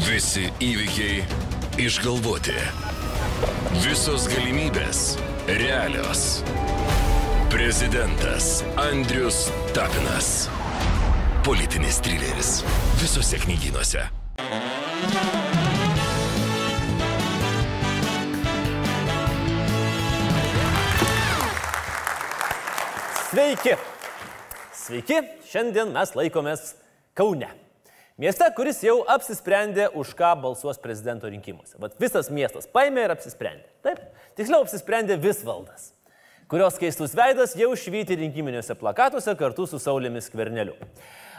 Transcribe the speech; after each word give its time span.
Visi 0.00 0.46
įvykiai 0.64 1.24
išgalvoti. 1.82 2.54
Visos 3.84 4.24
galimybės 4.32 5.18
realios. 5.60 6.40
Prezidentas 7.52 8.62
Andrius 8.80 9.42
Tapinas. 9.76 10.48
Politinis 11.44 12.00
trileris. 12.00 12.52
Visose 13.02 13.42
knygynuose. 13.44 14.06
Sveiki. 23.30 23.76
Sveiki, 24.72 25.24
šiandien 25.52 25.92
mes 25.92 26.16
laikomės 26.16 26.70
Kaune. 27.12 27.52
Mieste, 28.20 28.44
kuris 28.52 28.82
jau 28.84 28.98
apsisprendė, 29.08 29.86
už 29.96 30.10
ką 30.18 30.34
balsuos 30.42 30.76
prezidento 30.82 31.28
rinkimuose. 31.30 31.78
Vat 31.80 31.94
visas 32.02 32.26
miestas 32.28 32.66
paėmė 32.68 33.06
ir 33.06 33.14
apsisprendė. 33.14 33.64
Taip, 33.86 34.02
tiksliau 34.36 34.60
apsisprendė 34.60 35.16
Visvaldas, 35.22 35.94
kurios 36.50 36.76
keistus 36.76 37.16
veidas 37.16 37.54
jau 37.56 37.70
švyti 37.72 38.18
rinkiminiuose 38.20 38.76
plakatuose 38.76 39.32
kartu 39.40 39.64
su 39.70 39.80
Saulėmis 39.80 40.28
Kverneliu. 40.34 40.76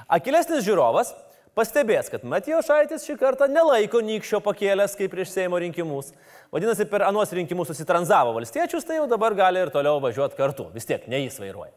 Akilesnis 0.09 0.65
žiūrovas 0.65 1.13
pastebės, 1.53 2.09
kad 2.09 2.25
Matijo 2.25 2.63
Šaitis 2.65 3.05
šį 3.05 3.19
kartą 3.21 3.45
nelaiko 3.51 4.01
nykščio 4.01 4.41
pakėlęs 4.41 4.97
kaip 4.97 5.13
prieš 5.13 5.35
Seimo 5.35 5.61
rinkimus. 5.61 6.09
Vadinasi, 6.49 6.89
per 6.89 7.05
anuos 7.05 7.29
rinkimus 7.37 7.69
susitranzavo 7.69 8.33
valstiečius, 8.39 8.89
tai 8.89 8.97
jau 8.97 9.05
dabar 9.11 9.37
gali 9.37 9.61
ir 9.61 9.69
toliau 9.69 10.01
važiuoti 10.01 10.39
kartu. 10.39 10.71
Vis 10.73 10.89
tiek, 10.89 11.05
ne 11.05 11.21
jis 11.27 11.37
vairuoja. 11.45 11.75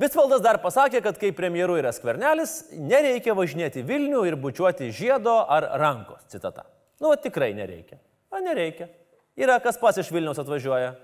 Visvaldas 0.00 0.40
dar 0.44 0.58
pasakė, 0.62 1.02
kad 1.04 1.18
kai 1.20 1.32
premjeru 1.36 1.76
yra 1.80 1.92
skvernelis, 1.92 2.70
nereikia 2.72 3.34
važinėti 3.36 3.84
Vilnių 3.86 4.24
ir 4.28 4.38
bučiuoti 4.40 4.88
žiedo 4.94 5.34
ar 5.44 5.68
rankos. 5.80 6.24
Citata. 6.32 6.64
Nu, 7.02 7.10
va, 7.10 7.18
tikrai 7.20 7.52
nereikia. 7.56 7.98
O 8.32 8.40
nereikia. 8.40 8.88
Yra 9.36 9.58
kas 9.64 9.78
pas 9.80 9.96
iš 10.00 10.10
Vilnius 10.12 10.40
atvažiuoja 10.40 10.94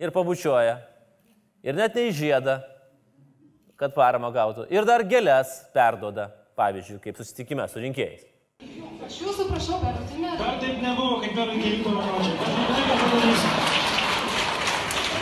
ir 0.00 0.12
pabučiuoja. 0.14 0.78
Ir 1.66 1.76
net 1.76 1.96
ne 1.98 2.06
į 2.08 2.16
žiedą, 2.16 2.60
kad 3.80 3.94
paramą 3.96 4.30
gautų. 4.32 4.66
Ir 4.72 4.86
dar 4.88 5.04
gėlės 5.08 5.52
perdoda, 5.74 6.30
pavyzdžiui, 6.58 7.00
kaip 7.04 7.18
susitikime 7.20 7.66
su 7.68 7.82
rinkėjais. 7.82 8.26
Aš 9.06 9.18
jūsų 9.24 9.46
prašau, 9.48 9.78
perduotumėte. 9.82 10.36
Dar 10.40 10.58
taip 10.60 10.82
nebuvo, 10.84 11.20
kaip 11.22 11.32
per 11.36 11.52
nepadarysiu. 11.56 13.52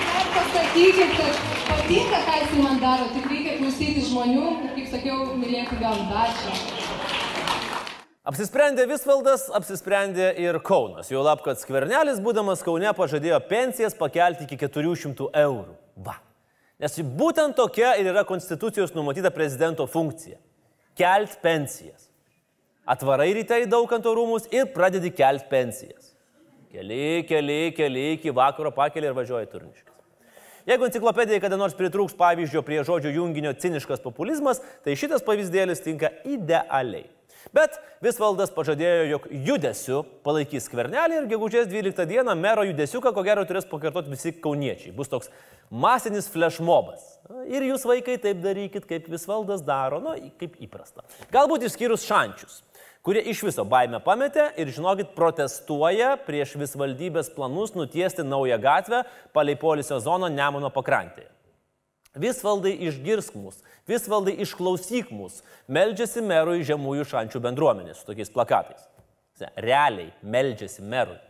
Dar 0.08 0.32
pasakykit, 0.34 1.14
kad 1.18 1.42
patinka, 1.68 2.22
ką 2.26 2.37
jis 2.58 2.64
man 2.64 2.80
daro, 2.82 3.06
tik 3.14 3.26
reikia 3.30 3.56
klausyti 3.58 4.02
žmonių 4.08 4.46
ir, 4.64 4.70
kaip 4.74 4.88
sakiau, 4.90 5.18
mylėti 5.38 5.78
gamtą. 5.78 6.24
Ačiū. 6.24 6.50
Apsisprendė 8.28 8.84
Visvaldas, 8.90 9.46
apsisprendė 9.56 10.32
ir 10.42 10.58
Kaunas. 10.64 11.08
Jau 11.12 11.22
lab, 11.24 11.40
kad 11.44 11.60
skvernelis, 11.60 12.18
būdamas 12.20 12.64
Kaune, 12.66 12.90
pažadėjo 12.96 13.38
pensijas 13.48 13.96
pakelti 13.96 14.44
iki 14.44 14.58
400 14.66 15.30
eurų. 15.44 15.76
Va. 16.04 16.18
Nes 16.82 16.98
būtent 16.98 17.56
tokia 17.58 17.94
ir 17.98 18.10
yra 18.10 18.26
Konstitucijos 18.28 18.92
numatyta 18.94 19.30
prezidento 19.34 19.86
funkcija- 19.86 20.38
kelt 20.98 21.40
pensijas. 21.42 22.10
Atvarai 22.86 23.32
ryte 23.34 23.54
į 23.54 23.70
daukanto 23.70 24.14
rūmus 24.14 24.48
ir 24.52 24.66
pradedi 24.66 25.14
kelt 25.14 25.48
pensijas. 25.48 26.14
Keli, 26.72 27.24
keli, 27.24 27.72
keli, 27.72 28.12
iki 28.18 28.30
vakaro 28.30 28.70
pakeli 28.70 29.06
ir 29.06 29.14
važiuoji 29.14 29.46
turniškas. 29.46 29.87
Jeigu 30.68 30.84
enciklopedijai 30.84 31.40
kada 31.40 31.56
nors 31.56 31.72
pritrūks 31.72 32.12
pavyzdžio 32.18 32.60
prie 32.60 32.82
žodžio 32.84 33.08
junginio 33.14 33.54
ciniškas 33.56 34.02
populizmas, 34.04 34.58
tai 34.84 34.98
šitas 35.00 35.24
pavyzdėlis 35.24 35.80
tinka 35.80 36.10
idealiai. 36.28 37.06
Bet 37.56 37.78
Visvaldas 38.04 38.52
pažadėjo, 38.52 39.06
jog 39.08 39.28
judesiu 39.46 40.02
palaikys 40.26 40.66
skvernelį 40.68 41.22
ir 41.22 41.30
gegužės 41.30 41.70
12 41.70 42.04
dieną 42.10 42.34
mero 42.36 42.66
judesiuką, 42.68 43.14
ko 43.16 43.24
gero, 43.24 43.46
turės 43.48 43.64
pakartoti 43.70 44.12
visi 44.12 44.34
kauniečiai. 44.44 44.92
Bus 44.92 45.08
toks 45.08 45.32
masinis 45.72 46.28
flashmobas. 46.28 47.16
Ir 47.48 47.64
jūs 47.70 47.88
vaikai 47.88 48.18
taip 48.20 48.44
darykit, 48.44 48.84
kaip 48.90 49.08
Visvaldas 49.08 49.64
daro, 49.64 50.02
nu, 50.04 50.18
kaip 50.36 50.60
įprasta. 50.68 51.06
Galbūt 51.32 51.64
išskyrus 51.70 52.04
šančius 52.04 52.60
kurie 53.06 53.22
iš 53.30 53.42
viso 53.46 53.64
baimę 53.68 54.00
pametė 54.04 54.50
ir, 54.60 54.70
žinokit, 54.74 55.14
protestuoja 55.16 56.14
prieš 56.26 56.56
visvaldybės 56.60 57.32
planus 57.34 57.74
nutiesti 57.76 58.26
naują 58.26 58.58
gatvę 58.62 59.02
palei 59.36 59.56
polisio 59.56 60.00
zoną 60.02 60.30
Nemuno 60.32 60.70
pakrantėje. 60.74 61.30
Visvaldai 62.18 62.74
išgirsk 62.88 63.36
mus, 63.38 63.60
visvaldai 63.86 64.34
išklausyk 64.42 65.12
mus, 65.14 65.42
meldžiasi 65.70 66.24
merui 66.24 66.64
žemųjų 66.66 67.06
šančių 67.12 67.42
bendruomenės 67.44 68.00
su 68.00 68.08
tokiais 68.08 68.32
plakatais. 68.34 68.88
Realiai 69.54 70.10
meldžiasi 70.22 70.82
merui. 70.82 71.20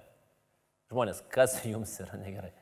Žmonės, 0.89 1.21
kas 1.29 1.59
jums 1.69 1.93
yra 2.01 2.17
negerai? 2.17 2.55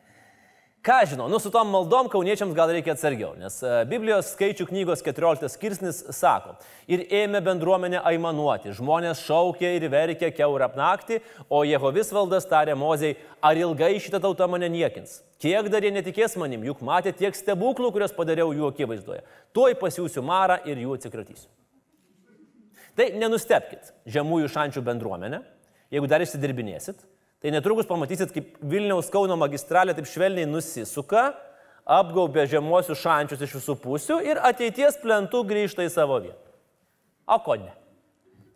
Ką 0.86 1.00
žinau, 1.10 1.26
nu 1.26 1.40
su 1.42 1.50
tom 1.50 1.66
maldom 1.74 2.06
kauniečiams 2.06 2.54
gal 2.54 2.70
reikia 2.70 2.92
atsargiau, 2.94 3.32
nes 3.34 3.56
e, 3.58 3.70
Biblijos 3.90 4.28
skaičių 4.36 4.68
knygos 4.68 5.00
14 5.02 5.50
skirsnis 5.50 5.96
sako, 6.14 6.52
ir 6.86 7.00
ėmė 7.10 7.40
bendruomenė 7.42 8.04
aimanuoti, 8.06 8.70
žmonės 8.76 9.24
šaukė 9.26 9.72
ir 9.80 9.88
verkė 9.90 10.30
keurą 10.36 10.68
naktį, 10.78 11.18
o 11.50 11.64
Jehovis 11.66 12.12
valdas 12.14 12.46
tarė 12.46 12.76
Mozei, 12.78 13.16
ar 13.42 13.58
ilgai 13.58 13.96
šitą 13.98 14.20
tautą 14.22 14.46
mane 14.46 14.68
niekins. 14.70 15.24
Kiek 15.42 15.66
dar 15.74 15.82
jie 15.82 15.90
netikės 15.90 16.38
manim, 16.38 16.62
juk 16.70 16.86
matė 16.86 17.10
tiek 17.18 17.34
stebuklų, 17.34 17.90
kuriuos 17.90 18.14
padariau 18.14 18.54
jų 18.54 18.70
akivaizdoje. 18.70 19.26
Tuoj 19.58 19.74
pasiūsiu 19.82 20.22
marą 20.22 20.60
ir 20.70 20.86
jų 20.86 20.94
atsikratysiu. 21.00 21.50
Tai 22.94 23.10
nenustepkit 23.18 23.90
žemųjų 24.06 24.54
šančių 24.54 24.86
bendruomenę, 24.86 25.42
jeigu 25.90 26.14
dar 26.14 26.22
išsidirbinėsit, 26.22 27.02
tai 27.46 27.52
netrukus 27.54 27.86
pamatysit, 27.86 28.32
kaip 28.34 28.56
Vilniaus 28.66 29.06
Kauno 29.14 29.36
magistralė 29.38 29.92
taip 29.94 30.08
švelniai 30.10 30.48
nusisuka, 30.50 31.28
apgaubė 31.86 32.42
žemosius 32.50 32.98
šančius 32.98 33.44
iš 33.46 33.52
visų 33.60 33.76
pusių 33.84 34.16
ir 34.26 34.40
ateities 34.48 34.96
plentų 34.98 35.44
grįžta 35.46 35.84
į 35.86 35.92
savo 35.94 36.16
vietą. 36.24 36.50
O 37.30 37.38
ko 37.44 37.54
ne? 37.60 37.70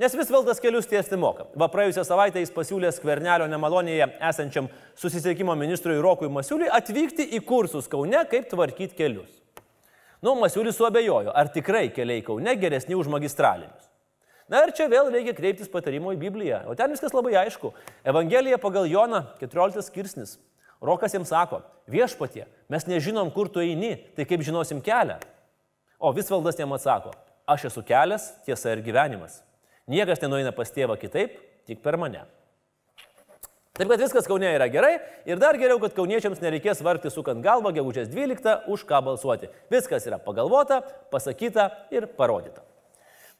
Nes 0.02 0.16
vis 0.18 0.32
valdas 0.34 0.58
kelius 0.58 0.88
tiesti 0.90 1.14
moka. 1.14 1.46
Va 1.54 1.68
praėjusią 1.70 2.02
savaitę 2.08 2.42
jis 2.42 2.50
pasiūlė 2.56 2.90
skvernelio 2.96 3.46
nemalonėje 3.52 4.08
esančiam 4.26 4.66
susisiekimo 4.98 5.54
ministrui 5.60 6.00
Rokui 6.02 6.32
Masiuliui 6.32 6.72
atvykti 6.74 7.28
į 7.38 7.44
kursus 7.46 7.86
Kaune, 7.92 8.24
kaip 8.32 8.50
tvarkyti 8.50 8.98
kelius. 8.98 9.30
Nu, 10.18 10.34
Masiulis 10.40 10.80
suabejojo, 10.80 11.30
ar 11.30 11.52
tikrai 11.54 11.92
keliai 11.94 12.26
Kaune 12.26 12.56
geresni 12.58 12.98
už 12.98 13.12
magistralinius. 13.12 13.89
Na 14.50 14.64
ir 14.66 14.72
čia 14.74 14.88
vėl 14.90 15.12
reikia 15.14 15.32
kreiptis 15.36 15.70
patarimo 15.70 16.10
į 16.10 16.18
Bibliją. 16.18 16.64
O 16.66 16.74
ten 16.74 16.90
viskas 16.90 17.14
labai 17.14 17.36
aišku. 17.44 17.70
Evangelija 18.02 18.58
pagal 18.58 18.88
Joną 18.90 19.22
14 19.38 19.86
skirsnis. 19.86 20.38
Rokas 20.82 21.12
jiems 21.14 21.28
sako, 21.30 21.60
viešpatie, 21.92 22.46
mes 22.72 22.86
nežinom, 22.88 23.28
kur 23.34 23.50
tu 23.52 23.60
eini, 23.60 23.98
tai 24.16 24.24
kaip 24.24 24.40
žinosim 24.42 24.80
kelią. 24.82 25.18
O 26.00 26.10
visvaldas 26.16 26.56
jam 26.56 26.72
atsako, 26.72 27.12
aš 27.44 27.66
esu 27.68 27.84
kelias, 27.84 28.30
tiesa 28.46 28.72
ir 28.72 28.80
gyvenimas. 28.86 29.42
Niekas 29.90 30.22
nenueina 30.24 30.54
pas 30.56 30.72
tėvą 30.72 30.96
kitaip, 30.98 31.36
tik 31.68 31.82
per 31.84 32.00
mane. 32.00 32.24
Taip 33.76 33.92
kad 33.92 34.00
viskas 34.00 34.26
Kaune 34.28 34.48
yra 34.48 34.66
gerai 34.72 34.96
ir 35.28 35.38
dar 35.40 35.60
geriau, 35.60 35.78
kad 35.84 35.94
kauniečiams 35.96 36.40
nereikės 36.42 36.80
vargti 36.84 37.12
sukant 37.12 37.44
galvą 37.44 37.74
gegužės 37.76 38.08
12, 38.10 38.66
už 38.72 38.88
ką 38.88 39.04
balsuoti. 39.04 39.52
Viskas 39.72 40.08
yra 40.08 40.18
pagalvota, 40.20 40.80
pasakyta 41.12 41.68
ir 41.92 42.08
parodyta. 42.16 42.64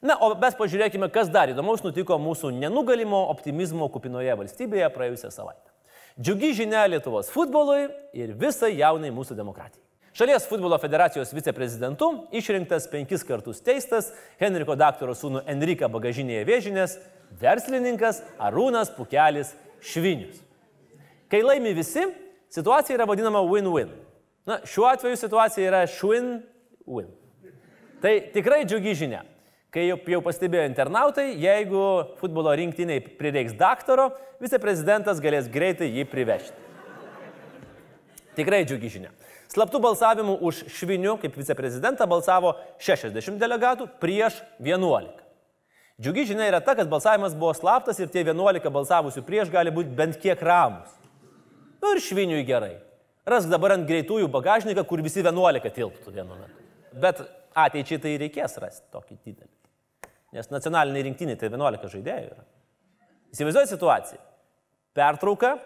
Na, 0.01 0.15
o 0.17 0.31
mes 0.33 0.55
pažiūrėkime, 0.57 1.11
kas 1.13 1.29
dar 1.29 1.51
įdomaus 1.53 1.83
nutiko 1.85 2.17
mūsų 2.17 2.49
nenugalimo 2.57 3.19
optimizmo 3.29 3.85
kupinoje 3.93 4.33
valstybėje 4.39 4.89
praėjusią 4.95 5.29
savaitę. 5.29 5.69
Džiugi 6.17 6.55
žinia 6.57 6.87
Lietuvos 6.89 7.29
futbolui 7.31 7.85
ir 8.17 8.33
visai 8.37 8.73
jaunai 8.79 9.13
mūsų 9.13 9.37
demokratijai. 9.37 9.85
Šalies 10.17 10.43
futbolo 10.49 10.75
federacijos 10.81 11.29
viceprezidentu 11.31 12.09
išrinktas 12.35 12.89
penkis 12.91 13.21
kartus 13.23 13.61
teistas 13.63 14.09
Henriko 14.41 14.75
daktaro 14.75 15.13
sūnų 15.15 15.45
Enrika 15.53 15.87
bagažinėje 15.87 16.43
vėžinės 16.49 16.97
verslininkas 17.39 18.19
Arūnas 18.41 18.91
Pukelis 18.97 19.53
Švinius. 19.79 20.41
Kai 21.31 21.39
laimi 21.45 21.71
visi, 21.77 22.03
situacija 22.51 22.97
yra 22.97 23.07
vadinama 23.07 23.39
win-win. 23.47 23.93
Na, 24.49 24.59
šiuo 24.67 24.89
atveju 24.89 25.21
situacija 25.21 25.69
yra 25.69 25.85
šwin-win. 25.87 27.07
Tai 28.03 28.17
tikrai 28.33 28.65
džiugi 28.65 28.97
žinia. 29.05 29.21
Kai 29.71 29.85
jau, 29.87 30.19
pastebėjo 30.19 30.65
internautai, 30.67 31.29
jeigu 31.39 31.81
futbolo 32.19 32.51
rinktiniai 32.59 32.99
prireiks 33.15 33.53
daktaro, 33.55 34.09
viceprezidentas 34.43 35.21
galės 35.23 35.47
greitai 35.51 35.87
jį 35.87 36.03
privežti. 36.11 36.57
Tikrai 38.35 38.65
džiugi 38.67 38.91
žinia. 38.91 39.11
Slaptų 39.51 39.79
balsavimų 39.83 40.37
už 40.47 40.65
Švinių 40.75 41.17
kaip 41.21 41.35
viceprezidentą 41.39 42.07
balsavo 42.07 42.53
60 42.83 43.39
delegatų 43.39 43.87
prieš 44.03 44.41
11. 44.59 45.23
Džiugi 46.01 46.27
žinia 46.33 46.49
yra 46.49 46.59
ta, 46.63 46.75
kad 46.75 46.91
balsavimas 46.91 47.35
buvo 47.35 47.53
slaptas 47.55 47.99
ir 47.99 48.11
tie 48.11 48.25
11 48.27 48.67
balsavusių 48.75 49.23
prieš 49.27 49.51
gali 49.55 49.71
būti 49.71 49.95
bent 49.95 50.19
kiek 50.19 50.39
ramus. 50.43 50.91
Nu 51.83 51.95
ir 51.95 52.03
Šviniui 52.03 52.43
gerai. 52.47 52.75
Rask 53.27 53.47
dabar 53.51 53.77
ant 53.77 53.87
greitųjų 53.87 54.27
bagažniką, 54.31 54.83
kur 54.87 55.03
visi 55.03 55.23
11 55.23 55.71
tilptų 55.79 56.11
vienu 56.11 56.35
metu. 56.35 56.67
Bet 56.99 57.23
ateičiai 57.55 58.03
tai 58.03 58.15
reikės 58.19 58.59
rasti 58.59 58.87
tokį 58.91 59.19
didelį. 59.19 59.60
Nes 60.34 60.50
nacionaliniai 60.50 61.06
rinktiniai 61.06 61.38
tai 61.38 61.50
11 61.52 61.92
žaidėjų 61.92 62.30
yra. 62.32 62.44
Įsivaizduoju 63.34 63.70
situaciją. 63.70 64.20
Pertrauka, 64.96 65.56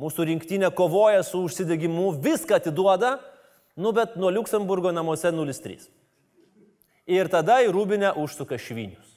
mūsų 0.00 0.28
rinktinė 0.30 0.70
kovoja 0.76 1.24
su 1.26 1.42
užsidegimu, 1.46 2.10
viską 2.22 2.60
atiduoda, 2.60 3.16
nu 3.76 3.92
bet 3.96 4.16
nuo 4.20 4.30
Luksemburgo 4.32 4.92
namuose 4.92 5.32
0-3. 5.32 5.88
Ir 7.06 7.30
tada 7.32 7.60
į 7.62 7.70
Rūbinę 7.74 8.14
užsuka 8.18 8.58
švinius. 8.58 9.16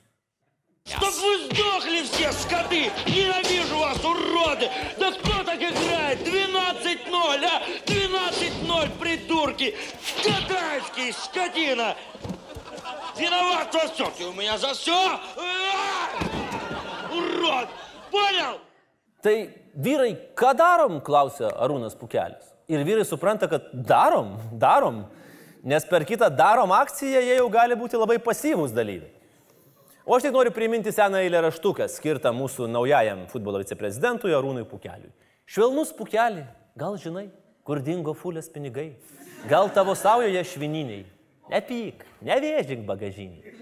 Чтоб 0.85 1.13
вы 1.13 1.37
сдохли 1.45 2.03
все, 2.03 2.31
скоты! 2.31 2.91
Ненавижу 3.05 3.77
вас, 3.77 4.03
уроды! 4.03 4.69
Да 4.97 5.11
кто 5.11 5.43
так 5.43 5.57
играет? 5.57 6.19
12-0, 6.27 7.45
а? 7.45 7.61
12-0, 7.85 8.89
придурки! 8.99 9.75
Катайский, 10.23 11.13
скотина! 11.13 11.95
Виноват 13.17 13.73
во 13.73 13.87
всем! 13.87 14.11
Ты 14.17 14.25
у 14.25 14.33
меня 14.33 14.57
за 14.57 14.73
все! 14.73 15.19
Урод! 17.11 17.69
Понял? 18.11 18.59
Tai 19.21 19.49
vyrai, 19.75 20.15
ką 20.35 20.53
darom, 20.55 21.01
klausia 21.01 21.51
Arūnas 21.59 21.97
Pukelis. 21.99 22.47
Ir 22.69 22.83
vyrai 22.87 23.05
supranta, 23.05 23.49
kad 23.49 23.67
darom, 23.73 24.37
darom, 24.53 25.03
nes 25.63 25.85
per 25.89 26.05
kitą 26.07 26.29
darom 26.31 26.71
akciją 26.71 27.21
jie 27.25 27.35
jau 27.39 27.49
gali 27.51 27.75
būti 27.75 27.99
labai 27.99 28.19
pasyvūs 28.23 28.71
dalyviai. 28.75 29.11
O 30.05 30.15
aš 30.15 30.25
tik 30.25 30.33
noriu 30.33 30.53
priminti 30.55 30.93
seną 30.95 31.19
eilę 31.21 31.43
raštuką 31.45 31.85
skirtą 31.91 32.31
mūsų 32.33 32.65
naujajam 32.71 33.27
futbolo 33.29 33.59
viceprezidentui 33.61 34.33
Arūnui 34.33 34.63
Pukeliui. 34.65 35.11
Švelnus 35.49 35.91
Pukelį, 35.93 36.47
gal 36.79 36.97
žinai, 36.97 37.27
kur 37.67 37.81
dingo 37.83 38.15
fulės 38.17 38.49
pinigai? 38.49 38.93
Gal 39.51 39.69
tavo 39.75 39.93
saujoje 39.97 40.41
švininiai? 40.49 41.03
Nepyk, 41.52 42.06
nevėžink 42.24 42.86
bagažiniai. 42.88 43.52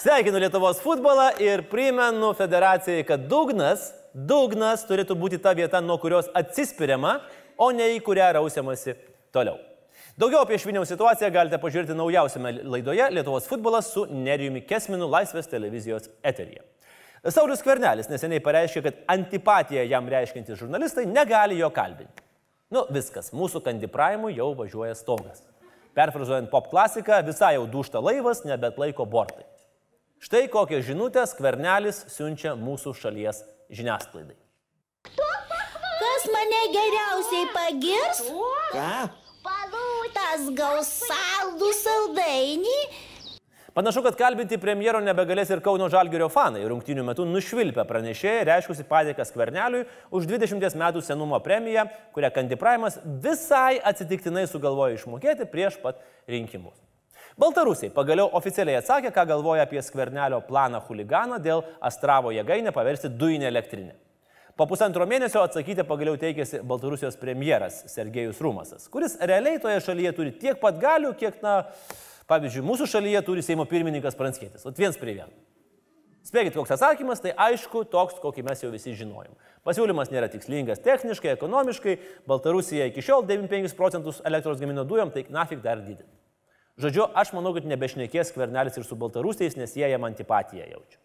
Sveikinu 0.00 0.40
Lietuvos 0.40 0.80
futbolą 0.82 1.28
ir 1.42 1.62
primenu 1.68 2.32
federacijai, 2.36 3.04
kad 3.06 3.28
dugnas, 3.28 3.90
dugnas 4.14 4.86
turėtų 4.88 5.16
būti 5.20 5.38
ta 5.42 5.52
vieta, 5.54 5.82
nuo 5.84 5.98
kurios 6.00 6.30
atsispiriama, 6.34 7.18
o 7.60 7.70
ne 7.76 7.92
į 7.94 8.00
kurią 8.06 8.32
rausiamasi 8.38 8.96
toliau. 9.36 9.60
Daugiau 10.18 10.42
apie 10.46 10.56
šviniaus 10.62 10.88
situaciją 10.90 11.30
galite 11.34 11.60
pažiūrėti 11.60 11.94
naujausiame 11.98 12.56
laidoje 12.72 13.06
Lietuvos 13.12 13.48
futbolas 13.50 13.92
su 13.92 14.06
Nerijumi 14.10 14.64
Kesminu 14.66 15.10
Laisvės 15.10 15.50
televizijos 15.50 16.08
eteryje. 16.24 16.64
Saulis 17.34 17.64
Kvernelis 17.64 18.10
neseniai 18.10 18.42
pareiškė, 18.44 18.82
kad 18.84 19.00
antipatiją 19.14 19.84
jam 19.88 20.08
reiškintis 20.12 20.60
žurnalistai 20.60 21.06
negali 21.08 21.60
jo 21.60 21.70
kalbinti. 21.74 22.24
Nu, 22.74 22.88
viskas, 22.92 23.30
mūsų 23.36 23.62
kandipravimui 23.64 24.34
jau 24.36 24.50
važiuoja 24.58 24.96
stogas. 24.98 25.44
Perfrazuojant 25.94 26.50
pop 26.50 26.70
klasiką, 26.72 27.20
visai 27.26 27.54
jau 27.54 27.66
dušta 27.70 28.02
laivas, 28.02 28.42
nebet 28.48 28.78
laiko 28.82 29.06
bortai. 29.06 29.46
Štai 30.24 30.46
kokią 30.50 30.80
žinutę 30.82 31.22
skvernelis 31.28 32.04
siunčia 32.10 32.54
mūsų 32.58 32.94
šalies 32.98 33.42
žiniasklaidai. 33.74 34.38
Kas 35.14 36.24
mane 36.32 36.62
geriausiai 36.74 37.50
pagirs? 37.54 38.24
Ką? 38.72 38.94
Tas 40.14 40.46
gaus 40.56 40.88
saldų 41.04 41.68
saldainį. 41.78 42.78
Panašu, 43.74 44.04
kad 44.06 44.14
kalbinti 44.14 44.54
premjero 44.62 45.00
nebegalės 45.02 45.48
ir 45.50 45.58
Kauno 45.58 45.88
Žalgirio 45.90 46.28
fanai. 46.30 46.60
Rungtinių 46.70 47.02
metų 47.08 47.24
nušvilpę 47.26 47.82
pranešėjai 47.88 48.44
reiškusi 48.46 48.84
padėką 48.86 49.26
skverneliui 49.26 49.80
už 50.14 50.28
20 50.30 50.78
metų 50.78 51.02
senumo 51.02 51.40
premiją, 51.42 51.88
kurią 52.14 52.30
kandipravimas 52.36 53.00
visai 53.24 53.80
atsitiktinai 53.82 54.46
sugalvojo 54.46 54.94
išmokėti 54.94 55.48
prieš 55.50 55.80
pat 55.82 55.98
rinkimus. 56.30 56.78
Baltarusiai 57.34 57.90
pagaliau 57.90 58.28
oficialiai 58.38 58.78
atsakė, 58.78 59.10
ką 59.10 59.26
galvoja 59.32 59.66
apie 59.66 59.82
skvernelio 59.82 60.38
planą 60.46 60.78
huliganą 60.86 61.42
dėl 61.42 61.66
Astravo 61.82 62.30
jėgainę 62.30 62.70
paversti 62.70 63.10
dujinę 63.10 63.50
elektrinę. 63.50 63.98
Po 64.54 64.68
pusantro 64.70 65.02
mėnesio 65.02 65.42
atsakyti 65.42 65.82
pagaliau 65.82 66.14
teikėsi 66.14 66.62
Baltarusijos 66.62 67.18
premjeras 67.18 67.82
Sergejus 67.90 68.38
Rumasas, 68.38 68.86
kuris 68.86 69.18
realiai 69.18 69.58
toje 69.58 69.82
šalyje 69.82 70.14
turi 70.14 70.38
tiek 70.38 70.62
pat 70.62 70.78
galių, 70.78 71.10
kiek, 71.18 71.42
na, 71.42 71.64
pavyzdžiui, 72.30 72.64
mūsų 72.66 72.88
šalyje 72.90 73.22
turi 73.26 73.44
Seimo 73.44 73.66
pirmininkas 73.68 74.16
Pranskėtis. 74.18 74.64
O 74.66 74.72
viens 74.76 74.98
prie 75.00 75.16
vieno. 75.18 75.32
Spėkit, 76.24 76.54
koks 76.56 76.72
atsakymas, 76.72 77.20
tai 77.20 77.34
aišku, 77.36 77.82
toks, 77.92 78.16
kokį 78.22 78.46
mes 78.46 78.62
jau 78.64 78.70
visi 78.72 78.94
žinojom. 78.96 79.34
Pasiūlymas 79.68 80.08
nėra 80.08 80.30
tikslingas 80.32 80.80
techniškai, 80.84 81.34
ekonomiškai, 81.36 81.98
Baltarusija 82.28 82.86
iki 82.88 83.04
šiol 83.04 83.26
95 83.28 83.76
procentus 83.76 84.22
elektros 84.24 84.62
gamino 84.62 84.86
dujom, 84.88 85.12
tai 85.12 85.26
nafik 85.28 85.60
dar 85.64 85.82
didinti. 85.84 86.08
Žodžiu, 86.80 87.10
aš 87.14 87.34
manau, 87.36 87.52
kad 87.54 87.68
nebešnekės 87.68 88.32
skvernelis 88.32 88.80
ir 88.80 88.86
su 88.88 88.96
Baltarusiais, 88.98 89.54
nes 89.60 89.76
jie 89.76 89.86
jam 89.92 90.08
antipatiją 90.08 90.64
jaučia. 90.72 90.98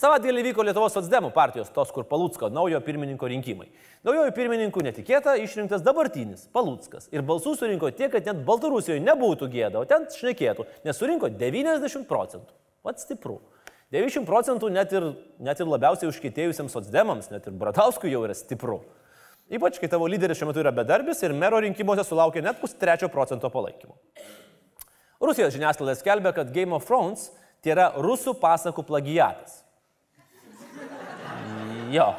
Savaitgalį 0.00 0.46
vyko 0.46 0.64
Lietuvos 0.64 0.94
Sotsdemų 0.96 1.28
partijos, 1.34 1.68
tos 1.74 1.90
kur 1.92 2.06
Palutsko 2.08 2.48
naujo 2.48 2.78
pirmininko 2.80 3.28
rinkimai. 3.28 3.66
Naujojų 4.06 4.32
pirmininkų 4.32 4.84
netikėta 4.86 5.34
išrinktas 5.42 5.84
dabartinis 5.84 6.46
Palutskas. 6.56 7.10
Ir 7.12 7.20
balsų 7.28 7.52
surinko 7.60 7.90
tiek, 7.92 8.08
kad 8.14 8.24
net 8.24 8.40
Baltarusijoje 8.46 9.02
nebūtų 9.04 9.50
gėda, 9.52 9.82
o 9.82 9.88
ten 9.90 10.06
šnekėtų, 10.14 10.64
nes 10.88 10.96
surinko 10.96 11.28
90 11.28 12.08
procentų. 12.08 12.56
Vat 12.86 13.04
stipru. 13.04 13.42
90 13.92 14.24
procentų 14.24 14.72
net 14.72 14.96
ir, 14.96 15.10
net 15.36 15.60
ir 15.60 15.68
labiausiai 15.68 16.08
užkėtėjusiems 16.08 16.72
Sotsdemams, 16.78 17.28
net 17.28 17.50
ir 17.50 17.60
Bratauskui 17.60 18.14
jau 18.14 18.24
yra 18.24 18.38
stipru. 18.38 18.80
Ypač, 19.52 19.82
kai 19.82 19.90
tavo 19.92 20.08
lyderis 20.08 20.40
šiuo 20.40 20.48
metu 20.48 20.64
yra 20.64 20.72
bedarbis 20.72 21.20
ir 21.26 21.36
mero 21.36 21.60
rinkimuose 21.60 22.08
sulaukia 22.08 22.40
net 22.46 22.62
pustrečio 22.62 23.12
procento 23.12 23.52
palaikymo. 23.52 23.98
Rusijos 25.20 25.52
žiniasklaida 25.52 26.00
skelbia, 26.00 26.32
kad 26.32 26.54
Game 26.54 26.72
of 26.72 26.88
Thrones 26.88 27.34
tai 27.60 27.74
yra 27.74 27.90
rusų 28.00 28.40
pasakų 28.40 28.88
plagiatas. 28.88 29.59
Jo, 31.90 32.12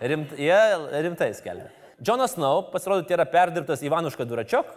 rimt, 0.00 0.36
jie 0.38 0.58
rimtai 1.02 1.32
skelbia. 1.34 1.70
Jonas 2.06 2.36
Snow, 2.36 2.62
pasirodo, 2.70 3.02
tai 3.04 3.18
yra 3.18 3.26
perdirbtas 3.28 3.82
Ivanuška 3.82 4.24
Duračiok. 4.24 4.70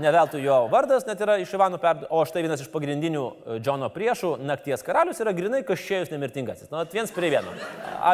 Neveltui 0.00 0.40
jo 0.42 0.62
vardas 0.72 1.04
net 1.06 1.20
yra 1.20 1.36
iš 1.38 1.52
Ivano 1.54 1.76
perdirbtas, 1.78 2.10
o 2.10 2.24
štai 2.26 2.42
vienas 2.46 2.62
iš 2.64 2.70
pagrindinių 2.72 3.24
Džono 3.60 3.90
priešų, 3.92 4.32
nakties 4.42 4.82
karalius, 4.86 5.20
yra 5.22 5.34
grinai 5.36 5.60
kažkėjus 5.68 6.10
nemirtingasis. 6.14 6.70
Nu, 6.72 6.80
viens 6.90 7.12
prie 7.14 7.30
vieno. 7.36 7.52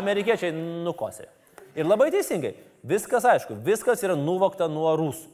Amerikiečiai 0.01 0.51
nukosė. 0.57 1.31
Ir 1.79 1.87
labai 1.87 2.11
teisingai, 2.13 2.57
viskas 2.83 3.25
aišku, 3.31 3.61
viskas 3.65 4.03
yra 4.05 4.19
nuvokta 4.19 4.69
nuo 4.69 4.93
rusų. 4.99 5.31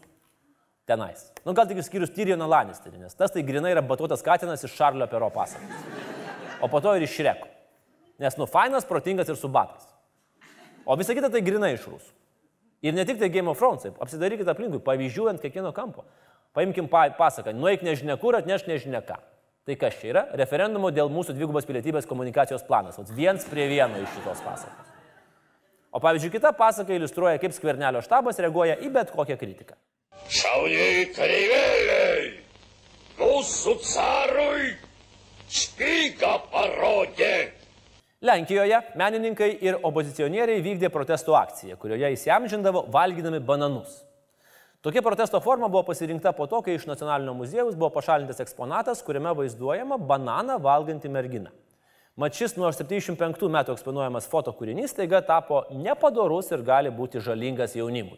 Tenais. 0.87 1.25
Nu, 1.43 1.57
gal 1.57 1.67
tik 1.67 1.81
išskyrus 1.83 2.13
Tyrioną 2.15 2.47
Lannisterį, 2.47 3.01
nes 3.01 3.17
tas 3.19 3.33
tai 3.35 3.43
grinai 3.43 3.73
yra 3.73 3.83
batuotas 3.83 4.23
katinas 4.23 4.63
iš 4.63 4.77
Šarlio 4.77 5.09
Pero 5.11 5.33
pasakos. 5.35 5.81
O 6.63 6.69
po 6.71 6.79
to 6.85 6.93
ir 6.95 7.09
iš 7.09 7.17
Šreko. 7.17 7.56
Nes 8.23 8.37
nu 8.41 8.47
fainas, 8.49 8.87
protingas 8.89 9.29
ir 9.29 9.37
subatas. 9.37 9.85
O 10.87 10.97
visa 10.97 11.15
kita 11.17 11.29
tai 11.33 11.43
grinai 11.45 11.75
iš 11.77 11.89
rusų. 11.91 12.13
Ir 12.87 12.95
ne 12.95 13.05
tik 13.09 13.19
tai 13.19 13.29
Game 13.33 13.51
of 13.51 13.59
Thrones, 13.59 13.89
apsidarykite 14.01 14.53
aplinkui, 14.53 14.83
pavyzdžių 14.85 15.31
ant 15.33 15.43
kiekvieno 15.43 15.73
kampo. 15.75 16.05
Paimkim 16.57 16.89
pa 16.89 17.09
pasaką, 17.17 17.53
nueik 17.57 17.83
nežinia 17.85 18.17
kur, 18.21 18.37
atneš 18.39 18.65
nežinia 18.69 19.03
ką. 19.05 19.17
Tai 19.67 19.75
kas 19.81 19.97
čia 19.99 20.13
yra? 20.13 20.23
Referendumo 20.39 20.93
dėl 20.95 21.11
mūsų 21.11 21.35
dvigubos 21.35 21.67
pilietybės 21.67 22.07
komunikacijos 22.07 22.63
planas. 22.69 23.01
Vat 23.01 23.11
viens 23.17 23.45
prie 23.51 23.67
vieno 23.67 23.99
iš 23.99 24.13
šitos 24.15 24.45
pasakos. 24.47 24.93
O 25.91 26.01
pavyzdžiui, 26.01 26.31
kita 26.37 26.53
pasaka 26.55 26.95
iliustruoja, 26.95 27.41
kaip 27.43 27.57
skvernelio 27.57 28.05
štabas 28.05 28.39
reaguoja 28.39 28.77
į 28.85 28.93
bet 28.95 29.11
kokią 29.11 29.35
kritiką. 29.41 29.75
Šauniai 30.31 31.09
kareivėliai, 31.17 32.31
mūsų 33.19 33.75
carui 33.83 34.75
špygą 35.51 36.35
parodė. 36.53 37.56
Lenkijoje 38.25 38.79
menininkai 38.97 39.51
ir 39.61 39.77
opozicionieriai 39.85 40.63
vykdė 40.65 40.89
protesto 40.89 41.35
akciją, 41.37 41.77
kurioje 41.77 42.15
įsiamžindavo 42.15 42.87
valgydami 42.93 43.43
bananus. 43.45 43.99
Tokia 44.81 45.03
protesto 45.05 45.41
forma 45.45 45.69
buvo 45.69 45.83
pasirinkta 45.91 46.33
po 46.33 46.47
to, 46.49 46.63
kai 46.65 46.79
iš 46.79 46.87
nacionalinio 46.89 47.35
muziejaus 47.37 47.75
buvo 47.77 47.91
pašalintas 47.93 48.41
eksponatas, 48.41 49.03
kuriame 49.05 49.35
vaizduojama 49.37 49.99
bananą 49.99 50.57
valganti 50.63 51.11
mergina. 51.13 51.53
Mat 52.17 52.33
šis 52.33 52.57
nuo 52.57 52.71
75 52.73 53.51
metų 53.53 53.75
eksponuojamas 53.77 54.31
foto 54.33 54.55
kūrinys 54.57 54.97
taiga 54.97 55.21
tapo 55.21 55.67
nepadorus 55.77 56.49
ir 56.57 56.65
gali 56.65 56.89
būti 56.89 57.21
žalingas 57.21 57.77
jaunimui. 57.77 58.17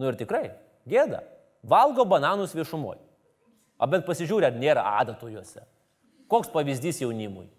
Nu 0.00 0.08
ir 0.08 0.16
tikrai, 0.16 0.54
gėda, 0.88 1.20
valgo 1.60 2.08
bananus 2.08 2.56
viešumoje. 2.56 3.02
O 3.78 3.86
bent 3.86 4.08
pasižiūrė, 4.08 4.48
ar 4.48 4.56
nėra 4.56 4.86
adatų 5.02 5.34
juose. 5.34 5.66
Koks 6.32 6.48
pavyzdys 6.54 7.02
jaunimui? 7.04 7.50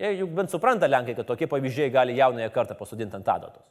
Jie 0.00 0.14
juk 0.16 0.32
bent 0.32 0.48
supranta 0.52 0.88
Lenkai, 0.88 1.14
kad 1.18 1.28
tokie 1.28 1.48
pavyzdžiai 1.50 1.92
gali 1.92 2.16
jaunąją 2.16 2.48
kartą 2.54 2.76
pasodinti 2.78 3.18
ant 3.18 3.28
adatos. 3.28 3.66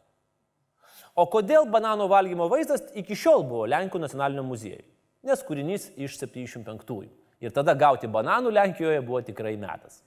O 1.17 1.25
kodėl 1.27 1.65
bananų 1.74 2.05
valgymo 2.12 2.45
vaizdas 2.51 2.83
iki 3.00 3.17
šiol 3.17 3.41
buvo 3.50 3.65
Lenkų 3.67 4.01
nacionalinio 4.03 4.43
muziejui? 4.45 4.86
Nes 5.25 5.41
kūrinys 5.43 5.89
iš 6.00 6.19
75-ųjų. 6.21 7.09
Ir 7.41 7.55
tada 7.55 7.74
gauti 7.75 8.07
bananų 8.07 8.53
Lenkijoje 8.53 9.01
buvo 9.01 9.24
tikrai 9.25 9.55
metas. 9.59 10.03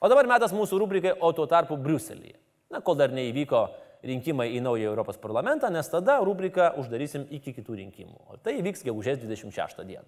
O 0.00 0.08
dabar 0.08 0.26
metas 0.30 0.54
mūsų 0.56 0.78
rubrikai, 0.80 1.12
o 1.20 1.32
tuo 1.36 1.46
tarpu 1.50 1.76
Briuselėje. 1.76 2.38
Na, 2.72 2.80
kol 2.82 2.96
dar 2.98 3.12
neįvyko 3.14 3.60
rinkimai 4.06 4.48
į 4.56 4.62
naują 4.64 4.90
Europos 4.90 5.18
parlamentą, 5.20 5.68
nes 5.70 5.88
tada 5.90 6.16
rubriką 6.24 6.72
uždarysim 6.80 7.26
iki 7.34 7.54
kitų 7.54 7.76
rinkimų. 7.82 8.16
O 8.30 8.38
tai 8.42 8.56
įvyks 8.60 8.86
gegužės 8.86 9.20
26 9.22 9.84
dieną. 9.84 10.06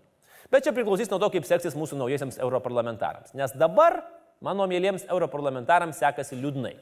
Bet 0.50 0.64
čia 0.64 0.72
priklausys 0.74 1.10
nuo 1.12 1.20
to, 1.20 1.28
kaip 1.34 1.46
seksis 1.46 1.76
mūsų 1.78 1.98
naujiesiams 2.00 2.40
europarlamentarams. 2.40 3.34
Nes 3.36 3.52
dabar 3.58 4.00
mano 4.44 4.66
mėlyms 4.70 5.06
europarlamentarams 5.08 6.00
sekasi 6.00 6.38
liūdnai. 6.38 6.76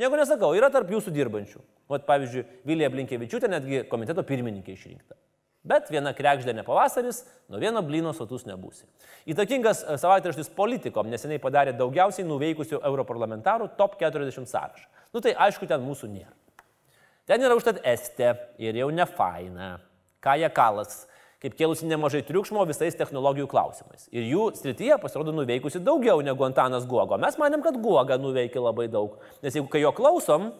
Nieko 0.00 0.16
nesakau, 0.16 0.54
yra 0.56 0.70
tarp 0.72 0.90
jūsų 0.92 1.12
dirbančių. 1.12 1.60
O 1.92 1.98
pavyzdžiui, 2.08 2.46
Vilija 2.64 2.88
Blinkievičiūtė 2.92 3.50
netgi 3.52 3.82
komiteto 3.90 4.24
pirmininkė 4.24 4.72
išrinkta. 4.72 5.18
Bet 5.62 5.90
viena 5.94 6.10
krekždė 6.16 6.56
ne 6.56 6.64
pavasaris, 6.66 7.20
nuo 7.52 7.60
vieno 7.62 7.84
blyno 7.86 8.10
sotus 8.16 8.42
nebūsi. 8.48 8.82
Įtakingas 9.30 9.84
e, 9.84 9.98
savaitraštis 10.00 10.50
Politikom 10.56 11.06
neseniai 11.12 11.38
padarė 11.42 11.74
daugiausiai 11.78 12.26
nuveikusių 12.26 12.80
europarlamentarų 12.80 13.68
top 13.78 13.94
40 14.00 14.48
sąrašą. 14.50 14.88
Nu 15.14 15.22
tai 15.22 15.36
aišku, 15.46 15.68
ten 15.70 15.84
mūsų 15.84 16.10
nėra. 16.10 16.34
Ten 17.30 17.44
yra 17.46 17.54
užtat 17.54 17.78
Estė 17.86 18.32
ir 18.58 18.80
jau 18.80 18.88
ne 18.90 19.06
faina. 19.06 19.76
Kaja 20.22 20.50
Kalas, 20.50 21.04
kaip 21.42 21.56
kėlusi 21.58 21.88
nemažai 21.90 22.22
triukšmo 22.26 22.62
visais 22.68 22.94
technologijų 22.98 23.48
klausimais. 23.50 24.06
Ir 24.14 24.28
jų 24.30 24.44
srityje 24.58 24.98
pasirodo 25.02 25.34
nuveikusi 25.34 25.82
daugiau 25.82 26.22
negu 26.22 26.46
Antanas 26.46 26.86
Guogo. 26.86 27.18
Mes 27.18 27.38
manėm, 27.40 27.64
kad 27.64 27.78
Guoga 27.82 28.18
nuveikė 28.20 28.62
labai 28.62 28.86
daug. 28.92 29.18
Nes 29.42 29.58
jeigu 29.58 29.66
kai 29.72 29.82
jo 29.82 29.90
klausom, 29.96 30.52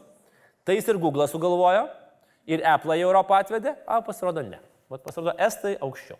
tai 0.67 0.81
jis 0.81 0.91
ir 0.91 0.99
Google 1.03 1.29
sugalvojo, 1.31 1.87
ir 2.51 2.67
Apple 2.67 2.99
į 2.99 3.07
Europą 3.07 3.39
atvedė, 3.39 3.77
o 3.87 4.03
pasirodo 4.07 4.43
ne. 4.47 4.59
Vat 4.91 5.07
pasirodo 5.07 5.37
Estai 5.39 5.77
aukščiau. 5.79 6.19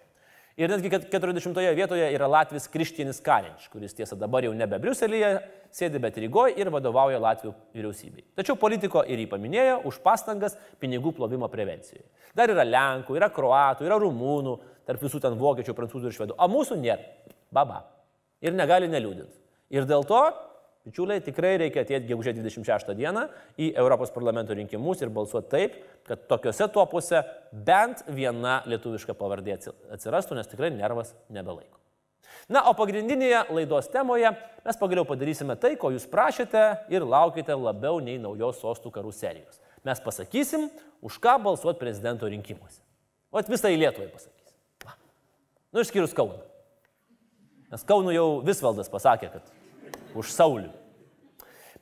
Ir 0.61 0.69
netgi 0.69 0.91
40 0.93 1.57
vietoje 1.77 2.09
yra 2.13 2.27
Latvijas 2.29 2.67
Krištienis 2.69 3.23
Kalinč, 3.25 3.71
kuris 3.73 3.95
tiesa 3.97 4.19
dabar 4.21 4.45
jau 4.45 4.53
nebe 4.53 4.77
Briuselėje, 4.83 5.39
sėdi 5.73 6.01
bet 6.03 6.19
Rygoje 6.21 6.59
ir 6.61 6.69
vadovauja 6.73 7.21
Latvijų 7.23 7.55
vyriausybei. 7.73 8.27
Tačiau 8.37 8.59
politiko 8.61 9.01
ir 9.09 9.23
jį 9.23 9.31
paminėjo 9.31 9.79
už 9.89 10.03
pastangas 10.05 10.59
pinigų 10.83 11.15
plovimo 11.17 11.49
prevencijoje. 11.49 12.05
Dar 12.37 12.53
yra 12.53 12.67
Lenkų, 12.69 13.17
yra 13.17 13.31
Kroatų, 13.33 13.89
yra 13.89 13.97
Rumūnų, 14.03 14.59
tarp 14.89 15.07
visų 15.07 15.23
ten 15.25 15.39
Vokiečių, 15.41 15.73
Prancūzų 15.79 16.11
ir 16.11 16.19
Švedų. 16.19 16.37
O 16.37 16.51
mūsų 16.53 16.77
nėra. 16.85 17.01
Baba. 17.53 17.87
Ir 18.45 18.53
negali 18.57 18.93
neliūdinti. 18.93 19.41
Ir 19.73 19.89
dėl 19.89 20.05
to 20.05 20.21
Bičiuliai, 20.83 21.23
tikrai 21.23 21.53
reikia 21.61 21.85
atėti 21.85 22.09
gegužė 22.09 22.33
26 22.35 22.97
dieną 22.99 23.29
į 23.55 23.69
Europos 23.79 24.11
parlamento 24.11 24.55
rinkimus 24.59 25.05
ir 25.05 25.13
balsuoti 25.15 25.53
taip, 25.53 25.77
kad 26.09 26.25
tokiuose 26.31 26.67
topuose 26.75 27.21
bent 27.55 28.03
viena 28.11 28.59
lietuviška 28.67 29.15
pavardė 29.15 29.61
atsirastų, 29.95 30.41
nes 30.41 30.51
tikrai 30.51 30.73
nervas 30.75 31.15
nebelaiko. 31.31 31.79
Na, 32.51 32.65
o 32.67 32.75
pagrindinėje 32.75 33.45
laidos 33.55 33.87
temoje 33.93 34.33
mes 34.65 34.81
pagaliau 34.81 35.07
padarysime 35.07 35.55
tai, 35.61 35.77
ko 35.79 35.93
jūs 35.95 36.09
prašėte 36.11 36.65
ir 36.91 37.07
laukite 37.07 37.55
labiau 37.55 38.03
nei 38.03 38.19
naujos 38.19 38.59
sostų 38.65 38.91
karų 38.91 39.15
serijos. 39.15 39.63
Mes 39.87 40.03
pasakysim, 40.03 40.67
už 40.99 41.23
ką 41.23 41.39
balsuoti 41.47 41.79
prezidento 41.79 42.27
rinkimuose. 42.27 42.83
O 43.31 43.41
visai 43.47 43.77
Lietuvai 43.79 44.11
pasakysim. 44.11 44.59
Va. 44.83 44.99
Nu, 45.71 45.87
išskyrus 45.87 46.15
Kauną. 46.17 46.43
Nes 47.71 47.87
Kaunų 47.87 48.19
jau 48.19 48.29
Visvaldas 48.45 48.91
pasakė, 48.93 49.31
kad 49.33 49.62
už 50.19 50.33
Saulių. 50.35 50.71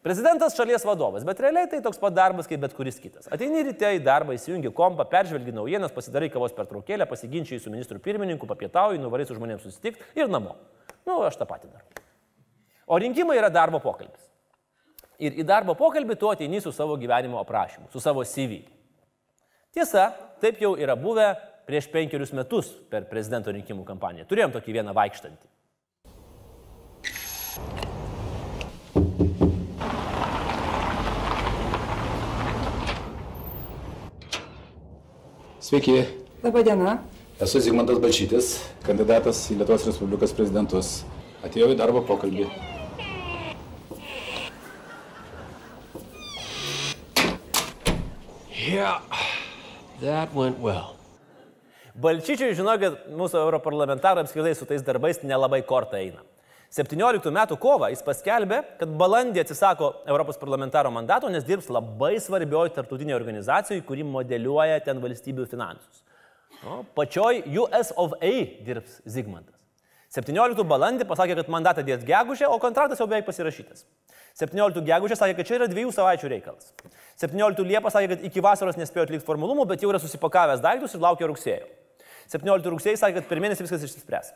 Prezidentas 0.00 0.54
šalies 0.56 0.84
vadovas, 0.88 1.26
bet 1.28 1.42
realiai 1.44 1.68
tai 1.68 1.82
toks 1.84 1.98
pat 2.00 2.14
darbas 2.16 2.46
kaip 2.48 2.62
bet 2.62 2.72
kuris 2.72 2.96
kitas. 3.02 3.26
Ateini 3.28 3.60
ryte 3.66 3.90
į 3.98 4.00
darbą, 4.00 4.32
įsijungi 4.32 4.72
kompą, 4.72 5.04
peržvelgi 5.10 5.52
naujienas, 5.52 5.92
pasidarai 5.92 6.30
kavos 6.32 6.54
pertraukėlę, 6.56 7.04
pasiginčiai 7.10 7.60
su 7.60 7.72
ministru 7.72 8.00
pirmininku, 8.00 8.48
papietauji, 8.48 9.02
nuvarai 9.02 9.26
su 9.28 9.36
žmonėms 9.36 9.66
susitikti 9.68 10.00
ir 10.16 10.32
namo. 10.32 10.56
Nu, 11.04 11.18
aš 11.26 11.36
tą 11.36 11.44
patį 11.50 11.68
darau. 11.74 12.06
O 12.88 12.96
rinkimai 12.96 13.36
yra 13.36 13.52
darbo 13.52 13.82
pokalbis. 13.84 14.24
Ir 15.20 15.36
į 15.36 15.44
darbo 15.44 15.76
pokalbį 15.76 16.16
tu 16.16 16.32
ateini 16.32 16.62
su 16.64 16.72
savo 16.72 16.96
gyvenimo 16.96 17.36
aprašymu, 17.44 17.90
su 17.92 18.00
savo 18.00 18.24
CV. 18.24 18.62
Tiesa, 19.76 20.08
taip 20.40 20.64
jau 20.64 20.72
yra 20.80 20.96
buvę 20.96 21.34
prieš 21.68 21.90
penkerius 21.92 22.32
metus 22.32 22.72
per 22.88 23.04
prezidento 23.12 23.52
rinkimų 23.52 23.84
kampaniją. 23.84 24.24
Turėjom 24.32 24.56
tokį 24.56 24.80
vieną 24.80 24.96
vaikštantį. 24.96 25.50
Sveiki, 35.70 36.02
Labadiena. 36.42 36.96
esu 37.38 37.60
Zygmantas 37.62 38.00
Balčytis, 38.02 38.46
kandidatas 38.82 39.44
į 39.52 39.60
Lietuvos 39.60 39.84
Respublikos 39.86 40.32
prezidentus. 40.34 40.88
Atėjau 41.46 41.68
į 41.70 41.76
darbo 41.78 42.00
pokalbį. 42.08 42.48
Yeah, 48.58 48.98
that 50.02 50.34
went 50.34 50.58
well. 50.58 50.96
Balčyčiui 51.94 52.58
žinokit, 52.58 53.06
mūsų 53.14 53.38
europarlamentarai 53.44 54.26
apskritai 54.26 54.56
su 54.58 54.66
tais 54.66 54.82
darbais 54.82 55.22
nelabai 55.22 55.62
kortą 55.62 56.02
eina. 56.02 56.26
17 56.70 57.32
metų 57.34 57.56
kovą 57.58 57.88
jis 57.90 58.02
paskelbė, 58.06 58.60
kad 58.78 58.90
balandį 58.94 59.42
atsisako 59.42 59.88
Europos 60.06 60.36
parlamentaro 60.38 60.92
mandato, 60.94 61.26
nes 61.26 61.42
dirbs 61.42 61.66
labai 61.66 62.12
svarbioji 62.22 62.76
tarptautinė 62.76 63.16
organizacija, 63.16 63.82
kuri 63.88 64.04
modeliuoja 64.06 64.76
ten 64.86 65.00
valstybių 65.02 65.48
finansus. 65.50 66.04
O, 66.62 66.84
pačioj 66.94 67.40
US 67.58 67.90
of 67.98 68.14
A 68.22 68.30
dirbs 68.62 69.00
Zygmantas. 69.02 69.56
17 70.14 70.62
balandį 70.66 71.08
pasakė, 71.10 71.34
kad 71.40 71.50
mandatą 71.50 71.82
dės 71.86 72.04
gegužė, 72.06 72.46
o 72.46 72.58
kontraktas 72.62 73.02
jau 73.02 73.08
beveik 73.10 73.26
pasirašytas. 73.26 73.82
17 74.38 74.84
gegužė 74.86 75.18
sakė, 75.18 75.34
kad 75.40 75.48
čia 75.48 75.56
yra 75.58 75.68
dviejų 75.70 75.90
savaičių 75.96 76.30
reikalas. 76.30 76.70
17 77.18 77.66
liepą 77.66 77.90
sakė, 77.90 78.12
kad 78.14 78.24
iki 78.30 78.44
vasaros 78.46 78.78
nespėjo 78.78 79.08
atlikti 79.08 79.26
formalumų, 79.26 79.66
bet 79.70 79.82
jau 79.82 79.90
yra 79.90 80.02
susipakavęs 80.02 80.62
daiktus 80.62 80.94
ir 80.94 81.02
laukia 81.02 81.26
rugsėjo. 81.30 81.66
17 82.30 82.74
rugsėjai 82.76 83.02
sakė, 83.02 83.18
kad 83.18 83.30
per 83.30 83.42
mėnesį 83.42 83.66
viskas 83.66 83.86
išsispręs. 83.90 84.30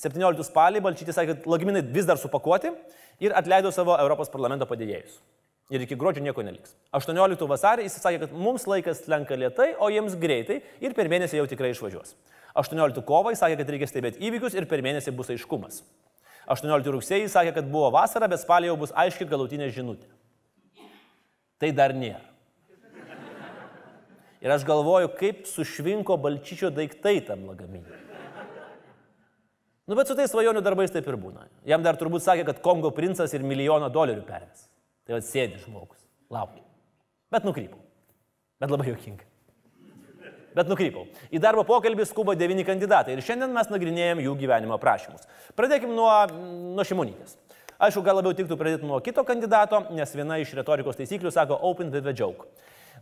17 0.00 0.46
spalį 0.48 0.80
Balčytis 0.84 1.18
sakė, 1.18 1.34
kad 1.34 1.48
lagaminai 1.50 1.82
vis 1.84 2.06
dar 2.08 2.16
supakuoti 2.20 2.72
ir 3.20 3.34
atleido 3.36 3.72
savo 3.74 3.96
Europos 4.00 4.32
parlamento 4.32 4.68
padėjėjus. 4.68 5.18
Ir 5.70 5.84
iki 5.84 5.94
gruodžio 5.98 6.22
nieko 6.24 6.42
neliks. 6.42 6.72
18 6.96 7.46
vasarį 7.50 7.84
jis 7.86 7.98
sakė, 8.02 8.24
kad 8.24 8.32
mums 8.34 8.64
laikas 8.66 9.04
slenka 9.04 9.36
lietai, 9.38 9.74
o 9.78 9.90
jiems 9.92 10.16
greitai 10.18 10.62
ir 10.82 10.96
per 10.96 11.10
mėnesį 11.12 11.38
jau 11.38 11.46
tikrai 11.52 11.70
išvažiuos. 11.74 12.16
18 12.58 13.04
kovą 13.06 13.34
jis 13.34 13.44
sakė, 13.44 13.60
kad 13.60 13.70
reikia 13.70 13.90
stebėti 13.92 14.24
įvykius 14.26 14.56
ir 14.58 14.66
per 14.70 14.82
mėnesį 14.82 15.14
bus 15.14 15.30
aiškumas. 15.30 15.84
18 16.50 16.90
rugsėjai 16.96 17.28
sakė, 17.30 17.54
kad 17.60 17.70
buvo 17.70 17.92
vasara, 17.94 18.26
bet 18.26 18.42
spalį 18.42 18.72
jau 18.72 18.80
bus 18.80 18.96
aiški 18.98 19.28
galutinė 19.30 19.70
žinutė. 19.70 20.08
Tai 21.60 21.70
dar 21.76 21.94
nėra. 21.94 22.24
Ir 24.40 24.50
aš 24.50 24.64
galvoju, 24.64 25.12
kaip 25.20 25.44
sušvinko 25.46 26.16
balčyčio 26.18 26.72
daiktai 26.72 27.20
tam 27.28 27.44
lagaminui. 27.52 28.09
Nu, 29.90 29.96
bet 29.98 30.06
su 30.06 30.14
tais 30.14 30.30
svajonių 30.30 30.60
darbais 30.62 30.92
taip 30.94 31.08
ir 31.10 31.16
būna. 31.18 31.48
Jam 31.66 31.82
dar 31.82 31.96
turbūt 31.98 32.22
sakė, 32.22 32.44
kad 32.46 32.60
Kongo 32.62 32.92
princas 32.94 33.32
ir 33.34 33.42
milijoną 33.42 33.88
dolerių 33.90 34.22
perves. 34.22 34.68
Tai 35.02 35.16
vad 35.16 35.26
sėdi 35.26 35.58
žmogus, 35.64 35.98
laukia. 36.30 36.62
Bet 37.34 37.42
nukrypau. 37.48 37.80
Bet 38.62 38.70
labai 38.70 38.86
jokinga. 38.92 39.26
Bet 40.54 40.70
nukrypau. 40.70 41.08
Į 41.34 41.42
darbo 41.42 41.66
pokalbį 41.66 42.06
skuba 42.06 42.36
devyni 42.38 42.62
kandidatai 42.68 43.16
ir 43.16 43.24
šiandien 43.26 43.50
mes 43.54 43.74
nagrinėjom 43.74 44.22
jų 44.28 44.38
gyvenimo 44.44 44.78
aprašymus. 44.78 45.26
Pradėkime 45.58 45.98
nuo, 45.98 46.10
nuo 46.78 46.86
šimonytės. 46.86 47.34
Aišku, 47.82 48.06
gal 48.06 48.20
labiau 48.20 48.38
tiktų 48.38 48.62
pradėti 48.62 48.86
nuo 48.86 49.02
kito 49.02 49.26
kandidato, 49.26 49.88
nes 49.90 50.14
viena 50.14 50.38
iš 50.38 50.54
retorikos 50.54 51.02
taisyklių 51.02 51.34
sako 51.34 51.58
open 51.66 51.90
with 51.90 52.06
a 52.06 52.14
joke. 52.14 52.46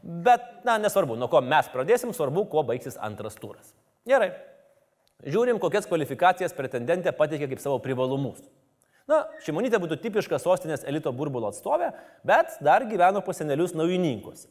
Bet, 0.00 0.62
na, 0.64 0.80
nesvarbu, 0.80 1.20
nuo 1.20 1.28
ko 1.28 1.44
mes 1.44 1.68
pradėsim, 1.68 2.16
svarbu, 2.16 2.48
kuo 2.48 2.64
baigsis 2.64 2.96
antras 2.96 3.36
turas. 3.36 3.74
Gerai, 4.08 4.30
Žiūrim, 5.26 5.58
kokias 5.58 5.88
kvalifikacijas 5.90 6.54
pretendentė 6.54 7.10
pateikė 7.16 7.48
kaip 7.50 7.62
savo 7.62 7.80
privalumus. 7.82 8.38
Na, 9.08 9.24
Šimonytė 9.42 9.80
būtų 9.80 9.96
tipiška 10.02 10.38
sostinės 10.38 10.84
elito 10.86 11.10
burbulo 11.16 11.48
atstovė, 11.48 11.90
bet 12.28 12.58
dar 12.62 12.84
gyveno 12.86 13.22
pas 13.24 13.40
senelius 13.40 13.72
naujininkuose. 13.74 14.46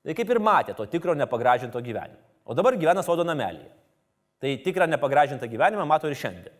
Tai 0.00 0.16
kaip 0.16 0.32
ir 0.32 0.40
matė 0.40 0.74
to 0.74 0.86
tikro 0.88 1.14
nepagražinto 1.14 1.82
gyvenimo. 1.84 2.18
O 2.48 2.56
dabar 2.56 2.74
gyvena 2.80 3.04
sodo 3.04 3.26
namelyje. 3.28 3.68
Tai 4.40 4.54
tikrą 4.64 4.88
nepagražintą 4.88 5.46
gyvenimą 5.52 5.84
mato 5.86 6.08
ir 6.08 6.16
šiandien. 6.16 6.56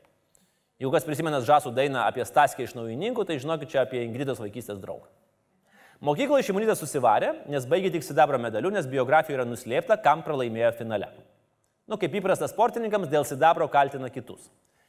Jeigu 0.81 0.93
kas 0.93 1.07
prisimena 1.09 1.41
žasų 1.45 1.73
dainą 1.77 2.05
apie 2.05 2.25
Staskę 2.29 2.65
iš 2.65 2.77
naujininkų, 2.77 3.25
tai 3.27 3.41
žinokit 3.41 3.73
čia 3.73 3.83
apie 3.83 4.05
Ingridos 4.05 4.39
vaikystės 4.41 4.79
draugą. 4.81 5.09
Mokykloje 6.05 6.47
Šimonytė 6.47 6.77
susivarė, 6.77 7.35
nes 7.53 7.67
baigė 7.69 7.91
tik 7.97 8.05
sidabro 8.05 8.39
medaliu, 8.41 8.71
nes 8.73 8.89
biografijoje 8.89 9.41
yra 9.41 9.49
nuslėpta, 9.49 9.99
kam 10.01 10.23
pralaimėjo 10.25 10.71
finale. 10.79 11.11
Nu, 11.91 11.99
kaip 11.99 12.13
įprasta 12.21 12.47
sportininkams, 12.47 13.11
dėl 13.11 13.25
sidabro 13.27 13.67
kaltina 13.71 14.13
kitus. 14.15 14.45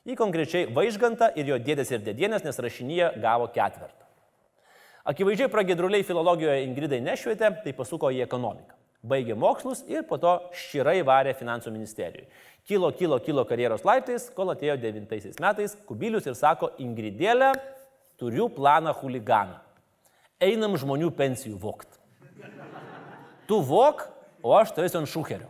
Jį 0.06 0.14
konkrečiai 0.20 0.68
Vaižgantą 0.70 1.32
ir 1.38 1.48
jo 1.50 1.58
dėdės 1.58 1.90
ir 1.96 2.04
dėdienės, 2.06 2.44
nes 2.46 2.60
rašinyje 2.62 3.08
gavo 3.22 3.48
ketvirtą. 3.54 4.06
Akivaizdžiai 5.10 5.50
pragėdruliai 5.50 6.06
filologijoje 6.06 6.68
Ingridai 6.68 7.00
nešvietė, 7.02 7.50
tai 7.64 7.74
pasuko 7.74 8.12
į 8.14 8.22
ekonomiką. 8.28 8.78
Baigė 9.02 9.34
mokslus 9.34 9.82
ir 9.90 10.04
po 10.06 10.20
to 10.22 10.36
širai 10.54 11.00
varė 11.06 11.34
finansų 11.38 11.74
ministerijoje. 11.74 12.28
Kilo, 12.70 12.92
kilo, 12.94 13.18
kilo 13.26 13.46
karjeros 13.50 13.82
laiptais, 13.86 14.28
kol 14.36 14.54
atėjo 14.54 14.76
devintaisiais 14.84 15.40
metais 15.42 15.74
Kubilius 15.88 16.28
ir 16.30 16.38
sako, 16.38 16.70
Ingridėlė, 16.82 17.56
turiu 18.22 18.46
planą 18.54 18.94
huliganą. 19.00 19.58
Einam 20.42 20.78
žmonių 20.78 21.10
pensijų 21.18 21.58
vokt. 21.62 21.98
Tu 23.50 23.58
vok, 23.66 24.06
o 24.46 24.54
aš 24.58 24.76
turėsiu 24.78 25.02
ant 25.02 25.10
šukerio. 25.10 25.50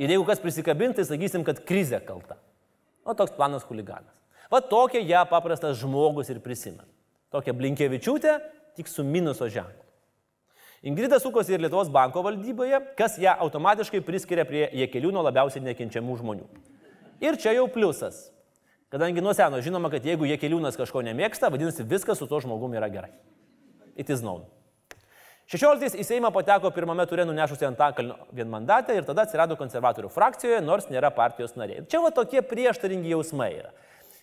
Ir 0.00 0.14
jeigu 0.14 0.24
kas 0.24 0.40
prisikabint, 0.40 0.96
tai 0.96 1.04
sakysim, 1.04 1.44
kad 1.44 1.60
krizė 1.68 2.00
kalta. 2.06 2.38
O 3.04 3.12
toks 3.16 3.34
planas 3.36 3.66
huliganas. 3.68 4.16
Va 4.50 4.62
tokia 4.64 5.02
ją 5.04 5.20
paprastas 5.28 5.78
žmogus 5.78 6.30
ir 6.32 6.40
prisimena. 6.42 6.88
Tokia 7.30 7.54
Blinkevičiūtė, 7.54 8.38
tik 8.78 8.88
su 8.90 9.04
minuso 9.06 9.46
ženklu. 9.52 9.86
Ingrida 10.82 11.20
sukosi 11.20 11.52
ir 11.52 11.60
Lietuvos 11.60 11.90
banko 11.92 12.22
valdyboje, 12.24 12.80
kas 12.96 13.18
ją 13.20 13.34
automatiškai 13.44 14.00
priskiria 14.02 14.46
prie 14.48 14.64
Jekeliūno 14.80 15.20
labiausiai 15.26 15.62
nekenčiamų 15.66 16.16
žmonių. 16.22 16.46
Ir 17.20 17.36
čia 17.36 17.52
jau 17.58 17.66
pliusas. 17.68 18.30
Kadangi 18.90 19.22
nuo 19.22 19.34
seno 19.36 19.60
žinoma, 19.62 19.92
kad 19.92 20.06
jeigu 20.08 20.26
Jekeliūnas 20.32 20.80
kažko 20.80 21.04
nemėgsta, 21.06 21.52
vadinasi 21.52 21.84
viskas 21.86 22.18
su 22.18 22.26
tuo 22.26 22.40
žmogumi 22.42 22.80
yra 22.80 22.88
gerai. 22.90 23.12
It 23.94 24.08
is 24.10 24.24
known. 24.24 24.48
16 25.50 25.98
į 25.98 26.04
Seimą 26.06 26.28
pateko 26.30 26.70
pirmame 26.70 27.02
turė 27.10 27.24
nunešusi 27.26 27.66
ant 27.66 27.80
akalnio 27.82 28.14
vienmandatę 28.38 28.94
ir 28.94 29.06
tada 29.08 29.24
atsirado 29.26 29.56
konservatorių 29.58 30.06
frakcijoje, 30.14 30.60
nors 30.62 30.86
nėra 30.86 31.10
partijos 31.10 31.56
nariai. 31.58 31.82
Čia 31.90 31.98
va 32.04 32.12
tokie 32.14 32.38
prieštaringi 32.46 33.10
jausmai 33.10 33.48
yra. 33.56 33.72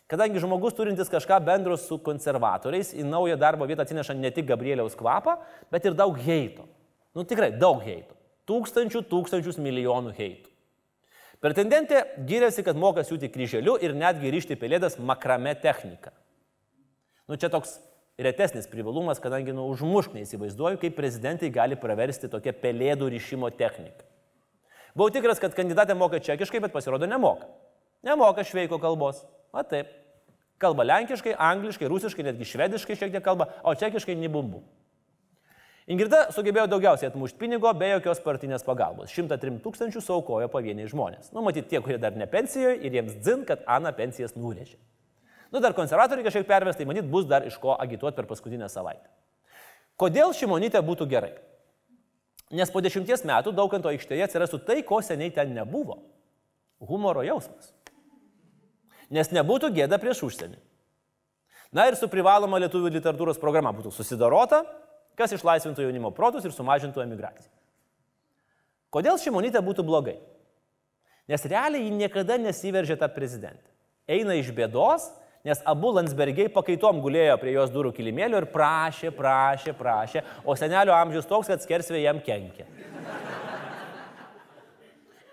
Kadangi 0.07 0.39
žmogus 0.39 0.77
turintis 0.77 1.12
kažką 1.12 1.41
bendro 1.43 1.75
su 1.75 1.98
konservatoriais 2.00 2.93
į 2.96 3.03
naują 3.03 3.36
darbo 3.36 3.67
vietą 3.67 3.84
atsineša 3.84 4.15
ne 4.15 4.31
tik 4.31 4.48
Gabrieliaus 4.48 4.96
kvapą, 4.96 5.36
bet 5.67 5.89
ir 5.89 5.98
daug 6.00 6.15
heito. 6.15 6.63
Nu 7.12 7.27
tikrai 7.27 7.50
daug 7.60 7.84
heito. 7.84 8.15
Tūkstančių, 8.48 9.03
tūkstančius 9.12 9.60
milijonų 9.60 10.15
heitų. 10.15 10.48
Pretendentė 11.43 12.05
gyrėsi, 12.24 12.63
kad 12.63 12.79
moka 12.79 13.03
siūti 13.03 13.27
kryželiu 13.34 13.75
ir 13.84 13.91
netgi 14.00 14.31
ryšti 14.31 14.55
pelėdas 14.55 14.96
makrame 14.96 15.51
technika. 15.60 16.15
Nu 17.27 17.36
čia 17.36 17.51
toks 17.51 17.75
retesnis 18.17 18.67
privalumas, 18.67 19.21
kadangi 19.21 19.53
nu 19.53 19.67
užmušk 19.71 20.15
neįsivaizduoju, 20.17 20.79
kaip 20.81 20.95
prezidentai 20.97 21.51
gali 21.53 21.77
praversti 21.79 22.29
tokią 22.31 22.55
pelėdų 22.63 23.12
ryšimo 23.13 23.51
techniką. 23.53 24.05
Buvau 24.97 25.13
tikras, 25.13 25.38
kad 25.38 25.53
kandidatė 25.53 25.93
moka 25.93 26.19
čekiškai, 26.24 26.62
bet 26.63 26.74
pasirodo 26.74 27.05
nemoka. 27.05 27.45
Nemoka 28.05 28.41
šveiko 28.45 28.79
kalbos. 28.81 29.21
O 29.53 29.62
taip. 29.62 29.91
Kalba 30.57 30.88
lenkiškai, 30.88 31.36
angliškai, 31.38 31.86
rusiškai, 31.91 32.25
netgi 32.25 32.47
švediškai 32.50 32.97
šiek 32.97 33.13
tiek 33.13 33.24
kalba, 33.24 33.51
o 33.62 33.75
čekiškai 33.77 34.15
nibumbu. 34.17 34.63
Ingrida 35.88 36.25
sugebėjo 36.36 36.65
daugiausiai 36.71 37.12
atmušti 37.12 37.38
pinigo 37.39 37.69
be 37.77 37.91
jokios 37.93 38.19
partinės 38.25 38.65
pagalbos. 38.65 39.13
103 39.13 39.62
tūkstančių 39.63 40.01
saukojo 40.03 40.50
pavieniai 40.51 40.89
žmonės. 40.91 41.29
Nu, 41.31 41.45
matyt, 41.45 41.69
tie, 41.69 41.79
kurie 41.86 42.00
dar 42.01 42.17
ne 42.17 42.25
pensijoje 42.27 42.81
ir 42.81 42.97
jiems 42.97 43.21
dzin, 43.21 43.45
kad 43.47 43.62
Ana 43.69 43.93
pensijas 43.95 44.33
nurėžė. 44.36 44.75
Nu, 45.51 45.62
dar 45.63 45.75
konservatoriai 45.77 46.25
kažkiek 46.27 46.48
perves, 46.48 46.75
tai 46.75 46.88
matyt, 46.89 47.08
bus 47.08 47.27
dar 47.30 47.46
iš 47.48 47.56
ko 47.62 47.75
agituoti 47.80 48.20
per 48.20 48.27
paskutinę 48.30 48.68
savaitę. 48.72 49.08
Kodėl 49.98 50.34
šimonytė 50.36 50.82
būtų 50.86 51.08
gerai? 51.10 51.34
Nes 52.54 52.72
po 52.72 52.80
dešimties 52.84 53.25
metų 53.27 53.51
dauganto 53.56 53.89
aikštėje 53.92 54.27
atsirastų 54.27 54.62
tai, 54.68 54.80
ko 54.88 55.01
seniai 55.04 55.34
ten 55.36 55.51
nebuvo. 55.56 56.00
Humoro 56.80 57.24
jausmas. 57.25 57.74
Nes 59.12 59.32
nebūtų 59.34 59.72
gėda 59.75 60.00
prieš 60.00 60.24
užsienį. 60.27 60.60
Na 61.75 61.88
ir 61.89 61.98
su 62.00 62.08
privaloma 62.12 62.60
lietuvių 62.63 62.94
literatūros 62.96 63.39
programa 63.42 63.74
būtų 63.75 63.92
susidarota, 63.92 64.62
kas 65.20 65.34
išlaisvintų 65.36 65.84
jaunimo 65.84 66.13
protus 66.16 66.46
ir 66.48 66.54
sumažintų 66.56 67.04
emigraciją. 67.04 67.51
Kodėl 68.94 69.20
šimonytė 69.20 69.60
būtų 69.66 69.84
blogai? 69.88 70.16
Nes 71.27 71.44
realiai 71.44 71.84
ji 71.84 71.96
niekada 71.98 72.38
nesiveržė 72.39 72.96
tą 73.01 73.10
prezidentę. 73.12 73.66
Eina 74.08 74.38
iš 74.39 74.54
bėdos, 74.56 75.10
nes 75.48 75.62
abu 75.63 75.94
Landsbergiai 75.96 76.51
pakaitom 76.51 77.00
gulėjo 77.00 77.38
prie 77.39 77.54
jos 77.56 77.72
durų 77.72 77.94
kilimėlio 77.96 78.42
ir 78.42 78.50
prašė, 78.51 79.13
prašė, 79.16 79.74
prašė, 79.80 80.24
o 80.44 80.56
senelio 80.60 80.92
amžius 80.96 81.30
toks, 81.30 81.48
kad 81.48 81.63
skersvė 81.63 82.01
jam 82.04 82.20
kenkia. 82.24 82.68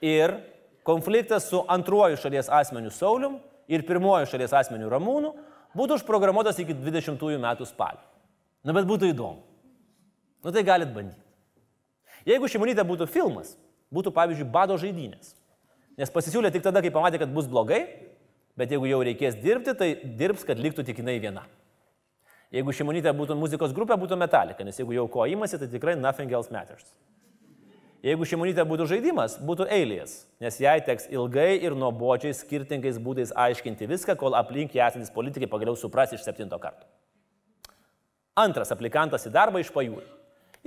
Ir 0.04 0.36
konfliktas 0.86 1.48
su 1.50 1.64
antruoju 1.72 2.20
šalies 2.20 2.50
asmeniu 2.52 2.92
Saulium 2.94 3.40
ir 3.66 3.82
pirmuoju 3.88 4.28
šalies 4.30 4.54
asmeniu 4.54 4.92
Ramūnu 4.92 5.32
būtų 5.74 5.98
užprogramuotas 5.98 6.60
iki 6.62 6.76
20 6.76 7.42
metų 7.42 7.66
spalio. 7.66 8.04
Na 8.64 8.72
bet 8.76 8.86
būtų 8.88 9.10
įdomu. 9.10 9.42
Nu 10.44 10.52
tai 10.52 10.62
galit 10.64 10.92
bandyti. 10.94 11.20
Jeigu 12.28 12.48
šimonytė 12.48 12.84
būtų 12.86 13.08
filmas, 13.10 13.56
būtų 13.92 14.12
pavyzdžiui 14.14 14.46
bado 14.52 14.76
žaidynės. 14.80 15.34
Nes 15.98 16.10
pasisiūlė 16.10 16.50
tik 16.52 16.62
tada, 16.64 16.82
kai 16.82 16.92
pamatė, 16.92 17.20
kad 17.22 17.32
bus 17.32 17.48
blogai, 17.50 17.82
bet 18.58 18.72
jeigu 18.74 18.88
jau 18.90 19.00
reikės 19.06 19.38
dirbti, 19.42 19.74
tai 19.78 19.90
dirbs, 20.18 20.44
kad 20.46 20.60
liktų 20.60 20.84
tik 20.86 21.00
jinai 21.02 21.18
viena. 21.22 21.44
Jeigu 22.54 22.74
šimonytė 22.76 23.10
būtų 23.16 23.34
muzikos 23.38 23.72
grupė, 23.74 23.96
būtų 23.98 24.18
metalika, 24.20 24.66
nes 24.66 24.78
jeigu 24.78 24.94
jau 24.94 25.08
ko 25.10 25.26
įmasi, 25.26 25.58
tai 25.58 25.66
tikrai 25.72 25.96
nothing 25.98 26.30
else 26.30 26.52
matters. 26.54 26.86
Jeigu 28.04 28.26
šimonytė 28.28 28.66
būtų 28.68 28.84
žaidimas, 28.90 29.38
būtų 29.40 29.64
eilės, 29.72 30.18
nes 30.44 30.58
jai 30.60 30.76
teks 30.84 31.08
ilgai 31.08 31.56
ir 31.56 31.72
nuobodžiai 31.78 32.34
skirtingais 32.36 32.98
būdais 33.00 33.32
aiškinti 33.32 33.88
viską, 33.88 34.14
kol 34.20 34.36
aplink 34.36 34.76
ją 34.76 34.90
esantis 34.90 35.12
politikai 35.14 35.48
pagaliau 35.48 35.72
supras 35.80 36.12
iš 36.12 36.20
septinto 36.26 36.58
karto. 36.60 36.84
Antras 38.36 38.74
aplikantas 38.74 39.24
į 39.24 39.32
darbą 39.32 39.62
iš 39.62 39.72
pajūrio. 39.72 40.04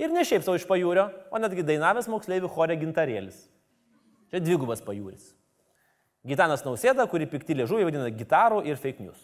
Ir 0.02 0.10
ne 0.10 0.26
šiaip 0.26 0.42
savo 0.42 0.58
iš 0.58 0.66
pajūrio, 0.66 1.08
o 1.30 1.38
netgi 1.38 1.64
dainavęs 1.66 2.10
moksleivių 2.10 2.50
chore 2.52 2.74
gintarėlis. 2.80 3.44
Čia 4.32 4.42
dvigubas 4.42 4.82
pajūris. 4.82 5.37
Gitanas 6.26 6.64
Nausėda, 6.66 7.06
kurį 7.10 7.28
pikti 7.30 7.56
liežuviai 7.58 7.86
vadina 7.86 8.08
gitarų 8.10 8.64
ir 8.66 8.80
fake 8.80 9.04
news. 9.04 9.20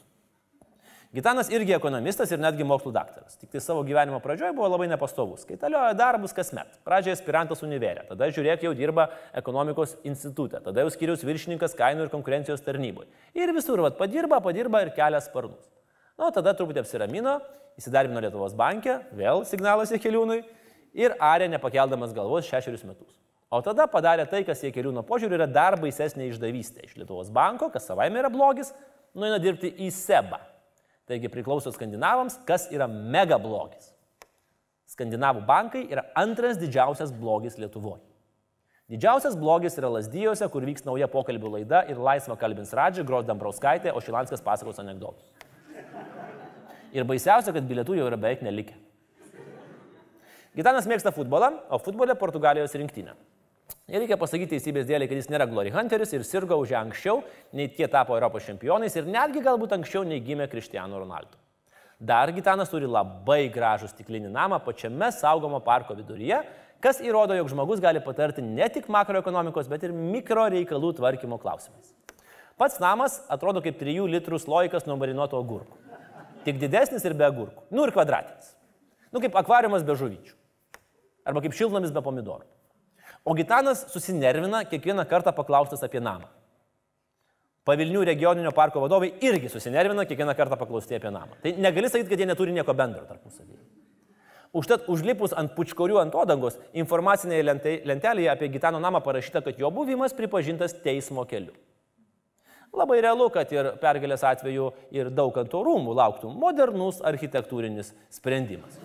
Gitanas 1.14 1.46
irgi 1.54 1.76
ekonomistas 1.76 2.33
ir 2.35 2.40
netgi 2.42 2.64
mokslų 2.66 2.90
daktaras. 2.94 3.37
Tik 3.38 3.52
tai 3.52 3.61
savo 3.62 3.85
gyvenimo 3.87 4.18
pradžioje 4.22 4.50
buvo 4.57 4.66
labai 4.72 4.88
nepastovus. 4.90 5.44
Kaitaliojo 5.46 5.92
darbus 5.94 6.35
kasmet. 6.35 6.72
Pradžioje 6.87 7.14
aspirantas 7.20 7.62
univerė, 7.62 8.02
tada 8.09 8.26
žiūrėk 8.35 8.64
jau 8.66 8.72
dirba 8.74 9.04
ekonomikos 9.38 9.94
institutė, 10.02 10.59
tada 10.64 10.83
jau 10.83 10.90
skiriaus 10.90 11.22
viršininkas 11.22 11.76
kainų 11.78 12.09
ir 12.09 12.11
konkurencijos 12.11 12.66
tarnyboje. 12.66 13.07
Ir 13.38 13.54
visur, 13.54 13.85
vad, 13.87 13.94
padirba, 14.00 14.40
padirba 14.42 14.83
ir 14.83 14.90
kelia 14.96 15.22
sparnus. 15.22 15.62
Na, 16.18 16.26
nu, 16.26 16.33
tada 16.35 16.50
truputį 16.59 16.83
apsiramino, 16.83 17.37
įsidarbino 17.78 18.22
Lietuvos 18.22 18.59
bankė, 18.59 18.98
vėl 19.14 19.46
signalas 19.46 19.94
į 19.94 20.02
keliūnui 20.02 20.40
ir 20.98 21.14
arė 21.22 21.46
nepakeldamas 21.54 22.14
galvos 22.16 22.50
šešerius 22.50 22.83
metus. 22.90 23.14
O 23.55 23.61
tada 23.62 23.87
padarė 23.87 24.25
tai, 24.27 24.40
kas 24.47 24.64
jie 24.64 24.73
keliūno 24.75 25.05
požiūrį 25.07 25.37
yra 25.38 25.47
dar 25.47 25.77
baisesnė 25.79 26.27
išdavystė. 26.33 26.88
Iš 26.88 26.97
Lietuvos 26.99 27.29
banko, 27.35 27.69
kas 27.71 27.87
savaime 27.87 28.19
yra 28.19 28.31
blogis, 28.33 28.73
nueina 29.14 29.38
dirbti 29.38 29.71
į 29.85 29.93
SEBA. 29.95 30.40
Taigi 31.07 31.31
priklauso 31.31 31.71
skandinavams, 31.71 32.40
kas 32.49 32.67
yra 32.75 32.88
mega 32.88 33.38
blogis. 33.38 33.93
Skandinavų 34.90 35.45
bankai 35.47 35.85
yra 35.93 36.03
antras 36.19 36.59
didžiausias 36.59 37.12
blogis 37.14 37.59
Lietuvoje. 37.61 38.03
Didžiausias 38.90 39.37
blogis 39.38 39.79
yra 39.81 39.93
Lasdyjose, 39.95 40.49
kur 40.53 40.67
vyks 40.67 40.85
nauja 40.85 41.07
pokalbių 41.12 41.55
laida 41.55 41.85
ir 41.88 42.01
laisva 42.01 42.37
kalbins 42.40 42.75
Radži, 42.77 43.05
Gros 43.07 43.25
Dambrauskaitė, 43.29 43.95
o 43.95 44.03
Šilanskas 44.03 44.43
pasakos 44.45 44.81
anegdotus. 44.83 45.31
Ir 46.95 47.07
baisiausia, 47.09 47.55
kad 47.55 47.64
bilietų 47.71 47.97
jau 48.01 48.11
yra 48.11 48.19
beveik 48.21 48.43
nelikę. 48.45 48.77
Gitanas 50.55 50.87
mėgsta 50.90 51.14
futbolą, 51.14 51.55
o 51.73 51.81
futbolė 51.83 52.19
Portugalijos 52.19 52.77
rinktinė. 52.79 53.17
Ir 53.85 54.01
reikia 54.01 54.16
pasakyti 54.16 54.55
teisybės 54.55 54.87
dėlį, 54.88 55.11
kad 55.11 55.18
jis 55.18 55.27
nėra 55.29 55.44
Glory 55.44 55.68
Hunteris 55.75 56.14
ir 56.16 56.23
sirgo 56.25 56.57
už 56.57 56.70
ją 56.73 56.79
anksčiau, 56.87 57.18
nei 57.53 57.66
tie 57.68 57.85
tapo 57.92 58.14
Europos 58.16 58.47
čempionais 58.47 58.94
ir 58.97 59.05
netgi 59.05 59.42
galbūt 59.44 59.75
anksčiau 59.77 60.07
nei 60.09 60.23
gimė 60.25 60.47
Cristiano 60.49 61.03
Ronaldo. 61.03 61.37
Dar 62.01 62.33
Gitanas 62.33 62.73
turi 62.73 62.88
labai 62.88 63.51
gražų 63.53 63.90
stiklinį 63.90 64.31
namą 64.33 64.57
pačiame 64.64 65.11
saugomo 65.12 65.61
parko 65.61 65.92
viduryje, 65.99 66.38
kas 66.81 67.03
įrodo, 67.05 67.37
jog 67.37 67.51
žmogus 67.53 67.83
gali 67.85 68.01
patarti 68.01 68.40
ne 68.44 68.70
tik 68.73 68.88
makroekonomikos, 68.88 69.68
bet 69.68 69.85
ir 69.85 69.92
mikro 69.92 70.47
reikalų 70.57 70.94
tvarkymo 70.97 71.37
klausimais. 71.44 71.92
Pats 72.57 72.81
namas 72.81 73.18
atrodo 73.29 73.61
kaip 73.61 73.77
3 73.83 74.09
litrų 74.16 74.40
sloikas 74.40 74.88
nuo 74.88 74.97
marinuoto 74.97 75.37
agurkų. 75.37 75.77
Tik 76.49 76.57
didesnis 76.61 77.05
ir 77.05 77.12
be 77.20 77.29
agurkų. 77.29 77.68
Nu 77.68 77.85
ir 77.85 77.92
kvadratinis. 77.92 78.55
Nu 79.12 79.20
kaip 79.20 79.37
akvariumas 79.37 79.85
be 79.85 79.92
žuvyčių. 79.92 80.37
Arba 81.29 81.44
kaip 81.44 81.57
šiltnamis 81.57 81.92
be 81.92 82.01
pomidorų. 82.05 82.49
O 83.24 83.34
Gitanas 83.34 83.87
susinervina 83.88 84.64
kiekvieną 84.68 85.06
kartą 85.08 85.32
paklaustas 85.32 85.82
apie 85.87 86.00
namą. 86.00 86.28
Pavilnių 87.64 88.02
regioninio 88.04 88.50
parko 88.52 88.82
vadovai 88.82 89.14
irgi 89.24 89.48
susinervina 89.48 90.04
kiekvieną 90.04 90.34
kartą 90.37 90.58
paklausti 90.60 90.98
apie 90.98 91.10
namą. 91.10 91.38
Tai 91.42 91.54
negali 91.56 91.88
sakyti, 91.88 92.10
kad 92.10 92.20
jie 92.20 92.26
neturi 92.28 92.52
nieko 92.52 92.74
bendro 92.76 93.06
tarpusavyje. 93.08 93.62
Užtat 94.54 94.84
užlipus 94.92 95.32
ant 95.34 95.54
pučkorių 95.56 95.96
ant 96.02 96.14
odangos, 96.14 96.58
informacinėje 96.76 97.46
lentelėje 97.88 98.28
apie 98.30 98.50
Gitano 98.52 98.78
namą 98.78 99.00
parašyta, 99.02 99.40
kad 99.42 99.56
jo 99.58 99.70
buvimas 99.72 100.12
pripažintas 100.14 100.76
teismo 100.84 101.24
keliu. 101.26 101.56
Labai 102.74 103.00
realu, 103.00 103.30
kad 103.32 103.50
ir 103.54 103.72
pergalės 103.80 104.22
atveju 104.26 104.68
ir 104.94 105.08
daug 105.14 105.34
ant 105.40 105.56
rūmų 105.56 105.96
lauktų 105.96 106.30
modernus 106.30 107.00
architektūrinis 107.06 107.94
sprendimas. 108.12 108.76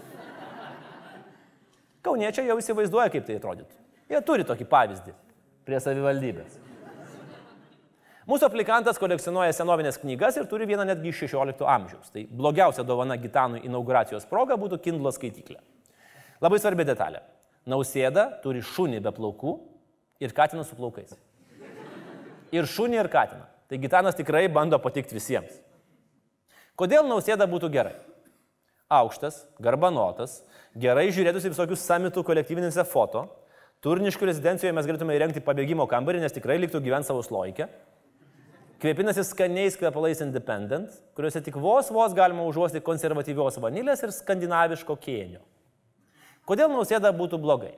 Kauniečiai 2.06 2.48
jau 2.48 2.58
įsivaizduoja, 2.62 3.12
kaip 3.12 3.28
tai 3.28 3.38
atrodytų. 3.42 3.79
Jie 4.10 4.20
turi 4.26 4.46
tokį 4.48 4.66
pavyzdį 4.70 5.14
prie 5.68 5.80
savivaldybės. 5.84 6.58
Mūsų 8.30 8.46
aplikantas 8.46 9.00
kolekcionuoja 9.02 9.54
senovinės 9.58 9.98
knygas 10.02 10.38
ir 10.38 10.48
turi 10.50 10.68
vieną 10.70 10.86
netgi 10.86 11.10
iš 11.10 11.24
16 11.26 11.66
amžiaus. 11.66 12.12
Tai 12.14 12.26
blogiausia 12.42 12.86
dovana 12.86 13.18
Gitanui 13.18 13.64
inauguracijos 13.66 14.28
proga 14.30 14.58
būtų 14.58 14.82
Kindlo 14.86 15.14
skaityklė. 15.14 15.58
Labai 16.42 16.60
svarbi 16.62 16.86
detalė. 16.86 17.24
Nausėda 17.70 18.28
turi 18.44 18.62
šunį 18.66 19.02
be 19.06 19.14
plaukų 19.14 19.56
ir 20.22 20.34
katiną 20.38 20.66
su 20.66 20.78
plaukais. 20.78 21.18
Ir 22.54 22.70
šunį 22.70 23.02
ir 23.02 23.10
katiną. 23.14 23.46
Tai 23.70 23.82
Gitanas 23.82 24.18
tikrai 24.18 24.48
bando 24.50 24.78
patikti 24.82 25.18
visiems. 25.18 25.58
Kodėl 26.78 27.06
nausėda 27.06 27.50
būtų 27.50 27.70
gerai? 27.74 27.98
aukštas, 28.90 29.44
garbanotas, 29.62 30.42
gerai 30.74 31.10
žiūrėtųsi 31.14 31.52
visokius 31.54 31.84
samitų 31.86 32.24
kolektyvinėse 32.26 32.84
foto, 32.90 33.28
turniškų 33.86 34.28
rezidencijoje 34.30 34.74
mes 34.76 34.88
galėtume 34.88 35.16
įrengti 35.16 35.44
pabėgimo 35.44 35.86
kambarį, 35.90 36.24
nes 36.24 36.36
tikrai 36.36 36.60
liktų 36.60 36.82
gyventi 36.84 37.10
savo 37.10 37.24
sloikę. 37.26 37.70
Kvepinasi 38.80 39.26
skaniais 39.28 39.76
kvepalais 39.76 40.22
independent, 40.24 40.94
kuriuose 41.18 41.42
tik 41.44 41.58
vos 41.60 41.90
vos 41.92 42.14
galima 42.16 42.46
užuosti 42.48 42.80
konservatyvios 42.84 43.60
vanilės 43.60 44.06
ir 44.06 44.14
skandinaviško 44.16 44.96
kėnio. 45.04 45.42
Kodėl 46.48 46.72
nausėda 46.72 47.12
būtų 47.16 47.42
blogai? 47.44 47.74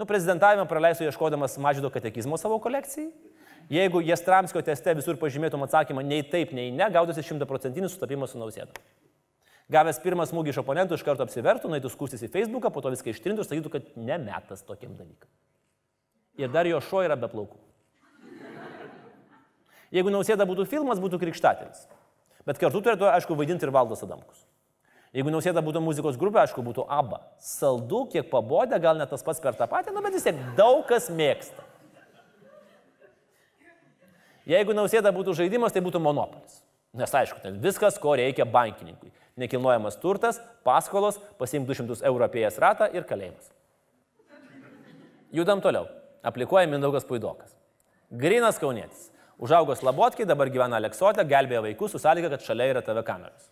Nu, 0.00 0.08
prezidentavimą 0.08 0.64
praleisiu 0.66 1.04
ieškodamas 1.06 1.58
mažydo 1.60 1.92
katekizmo 1.92 2.40
savo 2.40 2.56
kolekcijai. 2.58 3.12
Jeigu 3.72 4.00
Jastramskio 4.04 4.60
teste 4.64 4.92
visur 4.96 5.16
pažymėtum 5.20 5.62
atsakymą 5.64 6.02
nei 6.04 6.24
taip, 6.28 6.50
nei 6.56 6.72
ne, 6.74 6.88
gautųsi 6.92 7.24
šimtaprocentinis 7.24 7.94
sutapimas 7.94 8.34
su 8.34 8.40
nausėda. 8.40 8.74
Gavęs 9.74 9.98
pirmą 10.04 10.26
smūgį 10.30 10.52
iš 10.52 10.60
oponentų, 10.62 10.94
iš 10.94 11.04
karto 11.06 11.24
apsivertų, 11.26 11.70
nueitų 11.72 11.90
skūstis 11.90 12.22
į 12.26 12.30
Facebooką, 12.30 12.70
po 12.70 12.82
to 12.84 12.92
viską 12.94 13.10
ištrintų 13.10 13.42
ir 13.42 13.48
sakytų, 13.48 13.72
kad 13.72 13.92
nemetas 13.98 14.62
tokiem 14.66 14.94
dalykam. 14.98 15.30
Ir 16.38 16.50
dar 16.54 16.68
jo 16.68 16.78
šuo 16.82 17.02
yra 17.06 17.16
be 17.18 17.30
plaukų. 17.30 17.58
Jeigu 19.94 20.10
nausėda 20.10 20.46
būtų 20.46 20.66
filmas, 20.70 21.02
būtų 21.02 21.20
krikštatėlis. 21.22 21.84
Bet 22.46 22.58
kartu 22.60 22.82
turėtų, 22.82 23.06
aišku, 23.12 23.36
vaidinti 23.38 23.66
ir 23.66 23.72
Valdas 23.74 24.02
Adamkus. 24.04 24.42
Jeigu 25.14 25.30
nausėda 25.30 25.62
būtų 25.62 25.78
muzikos 25.84 26.18
grupė, 26.18 26.40
aišku, 26.42 26.62
būtų 26.66 26.88
ABBA. 26.90 27.20
Saldu, 27.38 28.02
kiek 28.10 28.26
pabodė, 28.32 28.80
gal 28.82 28.98
net 28.98 29.12
tas 29.14 29.22
pats 29.22 29.38
per 29.42 29.54
tą 29.54 29.68
patį, 29.70 29.94
nu, 29.94 30.02
bet 30.02 30.16
vis 30.16 30.26
tiek 30.26 30.40
daug 30.58 30.82
kas 30.88 31.06
mėgsta. 31.06 31.62
Jeigu 34.50 34.74
nausėda 34.76 35.14
būtų 35.14 35.36
žaidimas, 35.38 35.72
tai 35.72 35.84
būtų 35.86 36.02
monopolis. 36.02 36.58
Nes 36.94 37.10
aišku, 37.10 37.40
ten 37.42 37.56
viskas, 37.62 37.98
ko 37.98 38.14
reikia 38.18 38.46
bankininkui. 38.46 39.10
Nekilnojamas 39.40 39.96
turtas, 39.98 40.38
paskolos, 40.66 41.18
pasiimti 41.40 41.72
200 41.72 42.04
eurų 42.06 42.26
apie 42.28 42.44
jas 42.44 42.60
ratą 42.62 42.86
ir 42.94 43.06
kalėjimas. 43.08 43.50
Judam 45.34 45.62
toliau. 45.64 45.88
Aplikuoja 46.24 46.70
Mindaugas 46.70 47.04
Puidokas. 47.08 47.50
Grinas 48.14 48.60
Kaunietis. 48.62 49.10
Užaugo 49.42 49.74
Slabotkiai, 49.74 50.28
dabar 50.30 50.48
gyvena 50.54 50.78
Aleksotė, 50.78 51.24
gelbėja 51.26 51.64
vaikus 51.64 51.96
su 51.96 51.98
sąlyga, 51.98 52.30
kad 52.36 52.46
šalia 52.46 52.70
yra 52.70 52.82
TV 52.86 53.02
kameros. 53.04 53.50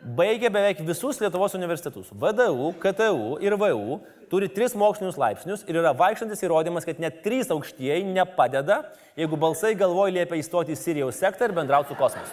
Baigė 0.00 0.48
beveik 0.48 0.78
visus 0.80 1.18
Lietuvos 1.20 1.52
universitetus- 1.58 2.08
VDU, 2.22 2.70
KTU 2.80 3.36
ir 3.44 3.52
VU, 3.60 4.00
turi 4.30 4.48
tris 4.48 4.72
mokslinius 4.72 5.18
laipsnius 5.20 5.64
ir 5.68 5.76
yra 5.76 5.92
vaikštantis 5.92 6.40
įrodymas, 6.40 6.86
kad 6.86 6.98
net 6.98 7.22
trys 7.22 7.50
aukštieji 7.52 8.06
nepadeda, 8.08 8.86
jeigu 9.14 9.36
balsai 9.36 9.74
galvoja 9.76 10.14
liepia 10.14 10.40
įstoti 10.40 10.72
į 10.72 10.78
Sirijos 10.80 11.20
sektą 11.20 11.44
ir 11.44 11.52
bendrauti 11.52 11.88
su 11.88 11.94
kosmosu. 11.94 12.32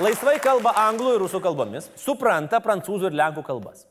Laisvai 0.00 0.40
kalba 0.40 0.72
anglų 0.74 1.14
ir 1.14 1.20
rusų 1.20 1.40
kalbomis, 1.40 1.88
supranta 1.94 2.58
prancūzų 2.58 3.12
ir 3.12 3.12
lenkų 3.12 3.44
kalbas. 3.46 3.86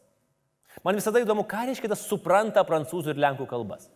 Man 0.84 0.95
visada 0.95 1.22
įdomu, 1.22 1.48
ką 1.48 1.69
reiškia 1.69 1.88
tas 1.88 2.02
supranta 2.02 2.65
prancūzų 2.65 3.13
ir 3.13 3.24
lenkų 3.24 3.48
kalbas. 3.48 3.88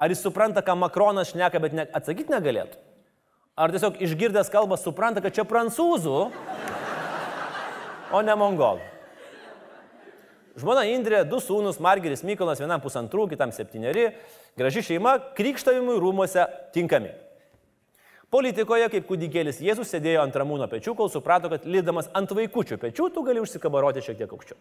Ar 0.00 0.08
jis 0.08 0.22
supranta, 0.22 0.62
ką 0.62 0.78
Makronas 0.78 1.34
šneka, 1.34 1.60
bet 1.60 1.72
ne, 1.74 1.84
atsakyti 1.92 2.32
negalėtų? 2.32 2.89
Ar 3.58 3.72
tiesiog 3.74 3.98
išgirdęs 4.00 4.50
kalbą 4.52 4.78
supranta, 4.80 5.20
kad 5.20 5.34
čia 5.36 5.44
prancūzų, 5.48 6.18
o 8.14 8.22
ne 8.24 8.36
mongolų? 8.38 8.86
Žmona 10.60 10.84
Indrė, 10.90 11.22
du 11.28 11.38
sūnus, 11.40 11.78
Margeris 11.80 12.24
Mykolas, 12.26 12.60
vienam 12.60 12.82
pusantrų, 12.82 13.28
kitam 13.30 13.52
septyneri, 13.54 14.10
graži 14.58 14.82
šeima, 14.84 15.16
krikštavimui 15.36 15.96
rūmose 16.02 16.44
tinkami. 16.74 17.12
Politikoje, 18.30 18.86
kaip 18.92 19.06
kūdikėlis 19.08 19.62
Jėzus 19.64 19.90
sėdėjo 19.90 20.22
ant 20.22 20.36
ramūno 20.36 20.68
pečių, 20.70 20.94
kol 20.98 21.08
suprato, 21.10 21.50
kad 21.50 21.64
lydamas 21.66 22.10
ant 22.14 22.30
vaikučių 22.36 22.78
pečių, 22.82 23.08
tu 23.14 23.24
gali 23.26 23.42
užsikabaroti 23.42 24.04
šiek 24.04 24.20
tiek 24.20 24.34
aukščiau. 24.36 24.58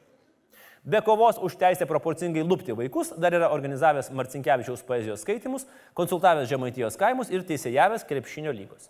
Be 0.83 1.01
kovos 1.03 1.37
už 1.43 1.57
teisę 1.59 1.85
proporcingai 1.85 2.45
lūpti 2.47 2.75
vaikus, 2.75 3.11
dar 3.19 3.35
yra 3.35 3.49
organizavęs 3.51 4.11
Marcinkievičiaus 4.15 4.85
poezijos 4.87 5.25
skaitimus, 5.25 5.65
konsultavęs 5.97 6.47
Žemaitijos 6.47 6.95
kaimus 6.99 7.31
ir 7.33 7.43
teisėjavęs 7.43 8.07
krepšinio 8.07 8.53
lygos. 8.55 8.87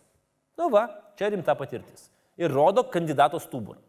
Nu 0.60 0.70
va, 0.70 0.86
čia 1.18 1.32
rimta 1.34 1.56
patirtis. 1.58 2.12
Ir 2.38 2.54
rodo 2.54 2.84
kandidato 2.94 3.40
stuburą. 3.42 3.82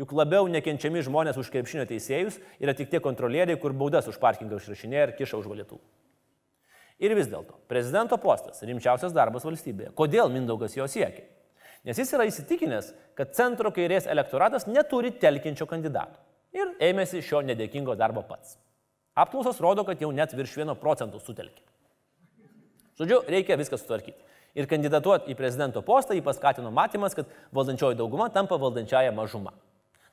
Juk 0.00 0.10
labiau 0.18 0.48
nekenčiami 0.50 1.04
žmonės 1.06 1.38
už 1.38 1.52
krepšinio 1.54 1.84
teisėjus 1.86 2.40
yra 2.58 2.74
tik 2.74 2.90
tie 2.90 2.98
kontrolieriai, 2.98 3.60
kur 3.62 3.76
baudas 3.76 4.08
už 4.10 4.18
parkingą 4.18 4.58
užrašinėja 4.58 5.06
ir 5.06 5.14
kiša 5.20 5.38
už 5.38 5.46
valytų. 5.52 5.78
Ir 6.98 7.14
vis 7.14 7.30
dėlto, 7.30 7.54
prezidento 7.70 8.18
postas- 8.18 8.62
rimčiausias 8.66 9.14
darbas 9.14 9.46
valstybėje. 9.46 9.94
Kodėl 9.94 10.30
Mindaugas 10.30 10.74
jo 10.74 10.84
siekia? 10.90 11.22
Nes 11.84 11.96
jis 11.96 12.12
yra 12.16 12.26
įsitikinęs, 12.26 12.92
kad 13.14 13.34
centro 13.34 13.70
kairės 13.70 14.06
elektoratas 14.06 14.66
neturi 14.66 15.12
telkinčio 15.12 15.66
kandidato. 15.68 16.18
Ir 16.54 16.74
ėmėsi 16.90 17.22
šio 17.24 17.42
nedėkingo 17.46 17.96
darbo 17.98 18.22
pats. 18.26 18.56
Apklausos 19.18 19.60
rodo, 19.62 19.84
kad 19.86 20.00
jau 20.02 20.10
net 20.14 20.34
virš 20.34 20.56
1 20.62 20.74
procentų 20.78 21.20
sutelkė. 21.22 21.62
Žodžiu, 22.98 23.20
reikia 23.30 23.58
viską 23.58 23.78
sutvarkyti. 23.78 24.18
Ir 24.54 24.68
kandidatuoti 24.70 25.32
į 25.32 25.38
prezidento 25.38 25.82
postą 25.82 26.14
jį 26.14 26.22
paskatino 26.22 26.70
matymas, 26.70 27.14
kad 27.18 27.30
valdančioji 27.54 27.98
dauguma 27.98 28.28
tampa 28.30 28.58
valdančiaja 28.58 29.10
mažuma. 29.14 29.50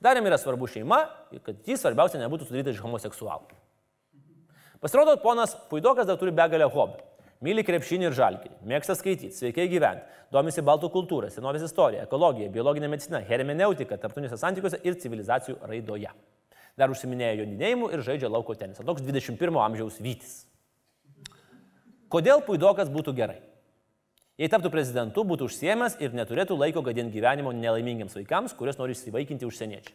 Dar 0.01 0.17
jam 0.17 0.25
yra 0.25 0.39
svarbu 0.41 0.65
šeima 0.65 1.04
kad 1.45 1.62
jis 1.69 1.84
svarbiausia 1.84 2.17
nebūtų 2.23 2.47
sudaryta 2.47 2.73
iš 2.73 2.82
homoseksualų. 2.82 3.60
Pasirodo, 4.82 5.13
ponas 5.21 5.54
Puidokas 5.69 6.10
dar 6.10 6.17
turi 6.17 6.34
begalę 6.34 6.65
hobių. 6.73 7.04
Myli 7.45 7.62
krepšinį 7.65 8.06
ir 8.10 8.15
žalkį, 8.17 8.49
mėgsta 8.69 8.93
skaityti, 8.97 9.34
sveikai 9.34 9.67
gyventi, 9.69 10.06
domisi 10.34 10.62
baltų 10.65 10.91
kultūrą, 10.93 11.30
senovės 11.34 11.65
istoriją, 11.65 12.04
ekologiją, 12.06 12.49
biologinę 12.54 12.89
mediciną, 12.89 13.21
hermeneutiką, 13.25 13.97
tarptautiniuose 13.97 14.38
santykiuose 14.38 14.77
ir 14.86 14.97
civilizacijų 15.01 15.58
raidoje. 15.69 16.12
Dar 16.79 16.91
užsiminėja 16.93 17.41
jodinėjimu 17.41 17.91
ir 17.91 18.03
žaidžia 18.05 18.29
lauko 18.31 18.55
tenisą. 18.57 18.86
Toks 18.88 19.03
21 19.05 19.60
amžiaus 19.63 19.99
vytis. 20.01 20.36
Kodėl 22.12 22.43
puidokas 22.43 22.91
būtų 22.91 23.13
gerai? 23.15 23.39
Jei 24.39 24.49
taptų 24.49 24.71
prezidentu, 24.73 25.23
būtų 25.27 25.45
užsiemęs 25.51 25.99
ir 26.01 26.15
neturėtų 26.17 26.55
laiko 26.57 26.81
gadinti 26.81 27.19
gyvenimo 27.19 27.51
nelaimingiams 27.53 28.15
vaikams, 28.17 28.55
kuriuos 28.57 28.79
nori 28.79 28.95
įsivaikinti 28.95 29.45
užsieniečiai. 29.45 29.93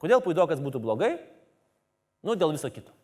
Kodėl 0.00 0.22
puidokas 0.24 0.62
būtų 0.62 0.80
blogai? 0.80 1.16
Nu, 2.24 2.34
dėl 2.38 2.54
viso 2.54 2.70
kito. 2.72 2.94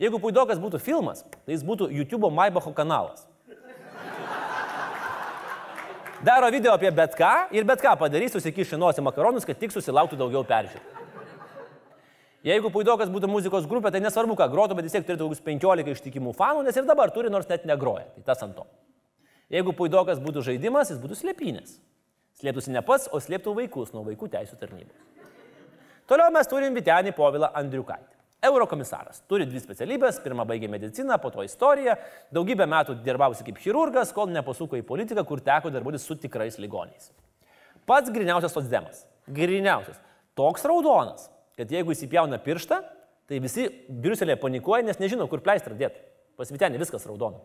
Jeigu 0.00 0.18
puidokas 0.18 0.58
būtų 0.58 0.80
filmas, 0.80 1.22
tai 1.44 1.54
jis 1.54 1.64
būtų 1.66 1.90
YouTube 1.92 2.32
Maibacho 2.32 2.72
kanalas. 2.74 3.26
Daro 6.20 6.50
video 6.52 6.74
apie 6.76 6.90
bet 6.92 7.14
ką 7.16 7.48
ir 7.56 7.64
bet 7.64 7.80
ką 7.80 7.94
padarys, 7.96 8.34
susikiš 8.34 8.74
į 8.76 8.78
nosį 8.82 9.00
makaronus, 9.06 9.46
kad 9.48 9.56
tik 9.56 9.72
susilauktų 9.72 10.18
daugiau 10.20 10.42
peržiūrų. 10.44 10.98
Jeigu 12.44 12.68
puidokas 12.72 13.08
būtų 13.12 13.28
muzikos 13.28 13.64
grupė, 13.68 13.88
tai 13.92 14.02
nesvarbu, 14.04 14.36
ką 14.36 14.50
grotų, 14.52 14.76
bet 14.76 14.84
vis 14.84 14.92
tiek 14.96 15.06
turėtų 15.08 15.30
kokius 15.30 15.40
15 15.44 15.94
ištikimų 15.94 16.34
fanų, 16.36 16.66
nes 16.66 16.76
ir 16.76 16.84
dabar 16.88 17.12
turi, 17.12 17.32
nors 17.32 17.48
net 17.48 17.64
negroja. 17.68 18.04
Tai 18.16 18.24
tas 18.28 18.44
ant 18.44 18.52
to. 18.56 18.66
Jeigu 19.52 19.72
puidokas 19.76 20.20
būtų 20.20 20.44
žaidimas, 20.50 20.92
jis 20.92 21.00
būtų 21.00 21.18
slėpinės. 21.22 21.74
Slėptųsi 22.40 22.76
ne 22.76 22.84
pats, 22.84 23.08
o 23.12 23.20
slėptų 23.20 23.56
vaikus 23.56 23.92
nuo 23.96 24.04
vaikų 24.04 24.28
teisų 24.36 24.60
tarnybos. 24.60 24.96
Toliau 26.08 26.32
mes 26.36 26.48
turim 26.52 26.76
Vitenį 26.76 27.16
Povilą 27.16 27.52
Andriukaitį. 27.56 28.19
Eurokomisaras. 28.40 29.20
Turi 29.28 29.44
dvi 29.48 29.60
specialybės. 29.60 30.20
Pirmą 30.24 30.46
baigė 30.48 30.68
mediciną, 30.72 31.18
po 31.20 31.30
to 31.34 31.44
istoriją. 31.44 31.96
Daugybę 32.32 32.66
metų 32.70 32.96
dirbausi 33.04 33.44
kaip 33.44 33.60
chirurgas, 33.60 34.14
kol 34.16 34.32
nepasuko 34.32 34.78
į 34.80 34.86
politiką, 34.88 35.24
kur 35.28 35.42
teko 35.44 35.72
darbuotis 35.72 36.06
su 36.08 36.16
tikrais 36.16 36.56
ligoniais. 36.62 37.10
Pats 37.86 38.12
griniausias 38.14 38.56
socdemas. 38.56 39.04
Griniausias. 39.28 40.00
Toks 40.38 40.64
raudonas, 40.64 41.28
kad 41.58 41.70
jeigu 41.70 41.92
įsipjauna 41.92 42.40
pirštą, 42.40 42.80
tai 43.28 43.40
visi 43.44 43.68
Briuselėje 43.90 44.40
panikuoja, 44.40 44.86
nes 44.88 45.00
nežino, 45.02 45.28
kur 45.28 45.44
pleistrą 45.44 45.76
dėti. 45.76 46.00
Pasvitenė 46.40 46.80
viskas 46.80 47.04
raudona. 47.06 47.42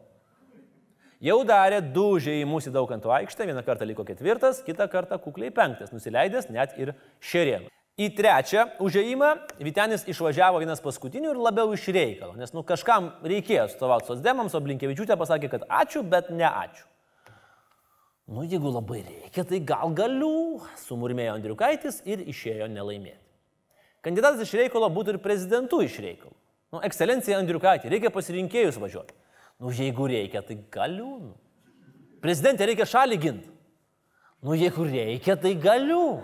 Jau 1.23 1.41
darė 1.47 1.81
du 1.81 2.07
žaimus 2.21 2.67
į 2.69 2.75
Daukanto 2.75 3.11
aikštę, 3.15 3.47
vieną 3.49 3.63
kartą 3.67 3.87
liko 3.87 4.05
ketvirtas, 4.07 4.61
kitą 4.63 4.87
kartą 4.91 5.19
kukliai 5.19 5.51
penktas, 5.51 5.91
nusileidęs 5.95 6.51
net 6.53 6.75
ir 6.79 6.95
šerėnų. 7.23 7.74
Į 7.95 8.09
trečią 8.11 8.65
užėjimą 8.83 9.29
Vitenis 9.63 10.01
išvažiavo 10.11 10.59
vienas 10.59 10.81
paskutinių 10.83 11.29
ir 11.31 11.37
labiau 11.39 11.71
iš 11.71 11.85
reikalo, 11.95 12.33
nes 12.35 12.51
nu, 12.51 12.59
kažkam 12.67 13.13
reikėjo 13.23 13.69
atstovauti 13.69 14.11
sosdemams, 14.11 14.51
o 14.51 14.59
Blinkevičiūtė 14.65 15.15
pasakė, 15.15 15.49
kad 15.53 15.63
ačiū, 15.71 16.03
bet 16.03 16.27
ne 16.35 16.43
ačiū. 16.49 16.83
Nu, 18.27 18.43
jeigu 18.43 18.73
labai 18.73 18.99
reikia, 19.05 19.45
tai 19.47 19.61
gal 19.63 19.93
galiu, 19.95 20.59
sumurmėjo 20.83 21.37
Andriukaitis 21.37 22.01
ir 22.09 22.25
išėjo 22.25 22.67
nelaimėti. 22.73 23.21
Kandidatas 24.03 24.43
iš 24.43 24.57
reikalo 24.59 24.91
būtų 24.91 25.15
ir 25.15 25.23
prezidentu 25.23 25.79
iš 25.85 25.95
reikalo. 26.03 26.35
Nu, 26.75 26.83
ekscelencija 26.83 27.39
Andriukaitė, 27.39 27.87
reikia 27.93 28.11
pasirinkėjus 28.11 28.75
važiuoti. 28.81 29.15
Nu, 29.63 29.71
jeigu 29.71 30.11
reikia, 30.11 30.43
tai 30.43 30.59
galiu. 30.73 31.13
Nu. 31.29 31.35
Prezidentė 32.19 32.67
reikia 32.67 32.89
šalį 32.91 33.23
ginti. 33.23 33.51
Nu, 34.43 34.57
jeigu 34.57 34.83
reikia, 34.89 35.39
tai 35.39 35.55
galiu. 35.55 36.19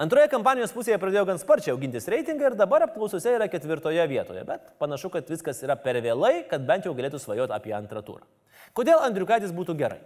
Antroje 0.00 0.30
kampanijos 0.32 0.72
pusėje 0.72 0.96
pradėjo 1.00 1.26
gan 1.28 1.40
sparčiai 1.40 1.74
augintis 1.74 2.08
reitingą 2.08 2.48
ir 2.48 2.56
dabar 2.56 2.86
apklausose 2.86 3.34
yra 3.36 3.48
ketvirtoje 3.52 4.04
vietoje, 4.08 4.44
bet 4.48 4.72
panašu, 4.80 5.10
kad 5.12 5.28
viskas 5.28 5.60
yra 5.66 5.76
per 5.76 5.98
vėlai, 6.00 6.46
kad 6.48 6.64
bent 6.64 6.88
jau 6.88 6.94
galėtų 6.96 7.20
svajoti 7.20 7.52
apie 7.52 7.74
antrą 7.76 8.00
turą. 8.06 8.24
Kodėl 8.72 9.04
Andriukaitis 9.04 9.52
būtų 9.52 9.76
gerai? 9.76 10.00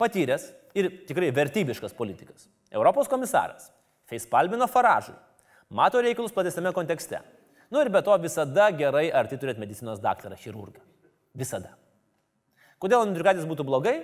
Patyręs 0.00 0.48
ir 0.74 0.90
tikrai 1.06 1.30
vertybiškas 1.36 1.94
politikas. 1.94 2.48
Europos 2.74 3.10
komisaras. 3.10 3.70
Feispalbino 4.10 4.66
Faražui. 4.66 5.14
Mato 5.70 6.02
reikalus 6.02 6.34
platesnėme 6.34 6.74
kontekste. 6.74 7.20
Nu 7.70 7.78
ir 7.84 7.90
be 7.94 8.02
to 8.02 8.16
visada 8.18 8.72
gerai 8.74 9.12
arti 9.14 9.38
turėti 9.38 9.62
medicinos 9.62 10.02
daktarą, 10.02 10.34
chirurgą. 10.40 10.82
Visada. 11.38 11.76
Kodėl 12.82 13.04
Andriukaitis 13.04 13.46
būtų 13.46 13.62
blogai? 13.68 14.00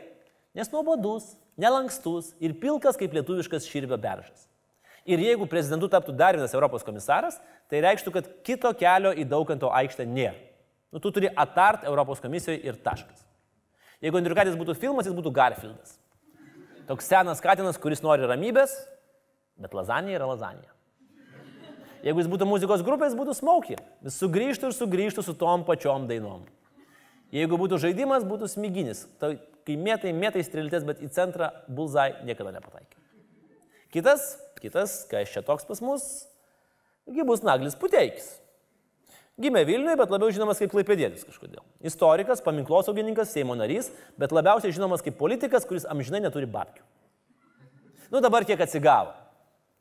Nes 0.54 0.70
nuobodus, 0.70 1.34
nelankstus 1.58 2.30
ir 2.38 2.54
pilkas 2.60 2.96
kaip 3.00 3.16
lietuviškas 3.16 3.66
širvio 3.66 3.98
beržas. 3.98 4.46
Ir 5.06 5.22
jeigu 5.22 5.46
prezidentu 5.46 5.88
taptų 5.90 6.14
dar 6.18 6.34
vienas 6.34 6.54
Europos 6.56 6.82
komisaras, 6.86 7.38
tai 7.70 7.82
reikštų, 7.84 8.12
kad 8.14 8.30
kito 8.46 8.72
kelio 8.78 9.12
į 9.14 9.26
Daukanto 9.30 9.70
aikštę 9.70 10.06
nėra. 10.10 10.34
Nu, 10.90 11.00
tu 11.02 11.12
turi 11.14 11.28
atart 11.28 11.84
Europos 11.86 12.22
komisijoje 12.22 12.62
ir 12.64 12.78
taškas. 12.82 13.22
Jeigu 14.02 14.18
Andriukaitis 14.20 14.56
būtų 14.58 14.76
filmas, 14.78 15.06
jis 15.08 15.16
būtų 15.16 15.32
Garfieldas. 15.34 15.96
Toks 16.86 17.08
senas 17.10 17.42
katinas, 17.42 17.78
kuris 17.82 18.02
nori 18.04 18.26
ramybės, 18.28 18.74
bet 19.60 19.74
lazanija 19.74 20.20
yra 20.20 20.28
lazanija. 20.30 20.70
Jeigu 22.06 22.22
jis 22.22 22.30
būtų 22.30 22.46
muzikos 22.46 22.84
grupė, 22.86 23.08
jis 23.08 23.18
būtų 23.18 23.34
Smokey. 23.34 23.78
Vis 24.06 24.18
sugrįžtų 24.22 24.70
ir 24.70 24.76
sugrįžtų 24.76 25.24
su 25.26 25.34
tom 25.38 25.64
pačiom 25.66 26.06
dainom. 26.06 26.44
Jeigu 27.34 27.58
būtų 27.58 27.80
žaidimas, 27.82 28.24
būtų 28.26 28.48
smiginis. 28.52 29.04
Tai, 29.18 29.34
kai 29.66 29.74
mėtai, 29.80 30.12
mėtai 30.14 30.44
strelitės, 30.46 30.86
bet 30.86 31.02
į 31.02 31.10
centrą 31.16 31.50
bulzai 31.66 32.12
niekada 32.28 32.52
nepataikė. 32.54 33.00
Kitas, 33.96 34.36
kitas, 34.62 35.04
kas 35.10 35.30
čia 35.32 35.42
toks 35.46 35.66
pas 35.68 35.80
mus, 35.84 36.04
gybus 37.08 37.44
Naglis 37.46 37.78
Puteikis. 37.78 38.34
Gimė 39.36 39.66
Vilniuje, 39.68 39.98
bet 40.00 40.12
labiau 40.12 40.32
žinomas 40.32 40.56
kaip 40.62 40.70
Klaipėdėlis 40.72 41.26
kažkodėl. 41.28 41.60
Istorikas, 41.84 42.40
paminklosaugininkas, 42.40 43.34
Seimo 43.34 43.52
narys, 43.58 43.90
bet 44.16 44.32
labiausiai 44.32 44.72
žinomas 44.72 45.04
kaip 45.04 45.18
politikas, 45.20 45.66
kuris 45.68 45.84
amžinai 45.92 46.22
neturi 46.24 46.48
babkių. 46.48 46.80
Nu 48.08 48.22
dabar 48.24 48.46
kiek 48.48 48.62
atsigavo. 48.64 49.12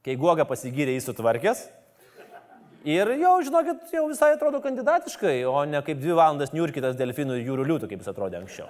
Kai 0.04 0.18
Guoga 0.20 0.44
pasigyrė 0.50 0.98
jį 0.98 1.06
sutvarkęs. 1.06 1.64
Ir 2.86 3.10
jau, 3.18 3.38
žinokit, 3.48 3.88
jau 3.96 4.04
visai 4.12 4.34
atrodo 4.36 4.60
kandidatiškai, 4.62 5.40
o 5.50 5.64
ne 5.66 5.80
kaip 5.88 6.04
dvi 6.04 6.14
valandas 6.20 6.52
niurkitas 6.54 7.00
delfinų 7.00 7.40
ir 7.40 7.48
jūrų 7.48 7.64
liūtų, 7.72 7.90
kaip 7.90 8.04
jis 8.04 8.12
atrodė 8.12 8.38
anksčiau. 8.44 8.68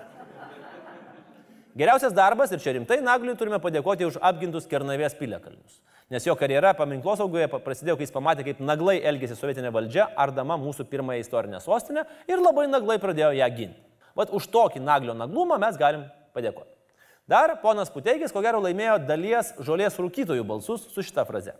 Geriausias 1.76 2.14
darbas, 2.16 2.54
ir 2.56 2.62
čia 2.64 2.78
rimtai 2.78 3.02
Nagliui 3.04 3.36
turime 3.36 3.60
padėkoti 3.60 4.08
už 4.08 4.22
apgintus 4.24 4.70
Kernavės 4.72 5.18
piliakalnius. 5.20 5.82
Nes 6.14 6.26
jo 6.28 6.36
karjera 6.38 6.76
paminklosauguje 6.78 7.48
prasidėjo, 7.66 7.96
kai 7.98 8.06
jis 8.06 8.14
pamatė, 8.14 8.44
kaip 8.46 8.60
naglai 8.62 9.00
elgėsi 9.10 9.34
sovietinė 9.40 9.72
valdžia, 9.74 10.06
ardama 10.22 10.54
mūsų 10.62 10.86
pirmąją 10.92 11.24
istorinę 11.24 11.62
sostinę 11.64 12.04
ir 12.30 12.44
labai 12.44 12.68
naglai 12.70 13.00
pradėjo 13.02 13.32
ją 13.40 13.48
ginti. 13.56 13.82
Vat 14.16 14.30
už 14.30 14.46
tokį 14.54 14.84
naglio 14.86 15.16
naglumą 15.18 15.58
mes 15.60 15.80
galim 15.82 16.06
padėkoti. 16.38 16.70
Dar 17.26 17.56
ponas 17.64 17.90
Puteikis, 17.90 18.30
ko 18.30 18.46
gero, 18.46 18.62
laimėjo 18.62 19.00
dalies 19.08 19.50
žolės 19.66 19.98
rūkytojų 19.98 20.46
balsus 20.46 20.86
su 20.94 21.02
šita 21.02 21.26
fraze. 21.26 21.58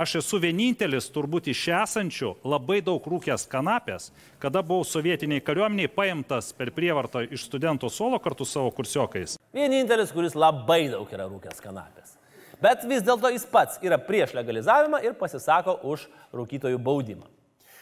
Aš 0.00 0.22
esu 0.22 0.40
vienintelis 0.40 1.10
turbūt 1.12 1.52
iš 1.52 1.68
esančių 1.82 2.32
labai 2.48 2.80
daug 2.84 3.04
rūkęs 3.04 3.44
kanapės, 3.52 4.08
kada 4.40 4.64
buvau 4.64 4.88
sovietiniai 4.88 5.44
kariuomeniai 5.44 5.92
paimtas 5.92 6.48
per 6.56 6.72
prievartą 6.72 7.26
iš 7.28 7.44
studento 7.44 7.92
suolo 7.92 8.18
kartu 8.24 8.48
su 8.48 8.56
savo 8.56 8.72
kursiokais. 8.72 9.36
Vienintelis, 9.52 10.16
kuris 10.16 10.32
labai 10.32 10.86
daug 10.92 11.12
yra 11.12 11.28
rūkęs 11.28 11.60
kanapės. 11.60 12.15
Bet 12.62 12.84
vis 12.88 13.04
dėlto 13.04 13.30
jis 13.34 13.44
pats 13.50 13.80
yra 13.84 13.98
prieš 14.00 14.32
legalizavimą 14.36 15.02
ir 15.04 15.16
pasisako 15.18 15.78
už 15.84 16.06
rūkytojų 16.36 16.78
baudimą. 16.80 17.26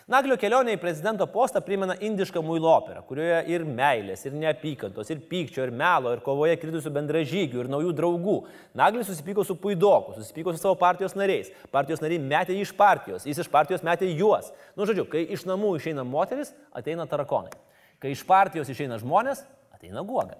Naglio 0.04 0.36
kelionė 0.36 0.74
į 0.76 0.80
prezidento 0.82 1.24
postą 1.32 1.62
primena 1.64 1.94
indišką 1.96 2.42
muilo 2.44 2.68
operą, 2.74 3.00
kurioje 3.08 3.38
ir 3.48 3.62
meilės, 3.64 4.26
ir 4.28 4.34
neapykantos, 4.36 5.08
ir 5.08 5.22
pykčio, 5.30 5.62
ir 5.64 5.70
melo, 5.72 6.10
ir 6.12 6.20
kovoje 6.20 6.58
kritusių 6.60 6.90
bendražygių, 6.92 7.62
ir 7.62 7.70
naujų 7.72 7.94
draugų. 7.96 8.34
Naglis 8.76 9.08
susipyko 9.08 9.46
su 9.48 9.56
Puidoku, 9.56 10.12
susipyko 10.18 10.52
su 10.52 10.60
savo 10.60 10.76
partijos 10.76 11.16
nariais. 11.16 11.48
Partijos 11.72 12.04
nariai 12.04 12.20
metė 12.20 12.52
jį 12.52 12.66
iš 12.66 12.74
partijos, 12.76 13.24
jis 13.24 13.40
iš 13.46 13.48
partijos 13.48 13.86
metė 13.86 14.10
juos. 14.10 14.50
Nu, 14.76 14.84
žodžiu, 14.84 15.06
kai 15.08 15.24
iš 15.24 15.46
namų 15.48 15.78
išeina 15.78 16.04
moteris, 16.04 16.52
ateina 16.76 17.08
tarakonai. 17.08 17.56
Kai 17.96 18.12
iš 18.12 18.26
partijos 18.28 18.68
išeina 18.68 19.00
žmonės, 19.00 19.40
ateina 19.72 20.04
guoga. 20.04 20.36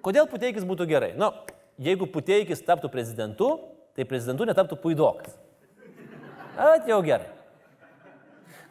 Kodėl 0.00 0.32
Puteikis 0.32 0.64
būtų 0.64 0.88
gerai? 0.88 1.12
Nu, 1.20 1.28
jeigu 1.80 2.08
Puteikis 2.10 2.62
taptų 2.64 2.90
prezidentu, 2.92 3.54
tai 3.94 4.06
prezidentu 4.08 4.46
netaptų 4.48 4.78
Puidokas. 4.82 5.36
At 6.54 6.86
jau 6.88 7.00
gerai. 7.02 7.30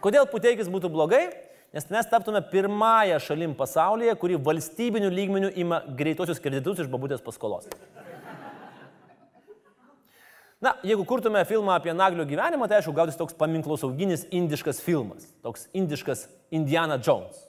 Kodėl 0.03 0.27
Puteikis 0.27 0.71
būtų 0.71 0.91
blogai? 0.91 1.25
Nes 1.73 1.87
mes 1.89 2.05
taptume 2.05 2.37
pirmąją 2.51 3.17
šalim 3.23 3.55
pasaulyje, 3.57 4.13
kuri 4.21 4.37
valstybinių 4.37 5.09
lygmenių 5.09 5.49
ima 5.57 5.79
greitosius 5.97 6.41
kreditus 6.43 6.83
iš 6.83 6.89
babutės 6.91 7.23
paskolos. 7.25 7.65
Na, 10.63 10.77
jeigu 10.85 11.03
kurtume 11.03 11.41
filmą 11.49 11.73
apie 11.75 11.91
Naglio 11.97 12.23
gyvenimą, 12.29 12.69
tai 12.69 12.77
aišku, 12.77 12.93
gautųsi 12.95 13.19
toks 13.19 13.35
paminklosauginis 13.35 14.27
indiškas 14.31 14.79
filmas. 14.85 15.25
Toks 15.43 15.65
indiškas 15.75 16.27
Indiana 16.55 16.99
Jones. 17.01 17.41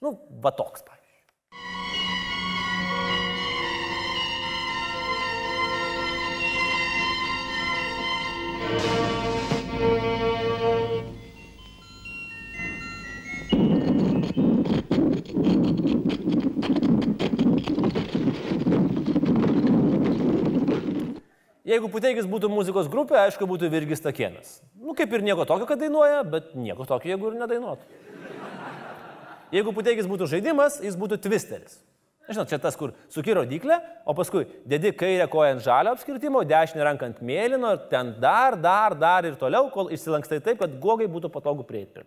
Nu, 0.00 0.14
va 0.40 0.54
toks, 0.54 0.80
pavyzdžiui. 0.86 0.93
Jeigu 21.74 21.88
Puteikis 21.90 22.26
būtų 22.30 22.48
muzikos 22.52 22.86
grupė, 22.92 23.16
aišku, 23.24 23.48
būtų 23.50 23.66
Virgis 23.72 24.02
Takienas. 24.04 24.60
Nu, 24.78 24.92
kaip 24.94 25.10
ir 25.16 25.24
nieko 25.26 25.46
tokio, 25.48 25.66
kad 25.66 25.80
dainuoja, 25.80 26.20
bet 26.22 26.52
nieko 26.54 26.86
tokio, 26.86 27.10
jeigu 27.10 27.32
ir 27.32 27.38
nedainuotų. 27.40 28.02
Jeigu 29.54 29.72
Puteikis 29.74 30.06
būtų 30.10 30.28
žaidimas, 30.30 30.78
jis 30.84 30.94
būtų 31.00 31.18
twisteris. 31.24 31.80
Žinot, 32.24 32.48
čia 32.48 32.56
tas, 32.56 32.76
kur 32.80 32.94
suki 33.12 33.34
rodiklę, 33.36 33.76
o 34.08 34.14
paskui 34.16 34.46
dedi 34.68 34.94
kairę 34.96 35.26
koją 35.28 35.58
ant 35.58 35.64
žalio 35.64 35.92
apskritimo, 35.92 36.40
dešinę 36.48 36.86
ranką 36.86 37.10
ant 37.10 37.18
mėlyno, 37.20 37.74
ten 37.90 38.14
dar, 38.20 38.56
dar, 38.56 38.96
dar 38.96 39.28
ir 39.28 39.36
toliau, 39.40 39.68
kol 39.74 39.90
išsilankstai 39.92 40.40
taip, 40.44 40.62
kad 40.62 40.78
gogai 40.80 41.04
būtų 41.12 41.28
patogu 41.34 41.66
prieiti. 41.68 42.06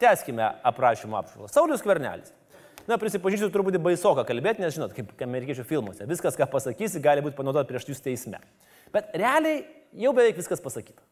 Teskime 0.00 0.54
aprašymą 0.70 1.20
apžvalgą. 1.20 1.52
Saulis 1.52 1.84
Kvernelis. 1.84 2.32
Na, 2.88 2.96
prisipažįsiu, 2.96 3.50
turbūt 3.52 3.76
baisoka 3.84 4.24
kalbėti, 4.24 4.64
nes 4.64 4.72
žinot, 4.78 4.94
kaip 4.96 5.10
amerikiečių 5.26 5.66
filmuose, 5.68 6.08
viskas, 6.08 6.38
ką 6.38 6.48
pasakysi, 6.48 7.02
gali 7.04 7.20
būti 7.20 7.36
panaudota 7.36 7.68
prieš 7.68 7.90
jūs 7.90 8.00
teisme. 8.00 8.40
Bet 8.94 9.12
realiai 9.12 9.66
jau 10.00 10.14
beveik 10.16 10.40
viskas 10.40 10.64
pasakyta. 10.64 11.02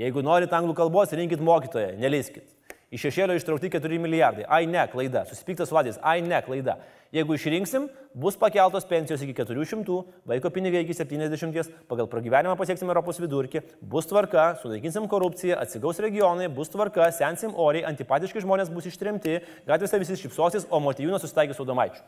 Jeigu 0.00 0.24
norite 0.24 0.56
anglų 0.56 0.72
kalbos, 0.78 1.12
rinkit 1.12 1.44
mokytoją, 1.44 1.92
neleiskit. 2.00 2.48
Iš 2.94 3.08
šešėlio 3.08 3.34
ištraukti 3.34 3.72
4 3.74 3.96
milijardai. 3.98 4.44
Ai 4.46 4.68
ne, 4.70 4.84
klaida. 4.86 5.24
Susipyktas 5.26 5.72
vadys. 5.74 5.96
Ai 5.98 6.20
ne, 6.22 6.38
klaida. 6.46 6.76
Jeigu 7.14 7.34
išrinksim, 7.34 7.88
bus 8.14 8.36
pakeltos 8.38 8.86
pensijos 8.90 9.22
iki 9.22 9.34
400, 9.34 9.96
vaiko 10.30 10.50
pinigai 10.54 10.82
iki 10.82 10.94
70, 10.94 11.72
pagal 11.90 12.08
pragyvenimą 12.10 12.54
pasieksim 12.58 12.90
Europos 12.90 13.18
vidurkį, 13.22 13.62
bus 13.90 14.06
tvarka, 14.10 14.48
sunaikinsim 14.62 15.06
korupciją, 15.10 15.58
atsigaus 15.62 16.02
regionai, 16.02 16.48
bus 16.50 16.70
tvarka, 16.74 17.06
sensim 17.14 17.54
oriai, 17.66 17.86
antipatiški 17.90 18.42
žmonės 18.42 18.70
bus 18.74 18.90
ištremti, 18.90 19.40
gatvėse 19.66 20.02
visi 20.02 20.18
šipsosis, 20.24 20.66
o 20.70 20.82
Motijūnas 20.82 21.22
susitaikys 21.22 21.58
su 21.58 21.66
Domaičiu. 21.70 22.02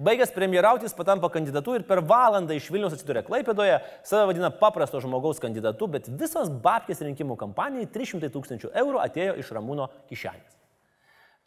Baigęs 0.00 0.32
premjerauti, 0.32 0.86
jis 0.86 0.94
patampa 0.96 1.28
kandidatu 1.32 1.74
ir 1.76 1.84
per 1.88 2.00
valandą 2.08 2.56
iš 2.56 2.70
Vilnius 2.72 2.94
atsiduria 2.96 3.24
Klaipėdoje, 3.26 3.80
save 4.08 4.30
vadina 4.30 4.48
paprasto 4.48 5.00
žmogaus 5.04 5.42
kandidatu, 5.42 5.88
bet 5.90 6.08
visos 6.08 6.48
babkės 6.64 7.02
rinkimų 7.04 7.36
kampanijai 7.40 7.90
300 7.92 8.32
tūkstančių 8.32 8.72
eurų 8.82 9.02
atėjo 9.02 9.36
iš 9.42 9.52
Ramūno 9.52 9.90
kišenės. 10.08 10.56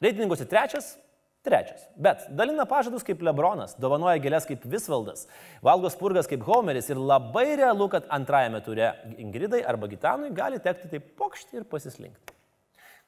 Reitinguose 0.06 0.46
trečias, 0.52 0.92
trečias. 1.46 1.88
Bet 1.98 2.28
dalina 2.38 2.68
pažadus 2.70 3.06
kaip 3.08 3.24
Lebronas, 3.26 3.74
dovanoja 3.82 4.22
gėlės 4.22 4.46
kaip 4.50 4.66
Visvaldas, 4.70 5.26
valgo 5.66 5.90
spurgas 5.94 6.30
kaip 6.30 6.46
Homeris 6.46 6.92
ir 6.92 7.02
labai 7.02 7.48
realu, 7.58 7.90
kad 7.94 8.10
antrajame 8.14 8.62
ture 8.66 8.92
Ingridai 9.22 9.64
arba 9.66 9.90
Gitanui 9.92 10.34
gali 10.36 10.62
tekti 10.62 10.92
taip 10.92 11.14
pokšti 11.18 11.62
ir 11.62 11.68
pasislinkti. 11.70 12.38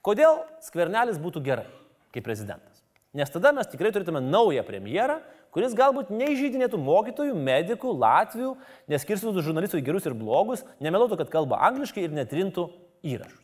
Kodėl 0.05 0.41
skvernelis 0.63 1.21
būtų 1.21 1.43
gerai 1.45 1.67
kaip 2.15 2.25
prezidentas? 2.25 2.76
Nes 3.15 3.31
tada 3.31 3.53
mes 3.55 3.69
tikrai 3.71 3.93
turėtume 3.95 4.19
naują 4.23 4.63
premjerą, 4.67 5.21
kuris 5.55 5.75
galbūt 5.77 6.11
neižydinėtų 6.13 6.79
mokytojų, 6.81 7.35
medikų, 7.39 7.93
latvių, 8.03 8.51
neskirstytų 8.91 9.43
žurnalistų 9.45 9.79
į 9.79 9.85
gerus 9.87 10.07
ir 10.09 10.15
blogus, 10.17 10.65
nemeluotų, 10.83 11.17
kad 11.21 11.31
kalba 11.33 11.61
angliškai 11.69 12.03
ir 12.03 12.13
netrintų 12.13 12.67
įrašus. 13.07 13.43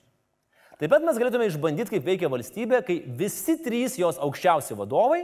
Taip 0.82 0.92
pat 0.92 1.06
mes 1.06 1.18
galėtume 1.22 1.48
išbandyti, 1.48 1.94
kaip 1.96 2.06
veikia 2.06 2.30
valstybė, 2.34 2.82
kai 2.84 3.00
visi 3.20 3.56
trys 3.64 3.96
jos 4.02 4.20
aukščiausi 4.22 4.76
vadovai 4.76 5.22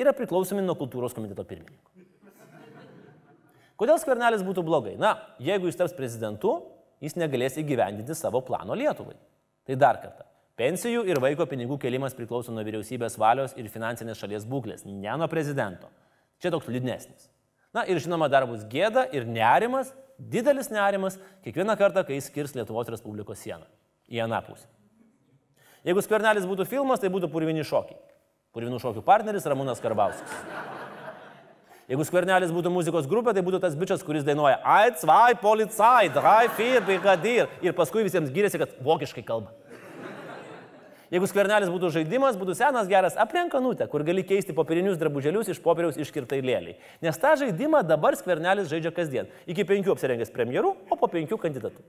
yra 0.00 0.14
priklausomi 0.16 0.64
nuo 0.64 0.78
kultūros 0.78 1.14
komiteto 1.14 1.44
pirmininko. 1.44 1.92
Kodėl 3.78 3.98
skvernelis 3.98 4.44
būtų 4.46 4.62
blogai? 4.64 4.94
Na, 4.96 5.16
jeigu 5.42 5.68
jis 5.68 5.78
taps 5.80 5.96
prezidentu, 5.98 6.60
jis 7.02 7.18
negalės 7.18 7.58
įgyvendinti 7.60 8.14
savo 8.16 8.40
plano 8.46 8.76
Lietuvai. 8.78 9.16
Tai 9.66 9.76
dar 9.80 9.98
kartą. 10.02 10.26
Pensijų 10.54 11.02
ir 11.10 11.18
vaiko 11.18 11.48
pinigų 11.50 11.80
kelimas 11.82 12.14
priklauso 12.14 12.52
nuo 12.54 12.62
vyriausybės 12.62 13.16
valios 13.18 13.56
ir 13.58 13.66
finansinės 13.72 14.20
šalies 14.20 14.44
būklės, 14.46 14.84
ne 14.86 15.16
nuo 15.18 15.26
prezidento. 15.30 15.88
Čia 16.38 16.52
toks 16.54 16.68
liūdnesnis. 16.70 17.26
Na 17.74 17.82
ir 17.90 17.98
žinoma, 17.98 18.28
dar 18.30 18.46
bus 18.46 18.62
gėda 18.70 19.08
ir 19.10 19.26
nerimas, 19.26 19.90
didelis 20.18 20.70
nerimas, 20.70 21.18
kiekvieną 21.42 21.74
kartą, 21.80 22.04
kai 22.06 22.20
jis 22.20 22.30
skirs 22.30 22.54
Lietuvos 22.54 22.90
Respublikos 22.92 23.42
sieną 23.42 23.66
į 24.06 24.22
aną 24.28 24.38
pusę. 24.46 24.68
Jeigu 25.84 26.04
skvernelis 26.06 26.46
būtų 26.46 26.68
filmas, 26.70 27.02
tai 27.02 27.10
būtų 27.10 27.28
purvini 27.32 27.66
šokiai. 27.66 27.98
Purvinų 28.54 28.78
šokių 28.78 29.02
partneris 29.02 29.44
Ramūnas 29.50 29.82
Karbauskis. 29.82 30.38
Jeigu 31.90 32.06
skvernelis 32.06 32.54
būtų 32.54 32.70
muzikos 32.72 33.08
grupė, 33.10 33.34
tai 33.34 33.42
būtų 33.44 33.58
tas 33.60 33.74
bičias, 33.76 34.06
kuris 34.06 34.24
dainuoja 34.24 34.60
Ai, 34.62 34.94
zwei, 34.96 35.34
policai, 35.36 36.06
drei, 36.14 36.46
vier, 36.56 36.78
brigadir 36.86 37.50
ir 37.60 37.74
paskui 37.76 38.06
visiems 38.06 38.30
gyrėsi, 38.32 38.62
kad 38.62 38.78
vokiškai 38.86 39.26
kalba. 39.26 39.52
Jeigu 41.14 41.28
skvernelis 41.30 41.70
būtų 41.70 41.92
žaidimas, 41.94 42.34
būtų 42.34 42.56
senas 42.58 42.88
geras 42.90 43.14
aprenkanutė, 43.22 43.86
kur 43.90 44.02
gali 44.02 44.24
keisti 44.26 44.54
popierinius 44.56 44.96
drabužėlius 44.98 45.52
iš 45.52 45.60
popieriaus 45.62 45.98
iškirtai 46.02 46.40
lėliai. 46.42 46.74
Nes 47.04 47.20
tą 47.22 47.36
žaidimą 47.38 47.84
dabar 47.86 48.16
skvernelis 48.18 48.66
žaidžia 48.72 48.90
kasdien. 48.96 49.28
Iki 49.46 49.62
penkių 49.68 49.92
apsirengęs 49.94 50.32
premjeru, 50.34 50.72
o 50.90 50.98
po 50.98 51.06
penkių 51.12 51.38
kandidatų. 51.38 51.84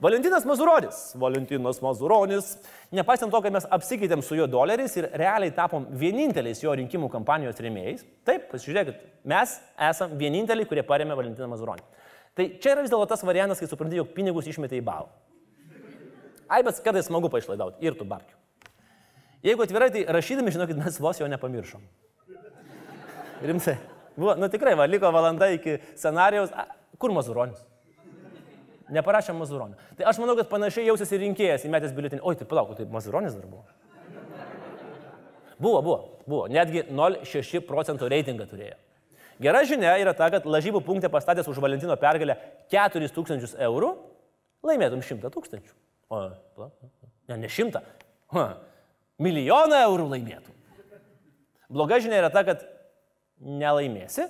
Valentinas 0.00 0.46
Mazuronis. 0.48 1.02
Valentinas 1.20 1.82
Mazuronis. 1.84 2.48
Nepaisant 2.96 3.28
to, 3.32 3.42
kad 3.44 3.52
mes 3.52 3.68
apsikeitėm 3.76 4.24
su 4.24 4.38
juo 4.40 4.48
doleriais 4.48 4.96
ir 4.96 5.10
realiai 5.20 5.52
tapom 5.52 5.84
vieninteliais 5.92 6.64
jo 6.64 6.72
rinkimų 6.80 7.12
kampanijos 7.12 7.60
rėmėjais, 7.60 8.08
taip, 8.24 8.48
pasižiūrėkit, 8.54 9.04
mes 9.28 9.52
esame 9.90 10.16
vieninteliai, 10.24 10.70
kurie 10.72 10.86
paremė 10.88 11.20
Valentiną 11.20 11.52
Mazuronį. 11.52 11.84
Tai 12.34 12.48
čia 12.56 12.72
yra 12.72 12.88
vis 12.88 12.96
dėlto 12.96 13.12
tas 13.12 13.28
variantas, 13.28 13.60
kai 13.60 13.68
supranti, 13.68 14.00
jog 14.00 14.16
pinigus 14.16 14.48
išmetė 14.48 14.80
į 14.80 14.86
balą. 14.88 15.12
Ai, 16.54 16.62
bet 16.62 16.78
kartais 16.84 17.08
smagu 17.08 17.30
paišlaidauti 17.32 17.82
ir 17.84 17.96
tų 17.98 18.06
babkių. 18.08 18.36
Jeigu 19.44 19.64
atvirai, 19.66 19.90
tai 19.92 20.06
rašydami, 20.14 20.54
žinokit, 20.54 20.78
mes 20.80 20.96
vos 21.02 21.18
jo 21.20 21.28
nepamiršom. 21.28 21.82
Rimtai. 23.44 23.76
Buvo, 24.14 24.36
nu 24.38 24.48
tikrai, 24.48 24.76
va, 24.78 24.86
liko 24.88 25.10
valanda 25.12 25.50
iki 25.52 25.80
scenarijaus. 25.98 26.52
A, 26.54 26.68
kur 27.02 27.12
Mazuronis? 27.12 27.58
Neparašė 28.94 29.34
Mazuronio. 29.36 29.76
Tai 29.98 30.06
aš 30.10 30.20
manau, 30.22 30.36
kad 30.38 30.48
panašiai 30.48 30.86
jausis 30.86 31.12
ir 31.12 31.22
rinkėjas 31.24 31.66
įmetęs 31.66 31.92
biuletinį. 31.96 32.22
Oi, 32.24 32.38
tai 32.38 32.46
palauk, 32.48 32.72
tai 32.78 32.86
Mazuronis 32.92 33.36
dar 33.36 33.48
buvo. 33.48 33.64
Buvo, 35.58 35.80
buvo, 35.80 35.98
buvo. 36.28 36.42
Netgi 36.52 36.86
0,6 36.90 37.64
procentų 37.68 38.10
reitingą 38.12 38.46
turėjo. 38.50 38.76
Gera 39.42 39.64
žinia 39.66 39.96
yra 39.98 40.12
ta, 40.14 40.28
kad 40.30 40.46
lažybų 40.46 40.84
punktė 40.86 41.10
pastatęs 41.10 41.48
už 41.50 41.58
Valentino 41.62 41.96
pergalę 41.98 42.36
4000 42.70 43.56
eurų, 43.66 43.90
laimėtum 44.64 45.02
100 45.02 45.32
tūkstančių. 45.34 45.74
Ne, 47.28 47.38
ne 47.40 47.50
100. 47.50 47.82
Ha, 48.34 48.44
milijoną 49.22 49.80
eurų 49.88 50.08
laimėtum. 50.12 50.54
Bloga 51.72 51.98
žinia 52.02 52.20
yra 52.22 52.30
ta, 52.32 52.44
kad 52.46 52.62
nelaimėsi 53.40 54.26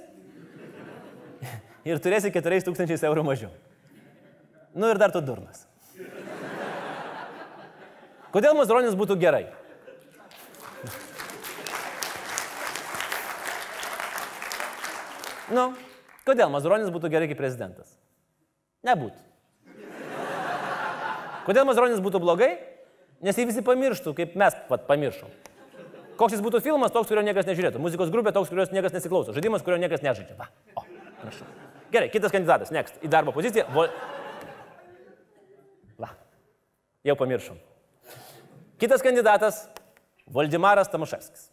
ir 1.89 2.01
turėsi 2.03 2.33
4000 2.33 3.09
eurų 3.11 3.27
mažiau. 3.27 3.53
Nu 4.75 4.91
ir 4.91 4.99
dar 4.99 5.13
tu 5.15 5.23
durnas. 5.23 5.67
Kodėl 8.35 8.57
Mazuronis 8.59 8.97
būtų 8.99 9.15
gerai? 9.21 9.45
Nu, 15.55 15.69
kodėl 16.27 16.51
Mazuronis 16.51 16.91
būtų 16.91 17.13
gerai 17.13 17.29
kaip 17.31 17.39
prezidentas? 17.39 17.93
Nebūtų. 18.87 19.34
Kodėl 21.45 21.67
Mazuronis 21.69 22.03
būtų 22.05 22.21
blogai? 22.23 22.55
Nes 23.25 23.37
jį 23.39 23.49
visi 23.49 23.65
pamirštų, 23.65 24.15
kaip 24.17 24.35
mes 24.39 24.57
pat 24.69 24.87
pamiršom. 24.89 25.31
Koks 26.19 26.37
jis 26.37 26.43
būtų 26.45 26.61
filmas, 26.63 26.93
toks, 26.95 27.09
kurio 27.11 27.25
niekas 27.27 27.47
nežiūrėtų. 27.49 27.81
Muzikos 27.83 28.11
grupė, 28.15 28.33
toks, 28.35 28.51
kurios 28.53 28.71
niekas 28.75 28.95
nesiklauso. 28.95 29.35
Žaidimas, 29.35 29.65
kurio 29.67 29.81
niekas 29.83 30.05
nežaidžia. 30.05 30.37
Va. 30.39 30.49
O, 30.79 30.85
prašau. 31.23 31.49
Gerai, 31.95 32.11
kitas 32.13 32.35
kandidatas, 32.35 32.71
next. 32.75 33.01
Į 33.03 33.11
darbo 33.11 33.35
poziciją. 33.35 33.67
Vo... 33.75 33.89
Va. 36.01 36.13
Jau 37.07 37.17
pamiršom. 37.19 37.59
Kitas 38.83 39.03
kandidatas- 39.03 39.65
Valdemaras 40.35 40.89
Tamuševskis. 40.93 41.51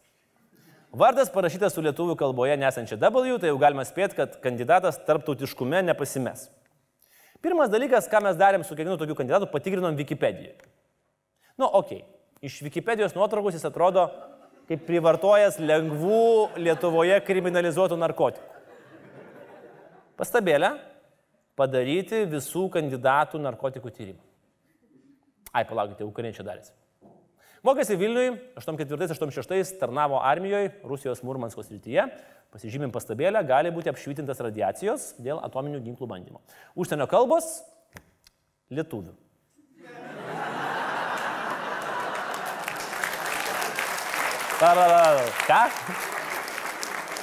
Vardas 0.92 1.30
parašytas 1.32 1.72
su 1.72 1.82
lietuvių 1.84 2.18
kalboje 2.20 2.56
nesančia 2.60 2.98
W, 3.00 3.38
tai 3.40 3.48
jau 3.48 3.58
galima 3.60 3.84
spėti, 3.88 4.18
kad 4.18 4.34
kandidatas 4.44 4.98
tarptautiškume 5.06 5.80
nepasimes. 5.86 6.50
Pirmas 7.42 7.70
dalykas, 7.72 8.06
ką 8.10 8.20
mes 8.22 8.38
darėm 8.38 8.62
su 8.62 8.76
kiekvienu 8.76 8.98
tokiu 9.00 9.16
kandidatu, 9.18 9.48
patikrinom 9.50 9.96
Wikipediją. 9.98 10.54
Nu, 11.58 11.66
okei. 11.66 12.02
Okay. 12.02 12.08
Iš 12.42 12.60
Wikipedijos 12.66 13.14
nuotraukos 13.14 13.54
jis 13.54 13.66
atrodo 13.68 14.08
kaip 14.66 14.80
privartojęs 14.86 15.60
lengvų 15.62 16.22
Lietuvoje 16.58 17.18
kriminalizuotų 17.26 17.98
narkotikų. 18.00 18.48
Pastabėlė- 20.18 20.72
padaryti 21.58 22.24
visų 22.30 22.68
kandidatų 22.70 23.38
narkotikų 23.42 23.90
tyrimą. 23.90 24.22
Ai, 25.52 25.64
palaukite, 25.64 26.04
ukrainiečiai 26.04 26.46
darėsi. 26.46 26.72
Mokėsi 27.62 27.94
Vilniui, 27.94 28.40
84-86 28.58 29.78
tarnavo 29.78 30.18
armijoje 30.18 30.72
Rusijos 30.82 31.22
Murmansko 31.22 31.62
srityje. 31.62 32.08
Pasižymim 32.52 32.92
pastabėlę, 32.92 33.40
gali 33.48 33.70
būti 33.72 33.88
apšvitintas 33.88 34.40
radiacijos 34.44 35.14
dėl 35.24 35.40
atominių 35.40 35.80
ginklų 35.86 36.08
bandymo. 36.10 36.42
Užsienio 36.76 37.06
kalbos- 37.08 37.62
lietuvių. 38.76 39.14
Ką? 44.62 45.62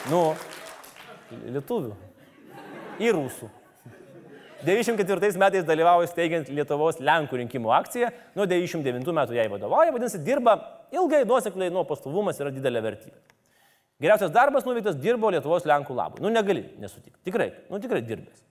Nu, 0.10 0.24
lietuvių. 1.54 1.94
Ir 3.00 3.16
rusų. 3.16 3.48
94 4.66 5.38
metais 5.40 5.64
dalyvauja 5.64 6.10
steigiant 6.12 6.50
Lietuvos 6.52 6.98
Lenkų 7.00 7.38
rinkimų 7.46 7.72
akciją, 7.78 8.10
nuo 8.36 8.44
99 8.50 9.14
metų 9.16 9.38
jai 9.38 9.48
vadovauja, 9.48 9.94
vadinasi, 9.96 10.20
dirba 10.26 10.58
ilgai, 10.92 11.22
nuosekliai, 11.24 11.72
nuo 11.72 11.86
pastovumas 11.88 12.42
yra 12.42 12.52
didelė 12.52 12.82
vertybė. 12.84 13.39
Geriausias 14.00 14.32
darbas 14.32 14.64
nuveiktas 14.64 14.96
dirbo 14.96 15.28
Lietuvos 15.34 15.66
Lenkų 15.68 15.96
labui. 15.96 16.22
Nu 16.24 16.32
negali 16.32 16.64
nesutikti. 16.80 17.18
Tikrai, 17.28 17.50
nu 17.68 17.82
tikrai 17.84 18.00
dirbęs. 18.06 18.46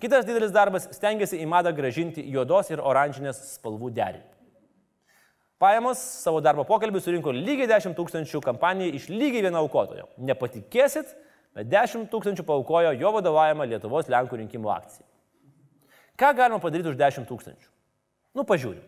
Kitas 0.00 0.24
didelis 0.28 0.52
darbas- 0.52 0.88
stengiasi 0.96 1.36
į 1.40 1.46
madą 1.48 1.72
gražinti 1.76 2.24
juodos 2.32 2.70
ir 2.70 2.80
oranžinės 2.80 3.36
spalvų 3.58 3.92
derinį. 3.92 4.24
Pajamos 5.58 5.98
savo 5.98 6.40
darbo 6.40 6.64
pokalbį 6.64 7.00
surinko 7.00 7.32
lygiai 7.32 7.68
10 7.68 7.94
tūkstančių 7.96 8.42
kampanijai 8.44 8.94
iš 8.94 9.08
lygiai 9.08 9.42
vieno 9.42 9.62
aukotojo. 9.64 10.08
Nepatikėsit, 10.18 11.14
bet 11.54 11.68
10 11.68 12.10
tūkstančių 12.12 12.44
paukojo 12.44 12.92
jo 12.98 13.12
vadovaujama 13.12 13.64
Lietuvos 13.64 14.08
Lenkų 14.08 14.36
rinkimų 14.42 14.72
akcija. 14.76 15.06
Ką 16.16 16.34
galima 16.36 16.60
padaryti 16.60 16.88
už 16.88 16.96
10 16.96 17.28
tūkstančių? 17.28 17.68
Nu, 18.34 18.44
pažiūrim. 18.44 18.84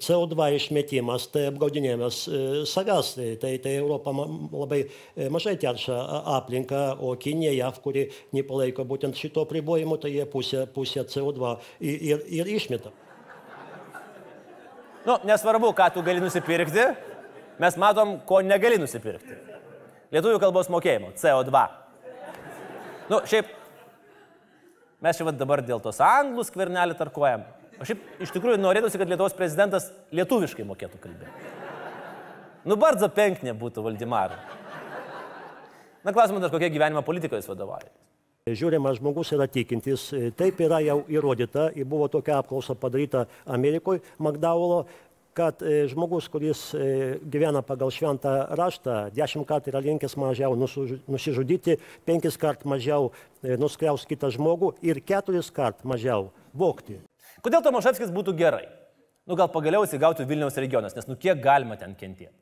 CO2 0.00 0.46
išmetimas, 0.56 1.26
tai 1.32 1.46
apgaudinėjimas 1.50 2.18
e, 2.26 2.40
savęs, 2.68 3.14
tai, 3.18 3.28
tai, 3.40 3.52
tai 3.62 3.74
Europa 3.80 4.12
labai 4.14 4.80
e, 4.84 5.28
mažai 5.32 5.56
teršia 5.60 5.96
aplinką, 6.36 6.82
o 7.04 7.14
Kinija, 7.20 7.52
JAV, 7.56 7.80
kuri 7.84 8.04
nepalaiko 8.36 8.86
būtent 8.88 9.18
šito 9.18 9.44
pribojimo, 9.50 9.98
tai 10.00 10.14
jie 10.14 10.26
pusę, 10.30 10.64
pusę 10.74 11.04
CO2 11.10 11.56
ir, 11.80 12.22
ir, 12.28 12.52
išmeta. 12.56 12.92
Nu, 15.04 15.18
nesvarbu, 15.28 15.74
ką 15.76 15.90
tu 15.94 16.04
gali 16.04 16.22
nusipirkti, 16.24 16.86
mes 17.60 17.76
matom, 17.80 18.16
ko 18.24 18.40
negali 18.44 18.78
nusipirkti. 18.80 19.36
Lietuvių 20.14 20.38
kalbos 20.40 20.70
mokėjimo- 20.72 21.12
CO2. 21.20 21.66
Nu, 23.10 23.20
šiaip, 23.28 23.50
mes 25.04 25.18
čia 25.18 25.34
dabar 25.36 25.60
dėl 25.60 25.82
tos 25.82 26.00
anglų 26.00 26.46
skvernelį 26.48 26.96
tarkuojam. 26.96 27.44
O 27.84 27.86
šiaip 27.86 28.22
iš 28.24 28.30
tikrųjų 28.32 28.56
norėtųsi, 28.62 28.96
kad 28.96 29.10
Lietuvos 29.12 29.34
prezidentas 29.36 29.90
lietuviškai 30.16 30.64
mokėtų 30.64 31.02
kalbėti. 31.02 31.50
Nu, 32.64 32.78
bardzo 32.80 33.10
penknė 33.12 33.52
būtų 33.60 33.84
Valdimarui. 33.84 34.38
Na, 36.00 36.14
klausimas 36.16 36.40
dar, 36.40 36.48
kokia 36.54 36.72
gyvenimo 36.72 37.02
politika 37.04 37.36
jūs 37.36 37.50
vadovauja. 37.50 37.92
Žiūrima, 38.48 38.94
žmogus 38.96 39.34
yra 39.36 39.44
tikintis, 39.52 40.06
taip 40.40 40.64
yra 40.64 40.80
jau 40.80 40.98
įrodyta, 41.12 41.66
buvo 41.84 42.08
tokia 42.08 42.38
apklausa 42.40 42.72
padaryta 42.72 43.26
Amerikoje, 43.44 44.00
McDowello, 44.16 44.86
kad 45.36 45.60
e, 45.60 45.84
žmogus, 45.92 46.32
kuris 46.32 46.66
e, 46.72 46.90
gyvena 47.20 47.60
pagal 47.66 47.92
šventą 47.92 48.34
raštą, 48.56 48.98
dešimt 49.12 49.44
kartų 49.48 49.74
yra 49.74 49.84
linkęs 49.84 50.16
mažiau 50.20 50.56
nusižudyti, 50.56 51.82
penkis 52.08 52.40
kart 52.40 52.64
mažiau 52.64 53.10
e, 53.10 53.58
nuskriaus 53.60 54.08
kitą 54.08 54.32
žmogų 54.32 54.78
ir 54.80 55.04
keturis 55.04 55.52
kart 55.52 55.84
mažiau 55.84 56.30
vokti. 56.56 57.02
Kodėl 57.44 57.60
Tomaševskis 57.64 58.12
būtų 58.14 58.32
gerai? 58.38 58.64
Nu, 59.28 59.36
gal 59.36 59.50
pagaliau 59.52 59.84
įsigautų 59.84 60.24
Vilniaus 60.28 60.56
regionas, 60.60 60.96
nes 60.96 61.08
nu 61.08 61.16
kiek 61.20 61.40
galima 61.44 61.76
ten 61.80 61.92
kentėti. 61.96 62.32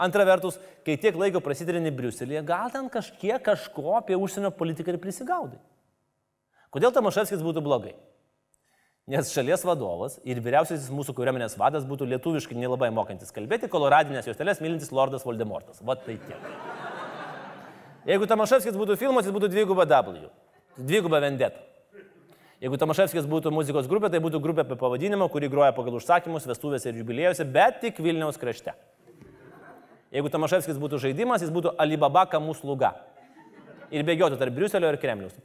Antra 0.00 0.24
vertus, 0.24 0.56
kai 0.84 0.96
tiek 1.00 1.16
laiko 1.16 1.42
prasidėrini 1.44 1.92
Briuselėje, 1.92 2.40
gal 2.48 2.70
ten 2.72 2.88
kažkiek 2.92 3.42
kažko 3.44 3.98
apie 3.98 4.16
užsienio 4.16 4.48
politiką 4.56 4.94
ir 4.94 5.00
prisigaudai. 5.00 5.60
Kodėl 6.72 6.92
Tomaševskis 6.96 7.44
būtų 7.44 7.60
blogai? 7.64 7.92
Nes 9.10 9.32
šalies 9.34 9.64
vadovas 9.66 10.18
ir 10.28 10.40
vyriausiasis 10.44 10.92
mūsų 10.94 11.16
kariuomenės 11.18 11.56
vadas 11.60 11.86
būtų 11.88 12.06
lietuviškai 12.12 12.56
nelabai 12.56 12.92
mokantis 12.94 13.32
kalbėti, 13.34 13.68
koloradinės 13.68 14.28
juostelės 14.28 14.60
mylintis 14.62 14.92
Lordas 14.94 15.24
Voldemortas. 15.26 15.80
Va 15.84 15.96
tai 15.98 16.14
tiek. 16.20 16.52
Jeigu 18.08 18.28
Tamaševskis 18.28 18.76
būtų 18.76 18.96
filmas, 19.00 19.26
jis 19.26 19.34
būtų 19.34 19.50
dviguba 19.52 19.88
W. 19.88 20.30
Dviguba 20.78 21.20
vendeta. 21.20 21.69
Jeigu 22.60 22.76
Tamaševskis 22.76 23.24
būtų 23.24 23.48
muzikos 23.56 23.86
grupė, 23.88 24.10
tai 24.12 24.18
būtų 24.20 24.36
grupė 24.44 24.66
apie 24.66 24.76
pavadinimą, 24.76 25.30
kuri 25.32 25.48
groja 25.48 25.72
pagal 25.72 25.94
užsakymus, 25.96 26.44
vestuvėse 26.44 26.90
ir 26.90 26.98
jubiliejose, 27.00 27.46
bet 27.48 27.78
tik 27.80 28.00
Vilniaus 28.04 28.36
krašte. 28.40 28.74
Jeigu 30.12 30.28
Tamaševskis 30.28 30.76
būtų 30.82 30.98
žaidimas, 31.00 31.40
jis 31.40 31.52
būtų 31.54 31.72
Alibaba 31.80 32.26
kamų 32.28 32.52
sluga. 32.58 32.92
Ir 33.90 34.04
bėgiotų 34.04 34.36
tarp 34.38 34.54
Briuselio 34.54 34.90
ir 34.92 35.00
Kremliaus. 35.00 35.38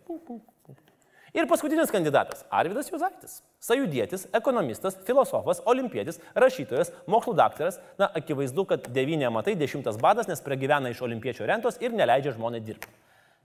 Ir 1.36 1.48
paskutinis 1.48 1.92
kandidatas- 1.92 2.44
Arvidas 2.60 2.92
Juzaitis. 2.92 3.42
Sajudėtis, 3.64 4.28
ekonomistas, 4.36 4.98
filosofas, 5.08 5.62
olimpietis, 5.66 6.20
rašytojas, 6.36 6.92
mokslo 7.08 7.34
daktaras. 7.36 7.80
Na, 8.00 8.08
akivaizdu, 8.08 8.68
kad 8.68 8.88
devynė 8.92 9.32
matai, 9.32 9.56
dešimtas 9.56 9.98
badas, 9.98 10.28
nes 10.28 10.42
pragyvena 10.42 10.92
iš 10.92 11.02
olimpiečio 11.02 11.48
rentos 11.48 11.78
ir 11.82 11.92
neleidžia 11.92 12.36
žmonai 12.36 12.60
dirbti. 12.60 12.88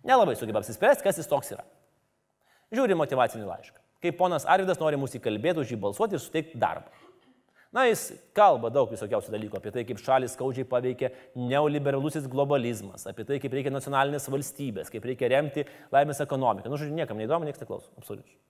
Nelabai 0.04 0.36
sugeba 0.36 0.58
apsispręsti, 0.58 1.02
kas 1.02 1.16
jis 1.18 1.26
toks 1.26 1.52
yra. 1.52 1.64
Žiūri 2.74 2.96
motivacinį 2.98 3.46
laišką. 3.48 3.78
Kaip 4.00 4.16
ponas 4.16 4.46
Arvidas 4.48 4.80
nori 4.80 4.98
mūsų 5.00 5.18
įkalbėti, 5.18 5.60
už 5.60 5.72
jį 5.74 5.78
balsuoti 5.82 6.16
ir 6.16 6.22
suteikti 6.22 6.60
darbą. 6.60 6.88
Na, 7.70 7.84
jis 7.86 8.08
kalba 8.34 8.66
daug 8.74 8.90
visokiausių 8.90 9.30
dalykų 9.30 9.58
apie 9.60 9.70
tai, 9.74 9.84
kaip 9.86 10.00
šalis 10.02 10.32
skaudžiai 10.34 10.66
paveikia 10.66 11.12
neoliberalusis 11.38 12.24
globalizmas, 12.30 13.04
apie 13.06 13.22
tai, 13.28 13.38
kaip 13.42 13.52
reikia 13.54 13.70
nacionalinės 13.70 14.26
valstybės, 14.32 14.90
kaip 14.90 15.06
reikia 15.06 15.28
remti 15.30 15.66
laimės 15.94 16.18
ekonomiką. 16.24 16.66
Nu, 16.66 16.80
žodžiu, 16.80 16.96
niekam 16.98 17.20
neįdomu, 17.20 17.46
niekas 17.46 17.62
neklauso. 17.62 17.92
Absoliučiai. 18.00 18.40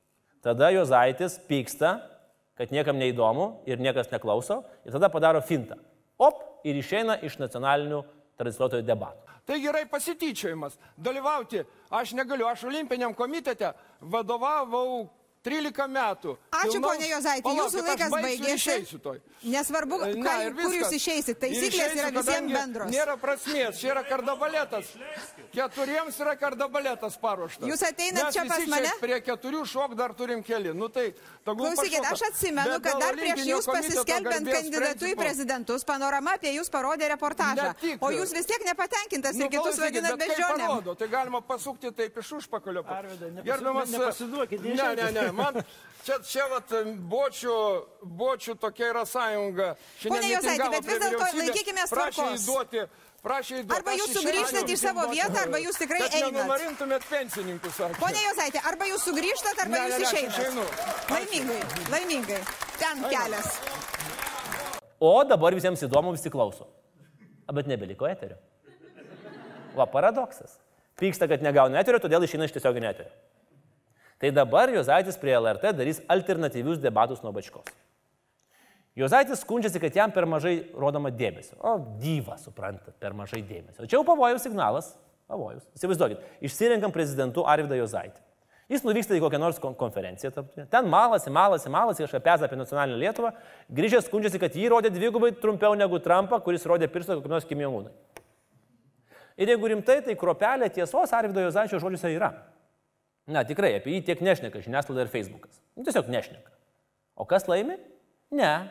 Tada 0.40 0.70
Jozaitis 0.72 1.36
pyksta, 1.50 1.98
kad 2.56 2.72
niekam 2.72 2.96
neįdomu 2.96 3.50
ir 3.68 3.82
niekas 3.82 4.08
neklauso, 4.12 4.62
ir 4.88 4.96
tada 4.96 5.12
padaro 5.12 5.44
fintą. 5.44 5.76
Op, 6.16 6.40
ir 6.64 6.80
išeina 6.80 7.18
iš 7.24 7.36
nacionalinių 7.42 8.00
transliuotojų 8.40 8.88
debatų. 8.88 9.36
Tai 9.44 9.56
gerai 9.60 9.84
pasityčiojimas, 9.90 10.76
dalyvauti. 10.96 11.64
Aš 11.92 12.12
negaliu, 12.16 12.46
aš 12.48 12.64
olimpiniam 12.68 13.12
komitete 13.16 13.72
vadovavau 14.01 15.09
13 15.44 15.88
metų. 15.88 16.36
Ačiū, 16.61 16.76
Pilnom- 16.76 16.90
ponė 16.90 17.08
Jozaitė, 17.11 17.42
Palaukit, 17.42 17.74
jūsų 17.74 17.84
laikas 17.86 18.11
ir 18.11 18.24
baigėsi. 18.26 18.74
Nesvarbu, 19.40 19.98
Na, 20.00 20.08
ką, 20.26 20.34
ir 20.46 20.54
kur 20.58 20.72
jūs 20.76 20.92
išeisit. 20.92 21.36
Ir 21.36 21.40
Taisyklės 21.40 21.74
išeisiu, 21.74 22.00
yra 22.02 22.11
visiems 22.16 22.52
bendros. 22.52 22.90
Nėra 22.92 23.14
prasmės, 23.16 23.78
čia 23.80 23.88
yra 23.94 24.02
kardabaletas. 24.04 24.90
Keturiems 25.54 26.18
yra 26.20 26.34
kardabaletas 26.36 27.16
paruoštas. 27.20 27.64
Jūs 27.70 27.82
ateinat 27.88 28.24
Mes 28.28 28.34
čia 28.36 28.44
pas 28.50 28.66
mane? 28.68 28.90
Prie 29.00 29.18
keturių 29.24 29.62
šok 29.66 29.94
dar 29.96 30.12
turim 30.14 30.42
keli. 30.44 30.74
Nu 30.76 30.88
tai, 30.92 31.14
Klausykit, 31.44 32.04
aš 32.04 32.22
atsimenu, 32.28 32.76
Bet 32.76 32.84
kad 32.84 33.00
dar 33.00 33.16
prieš 33.16 33.40
jūs 33.48 33.66
garbės 33.66 34.04
kandidatu 34.06 35.08
į 35.08 35.14
prezidentus, 35.18 35.84
panorama 35.88 36.36
apie 36.36 36.52
jūs 36.54 36.68
parodė 36.70 37.08
reportažą. 37.14 37.72
Tik. 37.80 37.98
O 38.04 38.11
jūs 38.14 38.34
vis 38.36 38.46
tiek 38.46 38.62
nepatenkintas 38.68 39.34
ir 39.34 39.46
Nu, 39.46 39.48
kitus 39.48 39.78
klausykit, 39.80 40.02
vadinat 40.04 40.20
bežionėm. 40.20 40.96
Tai 41.00 41.08
galima 41.08 41.40
pasukti 41.40 41.90
taip 41.96 42.16
iš 42.20 42.32
užpakalio. 42.42 42.84
Gerbiamas, 43.44 43.90
nepasiduokit, 43.90 44.61
Ne, 44.61 44.94
ne, 44.94 45.11
ne. 45.16 45.32
Man 45.32 45.54
čia, 46.04 46.18
čia 46.22 46.46
vat, 46.51 46.72
bočių, 47.12 47.55
bočių 48.20 48.55
tokia 48.62 48.88
yra 48.92 49.05
sąjunga. 49.07 49.68
Šiandien 50.01 50.14
Pone 50.14 50.32
mitingavo 50.34 50.72
bet 50.76 50.88
vis 50.90 50.98
dėlto 51.05 51.28
Prašė 51.30 51.94
tvarkos. 51.94 52.42
įduoti. 52.44 52.82
Prašė 53.20 53.57
įduoti. 53.61 53.76
Arba 53.76 53.92
jūs 53.98 54.12
sugrįžtat 54.16 54.70
į 54.72 54.76
savo 54.80 55.03
vietą, 55.11 55.38
arba 55.42 55.59
jūs 55.61 55.76
tikrai 55.82 56.01
einat. 56.09 56.32
nenumarintumėt 56.32 57.05
pensininkus. 57.11 57.74
sakė. 57.76 57.98
Pone 58.01 58.22
Jozaitė, 58.26 58.62
arba 58.70 58.84
jūs 58.88 59.05
sugrįžtat, 59.09 59.61
arba 59.64 59.76
Ne, 59.76 59.82
jūs 59.90 60.07
išeinat. 60.07 60.38
išeinu. 60.38 60.64
Laimingai, 61.11 61.61
laimingai. 61.92 62.40
Ten 62.80 63.03
kelias. 63.12 63.51
O 65.01 65.24
dabar 65.24 65.53
visiems 65.57 65.82
įdomu, 65.84 66.12
visi 66.16 66.30
klauso. 66.32 66.66
A, 67.48 67.53
bet 67.53 67.66
nebeliko 67.66 68.07
eterio. 68.09 68.36
Va, 69.76 69.86
paradoksas. 69.86 70.59
Pyksta, 71.01 71.28
kad 71.28 71.42
negauna 71.42 71.80
eterio, 71.80 72.01
todėl 72.03 72.24
išeina 72.26 72.44
iš 72.48 72.53
tiesioginio 72.57 72.90
eterio. 72.90 73.12
Tai 74.20 74.30
dabar 74.36 74.68
Jozaitis 74.68 75.16
prie 75.16 75.32
LRT 75.32 75.72
darys 75.78 76.02
alternatyvius 76.12 76.80
debatus 76.82 77.22
nuo 77.24 77.32
bačkos. 77.32 77.68
Jozaitis 78.98 79.40
skundžiasi, 79.44 79.80
kad 79.80 79.96
jam 79.96 80.12
per 80.12 80.26
mažai 80.28 80.58
rodoma 80.76 81.12
dėmesio. 81.14 81.56
O 81.64 81.78
dyva, 82.02 82.36
suprantat, 82.40 82.96
per 83.00 83.14
mažai 83.16 83.40
dėmesio. 83.46 83.84
O 83.84 83.88
čia 83.88 83.96
jau 83.96 84.04
pavojus 84.04 84.44
signalas. 84.44 84.90
Pavojus. 85.30 85.62
Įsivaizduokit, 85.78 86.24
išsirenkam 86.42 86.90
prezidentu 86.92 87.44
Arvidą 87.46 87.78
Jozaitį. 87.78 88.18
Jis 88.70 88.82
nuvyksta 88.86 89.14
į 89.14 89.22
kokią 89.22 89.38
nors 89.42 89.58
kon- 89.62 89.76
konferenciją, 89.78 90.30
ten 90.70 90.88
malasi, 90.90 91.30
malasi, 91.30 91.70
malasi, 91.70 92.04
kažką 92.04 92.20
peza 92.22 92.46
apie 92.46 92.58
nacionalinę 92.58 92.98
Lietuvą, 92.98 93.32
grįžęs 93.70 94.06
skundžiasi, 94.06 94.38
kad 94.42 94.54
jį 94.54 94.68
rodė 94.74 94.92
dvigubai 94.94 95.32
trumpiau 95.38 95.74
negu 95.78 95.98
Trumpą, 96.02 96.38
kuris 96.42 96.66
rodė 96.66 96.86
pirštą 96.90 97.16
kokiam 97.18 97.34
nors 97.34 97.46
Kim 97.46 97.62
Jong-unui. 97.62 97.90
Ir 99.38 99.54
jeigu 99.54 99.70
rimtai, 99.72 100.00
tai 100.06 100.14
kropelė 100.18 100.68
tiesos 100.70 101.14
Arvido 101.14 101.42
Jozaičio 101.42 101.80
žodžiuose 101.82 102.12
yra. 102.14 102.30
Na, 103.28 103.42
tikrai, 103.46 103.74
apie 103.78 103.96
jį 103.96 104.04
tiek 104.06 104.22
nešneka 104.24 104.62
žiniasklaida 104.64 105.04
ir 105.04 105.12
Facebookas. 105.12 105.60
Nu, 105.76 105.84
tiesiog 105.86 106.08
nešneka. 106.10 106.54
O 107.20 107.26
kas 107.28 107.44
laimi? 107.50 107.76
Ne, 108.32 108.70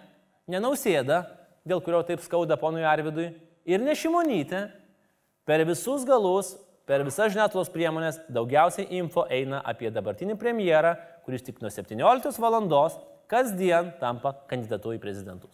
nenausėda, 0.50 1.22
dėl 1.68 1.84
kurio 1.86 2.02
taip 2.08 2.24
skauda 2.24 2.58
ponui 2.60 2.86
Arvidui, 2.88 3.30
ir 3.70 3.84
ne 3.84 3.96
Šimonytė. 3.96 4.66
Per 5.50 5.64
visus 5.66 6.04
galus, 6.06 6.54
per 6.90 7.04
visas 7.06 7.32
žiniasklaidos 7.34 7.72
priemonės 7.74 8.20
daugiausiai 8.34 8.90
info 9.00 9.26
eina 9.34 9.62
apie 9.66 9.90
dabartinį 9.94 10.36
premjerą, 10.42 10.96
kuris 11.26 11.46
tik 11.46 11.62
nuo 11.62 11.72
17 11.74 12.42
val. 12.42 12.60
kasdien 13.30 13.92
tampa 14.00 14.34
kandidatu 14.50 14.94
į 14.96 15.00
prezidentus. 15.00 15.54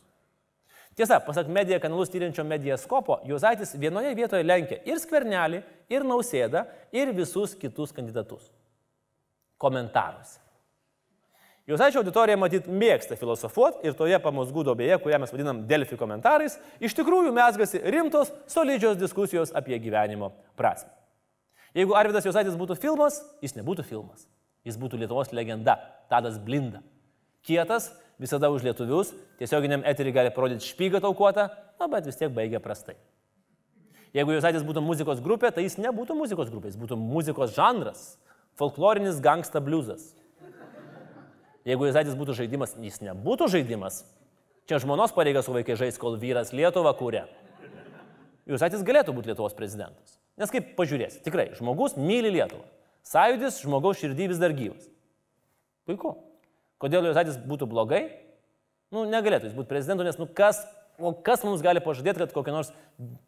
Tiesa, 0.96 1.20
pasak 1.20 1.50
medija 1.52 1.80
kanalus 1.84 2.08
tyriančio 2.08 2.46
mediaskopo, 2.48 3.18
Jozaitis 3.28 3.74
vienoje 3.76 4.14
vietoje 4.16 4.46
lenkia 4.48 4.78
ir 4.88 5.00
skvernelį, 5.04 5.60
ir 5.92 6.06
nausėdą, 6.08 6.62
ir 6.96 7.12
visus 7.12 7.52
kitus 7.60 7.92
kandidatus. 7.92 8.48
Komentaruose. 9.58 10.42
Jozaičio 11.66 12.04
auditorija 12.04 12.38
matyt 12.38 12.68
mėgsta 12.70 13.16
filosofuoti 13.18 13.88
ir 13.88 13.96
toje 13.98 14.18
pamosgų 14.22 14.68
dobėje, 14.68 15.00
kurią 15.02 15.18
mes 15.24 15.32
vadinam 15.34 15.64
Delfi 15.66 15.98
komentarais, 15.98 16.60
iš 16.78 16.94
tikrųjų 16.94 17.32
mesgasi 17.34 17.82
rimtos, 17.90 18.30
solidžios 18.54 19.00
diskusijos 19.02 19.54
apie 19.58 19.80
gyvenimo 19.82 20.30
prasme. 20.60 20.92
Jeigu 21.76 21.98
Arvidas 21.98 22.28
Jozaitis 22.28 22.56
būtų 22.56 22.78
filmas, 22.78 23.18
jis 23.42 23.58
nebūtų 23.58 23.84
filmas. 23.88 24.28
Jis 24.66 24.78
būtų 24.82 25.00
Lietuvos 25.02 25.34
legenda, 25.34 25.76
Tadas 26.10 26.38
Blinda. 26.42 26.84
Kietas, 27.46 27.90
visada 28.22 28.52
už 28.54 28.64
lietuvius, 28.66 29.12
tiesioginiam 29.42 29.84
eterį 29.86 30.14
gali 30.16 30.32
parodyti 30.34 30.70
špygą 30.70 31.02
taukuotą, 31.04 31.50
na, 31.82 31.90
bet 31.92 32.06
vis 32.08 32.18
tiek 32.22 32.32
baigia 32.34 32.62
prastai. 32.62 32.96
Jeigu 34.16 34.38
Jozaitis 34.38 34.64
būtų 34.64 34.86
muzikos 34.86 35.20
grupė, 35.20 35.50
tai 35.52 35.66
jis 35.66 35.76
nebūtų 35.82 36.16
muzikos 36.16 36.54
grupė, 36.54 36.72
jis 36.72 36.80
būtų 36.80 36.98
muzikos 37.02 37.58
žanras, 37.58 38.16
folklorinis 38.60 39.22
gangsta 39.24 39.62
bliuzas. 39.64 40.14
Jeigu 41.66 41.88
Jozaitis 41.88 42.18
būtų 42.18 42.36
žaidimas, 42.38 42.76
jis 42.78 43.02
nebūtų 43.02 43.50
žaidimas. 43.56 44.04
Čia 44.70 44.78
žmonos 44.82 45.14
pareiga 45.14 45.42
su 45.46 45.54
vaikai 45.54 45.78
žais, 45.78 45.98
kol 46.02 46.18
vyras 46.22 46.54
Lietuvą 46.54 46.94
kūrė. 46.98 47.24
Jozaitis 48.50 48.86
galėtų 48.86 49.16
būti 49.18 49.32
Lietuvos 49.32 49.58
prezidentas. 49.58 50.20
Nes 50.38 50.52
kaip 50.54 50.76
pažiūrės, 50.78 51.18
tikrai, 51.26 51.48
žmogus 51.58 51.96
myli 51.98 52.34
Lietuvą. 52.36 52.66
Sąjūdis 53.06 53.62
žmogaus 53.64 54.02
širdį 54.02 54.30
vis 54.32 54.42
dar 54.42 54.54
gyvas. 54.58 54.86
Puiku. 55.90 56.16
Kodėl 56.82 57.10
Jozaitis 57.10 57.38
būtų 57.42 57.70
blogai? 57.70 58.04
Nu, 58.94 59.06
negalėtų 59.10 59.50
jis 59.50 59.58
būti 59.58 59.70
prezidentu, 59.72 60.06
nes, 60.06 60.18
nu, 60.22 60.28
kas, 60.30 60.62
o 61.02 61.14
kas 61.26 61.46
mums 61.46 61.66
gali 61.66 61.82
pažadėti, 61.82 62.22
kad 62.22 62.34
kokio 62.36 62.54
nors 62.54 62.72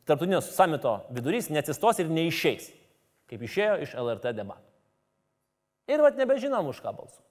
tarptautinio 0.06 0.44
samito 0.46 1.00
vidurys 1.14 1.50
neatsistos 1.54 2.02
ir 2.04 2.14
neišeis, 2.14 2.70
kaip 3.32 3.46
išėjo 3.50 3.78
iš 3.88 3.98
LRT 3.98 4.38
debatų. 4.38 4.67
Ir 5.88 6.04
vad 6.04 6.20
nebežinom 6.20 6.68
už 6.68 6.82
ką 6.84 6.92
balsuoti. 6.92 7.24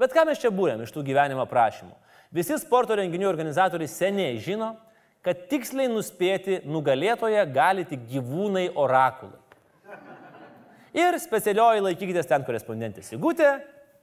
Bet 0.00 0.12
ką 0.12 0.24
mes 0.28 0.40
čia 0.40 0.50
būrėm 0.52 0.82
iš 0.84 0.92
tų 0.92 1.04
gyvenimo 1.06 1.44
prašymų? 1.48 1.94
Visi 2.32 2.56
sporto 2.60 2.96
renginių 2.96 3.28
organizatoriai 3.28 3.90
seniai 3.90 4.40
žino, 4.40 4.72
kad 5.24 5.46
tiksliai 5.50 5.90
nuspėti 5.92 6.62
nugalėtoje 6.66 7.44
gali 7.52 7.84
tik 7.88 8.06
gyvūnai 8.10 8.70
orakulai. 8.74 9.38
Ir 10.92 11.16
specialioji 11.20 11.84
laikykitės 11.86 12.28
ten 12.28 12.44
korespondentė 12.44 13.04
Sigutė 13.04 13.54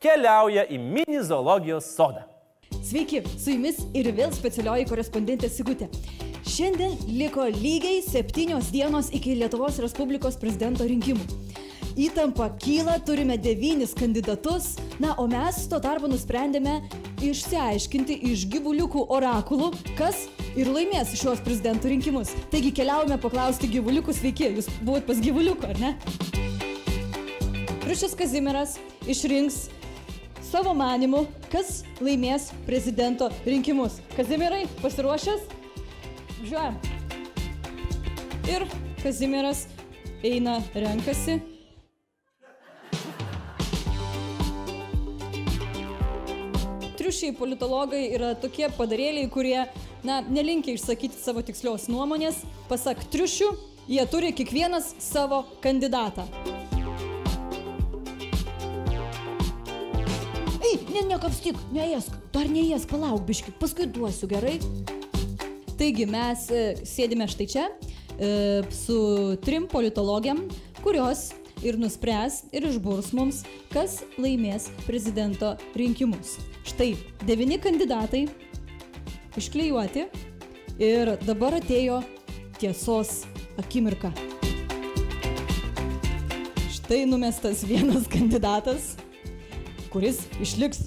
keliauja 0.01 0.63
į 0.71 0.79
mini 0.81 1.19
zoologijos 1.25 1.91
sodą. 1.93 2.23
Sveiki, 2.85 3.21
su 3.37 3.53
jumis 3.53 3.81
ir 3.97 4.09
vėl 4.15 4.31
specialioji 4.33 4.87
korespondentė 4.89 5.49
Sigutė. 5.51 5.89
Šiandien 6.49 6.95
liko 7.11 7.45
lygiai 7.51 7.99
septynios 8.05 8.71
dienos 8.73 9.11
iki 9.13 9.35
Lietuvos 9.37 9.77
Respublikos 9.83 10.39
prezidento 10.41 10.87
rinkimų. 10.87 11.25
Įtampa 11.99 12.45
kyla, 12.55 12.93
turime 13.03 13.35
devynis 13.35 13.91
kandidatus, 13.91 14.77
na, 15.03 15.17
o 15.19 15.25
mes 15.27 15.57
tuo 15.67 15.81
tarpu 15.83 16.07
nusprendėme 16.07 16.77
išsiaiškinti 17.19 18.15
iš 18.29 18.45
gyvuliukų 18.53 19.03
orakulų, 19.11 19.73
kas 19.97 20.21
ir 20.55 20.71
laimės 20.71 21.11
šios 21.19 21.43
prezidentų 21.43 21.91
rinkimus. 21.91 22.31
Taigi 22.53 22.71
keliaujame 22.77 23.17
paklausti 23.19 23.67
gyvuliukų, 23.75 24.15
sveiki, 24.15 24.47
jūs 24.61 24.71
buvot 24.79 25.03
pas 25.11 25.19
gyvuliukų, 25.19 25.73
ar 25.73 25.83
ne? 25.83 25.91
Rušis 27.83 28.15
Kazimiras 28.15 28.77
išrinks 29.03 29.65
savo 30.53 30.71
manimu, 30.71 31.25
kas 31.51 31.81
laimės 31.99 32.53
prezidento 32.63 33.27
rinkimus. 33.43 33.99
Kazimirai, 34.15 34.69
pasiruošęs? 34.79 35.47
Žiūrėjom. 36.47 36.81
Ir 38.55 38.69
Kazimiras 39.03 39.67
eina, 40.23 40.61
renkasi. 40.71 41.41
Triušiai 47.09 47.33
politologai 47.33 48.03
yra 48.13 48.35
tokie 48.37 48.67
padarėliai, 48.77 49.25
kurie, 49.33 49.63
na, 50.05 50.19
nelinkia 50.29 50.75
išsakyti 50.75 51.17
savo 51.17 51.41
tikslios 51.41 51.87
nuomonės. 51.89 52.43
Pasak 52.69 53.01
triušių, 53.09 53.47
jie 53.89 54.03
turi 54.11 54.29
kiekvienas 54.37 54.91
savo 55.01 55.39
kandidatą. 55.63 56.27
Ei, 60.61 60.75
ne, 60.93 61.01
nekapstyk, 61.09 61.57
neėsk, 61.73 62.13
dar 62.29 62.45
neėsk, 62.53 62.93
palauk 62.93 63.25
biški, 63.25 63.55
paskui 63.57 63.89
duosiu 63.89 64.29
gerai. 64.29 64.59
Taigi 65.81 66.05
mes 66.13 66.45
e, 66.53 66.63
sėdime 66.85 67.25
štai 67.33 67.49
čia 67.55 67.65
e, 67.65 68.61
su 68.83 68.99
trim 69.41 69.65
politologiam, 69.73 70.45
kurios 70.85 71.31
ir 71.65 71.81
nuspręs 71.81 72.43
ir 72.53 72.69
išburs 72.69 73.15
mums, 73.17 73.41
kas 73.73 74.03
laimės 74.21 74.69
prezidento 74.85 75.55
rinkimus. 75.73 76.37
Štai 76.79 76.95
devyni 77.27 77.57
kandidatai 77.59 78.21
išklijuoti 79.35 80.05
ir 80.79 81.11
dabar 81.27 81.57
atėjo 81.57 81.97
tiesos 82.55 83.25
akimirka. 83.59 84.13
Štai 86.77 87.01
numestas 87.03 87.65
vienas 87.67 88.07
kandidatas, 88.07 88.93
kuris 89.91 90.23
išliks 90.39 90.85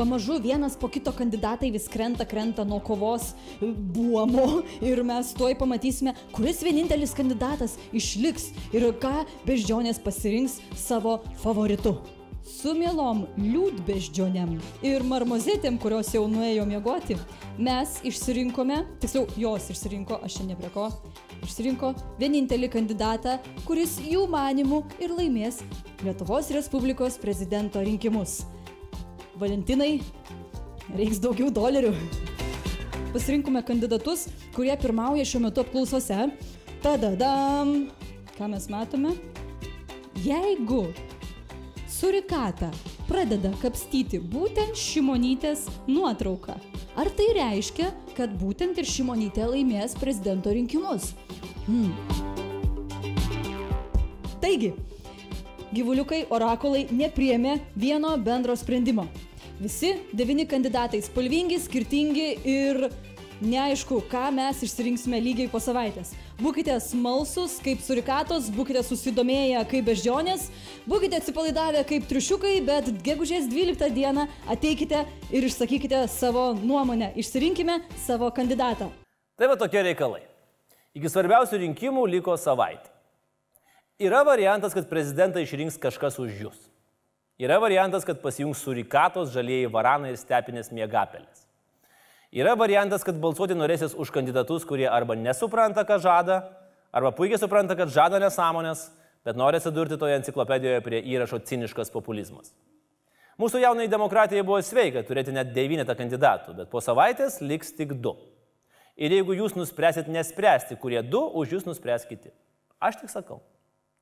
pamažu 0.00 0.40
vienas 0.40 0.80
po 0.80 0.88
kito 0.88 1.12
kandidatai 1.12 1.74
vis 1.76 1.92
krenta, 1.92 2.24
krenta 2.24 2.64
nuo 2.64 2.80
kovos 2.80 3.34
buomo 3.60 4.62
ir 4.80 5.04
mes 5.04 5.36
tuoj 5.36 5.60
pamatysime, 5.60 6.16
kuris 6.32 6.64
vienintelis 6.64 7.12
kandidatas 7.12 7.76
išliks 7.92 8.54
ir 8.72 8.94
ką 8.96 9.18
beždžionės 9.44 10.00
pasirinks 10.00 10.62
savo 10.88 11.20
favoritu. 11.44 11.98
Su 12.46 12.76
mielom 12.78 13.24
liūdbeždžionėm 13.42 14.52
ir 14.86 15.02
marmozetėm, 15.02 15.80
kurios 15.82 16.12
jau 16.14 16.28
nuėjo 16.30 16.62
miegoti, 16.70 17.16
mes 17.58 17.96
išsirinkome, 18.06 18.84
tiksliau 19.02 19.26
jos 19.34 19.66
išsirinko, 19.74 20.20
aš 20.22 20.36
čia 20.38 20.46
ne 20.46 20.56
prie 20.58 20.70
ko, 20.70 20.84
išsirinko 21.42 21.90
vienintelį 22.20 22.68
kandidatą, 22.70 23.40
kuris 23.66 23.96
jų 23.98 24.28
manimų 24.30 24.84
ir 25.02 25.16
laimės 25.18 25.58
Lietuvos 26.04 26.52
Respublikos 26.54 27.18
prezidento 27.18 27.82
rinkimus. 27.82 28.44
Valentinai, 29.42 29.96
reiks 30.94 31.18
daugiau 31.18 31.50
dolerių. 31.50 31.90
Pasirinkome 33.10 33.64
kandidatus, 33.66 34.28
kurie 34.54 34.76
pirmauja 34.78 35.26
šiuo 35.26 35.42
metu 35.48 35.66
apklausose. 35.66 36.28
Tadadam. 36.84 37.88
Ką 38.38 38.52
mes 38.52 38.70
matome? 38.70 39.16
Jeigu 40.22 40.84
surikata 41.96 42.68
pradeda 43.08 43.52
kapstyti 43.62 44.18
būtent 44.20 44.76
Šimonytės 44.76 45.64
nuotrauką, 45.88 46.56
ar 46.98 47.08
tai 47.16 47.28
reiškia, 47.38 47.88
kad 48.16 48.34
būtent 48.40 48.76
ir 48.80 48.88
Šimonytė 48.88 49.46
laimės 49.48 49.96
prezidento 49.96 50.52
rinkimus? 50.52 51.14
Hmm. 51.64 51.94
Taigi, 54.42 54.74
gyvuliukai 55.72 56.26
orakulai 56.36 56.84
nepriemė 56.92 57.56
vieno 57.76 58.12
bendro 58.20 58.56
sprendimo. 58.58 59.06
Visi 59.56 59.94
devyni 60.12 60.44
kandidatai 60.44 61.00
spalvingi, 61.00 61.56
skirtingi 61.64 62.28
ir 62.44 62.90
neaišku, 63.40 64.00
ką 64.10 64.28
mes 64.34 64.62
išsirinksime 64.64 65.20
lygiai 65.22 65.50
po 65.52 65.60
savaitės. 65.62 66.12
Būkite 66.40 66.74
smalsus 66.82 67.56
kaip 67.64 67.80
surikatos, 67.84 68.50
būkite 68.52 68.82
susidomėję 68.86 69.62
kaip 69.70 69.86
beždžionės, 69.88 70.48
būkite 70.88 71.20
atsipalaidavę 71.20 71.84
kaip 71.88 72.08
triušiukai, 72.10 72.58
bet 72.66 72.90
gegužės 73.06 73.48
12 73.52 73.88
dieną 73.96 74.26
ateikite 74.52 75.04
ir 75.30 75.48
išsakykite 75.48 76.04
savo 76.12 76.50
nuomonę, 76.58 77.12
išsirinkime 77.16 77.80
savo 78.04 78.30
kandidatą. 78.34 78.90
Tai 79.36 79.50
va 79.52 79.56
tokie 79.60 79.82
reikalai. 79.84 80.24
Iki 80.96 81.12
svarbiausių 81.12 81.60
rinkimų 81.64 82.06
liko 82.08 82.36
savaitė. 82.40 82.88
Yra 84.00 84.20
variantas, 84.28 84.74
kad 84.76 84.88
prezidentą 84.90 85.40
išrinks 85.40 85.78
kažkas 85.80 86.18
už 86.20 86.36
jūs. 86.44 86.56
Yra 87.40 87.56
variantas, 87.60 88.04
kad 88.04 88.20
pasijungs 88.20 88.60
surikatos, 88.64 89.32
žalieji 89.32 89.68
varanai 89.72 90.12
ir 90.12 90.20
stepinės 90.20 90.68
miegapelės. 90.72 91.45
Yra 92.36 92.52
variantas, 92.52 93.00
kad 93.00 93.16
balsuoti 93.16 93.56
norėsis 93.56 93.94
už 93.96 94.10
kandidatus, 94.12 94.66
kurie 94.68 94.84
arba 94.92 95.14
nesupranta, 95.16 95.86
ką 95.88 95.96
žada, 96.04 96.42
arba 96.92 97.08
puikiai 97.16 97.40
supranta, 97.40 97.72
kad 97.78 97.88
žada 97.88 98.20
nesąmonės, 98.20 98.90
bet 99.24 99.38
nori 99.40 99.56
atsidurti 99.56 99.96
toje 99.96 100.18
enciklopedijoje 100.18 100.82
prie 100.84 101.00
įrašo 101.14 101.40
ciniškas 101.48 101.88
populizmas. 101.94 102.52
Mūsų 103.40 103.62
jaunai 103.64 103.88
demokratijai 103.88 104.44
buvo 104.44 104.60
sveika 104.64 105.00
turėti 105.08 105.32
net 105.32 105.54
devynetą 105.56 105.96
kandidatų, 105.96 106.58
bet 106.60 106.70
po 106.72 106.84
savaitės 106.84 107.40
liks 107.40 107.72
tik 107.76 107.96
du. 108.04 108.12
Ir 109.00 109.16
jeigu 109.16 109.32
jūs 109.36 109.56
nuspręsit 109.56 110.08
nespręsti, 110.12 110.76
kurie 110.80 111.00
du, 111.04 111.20
už 111.40 111.56
jūs 111.56 111.68
nuspręs 111.68 112.04
kiti. 112.08 112.32
Aš 112.80 113.00
tik 113.00 113.12
sakau, 113.12 113.40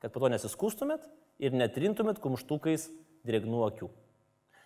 kad 0.03 0.11
po 0.11 0.23
to 0.23 0.31
nesiskustumėt 0.35 1.07
ir 1.39 1.55
netrintumėt 1.55 2.19
kumštukais 2.23 2.91
drėgnų 3.27 3.63
akių. 3.71 3.95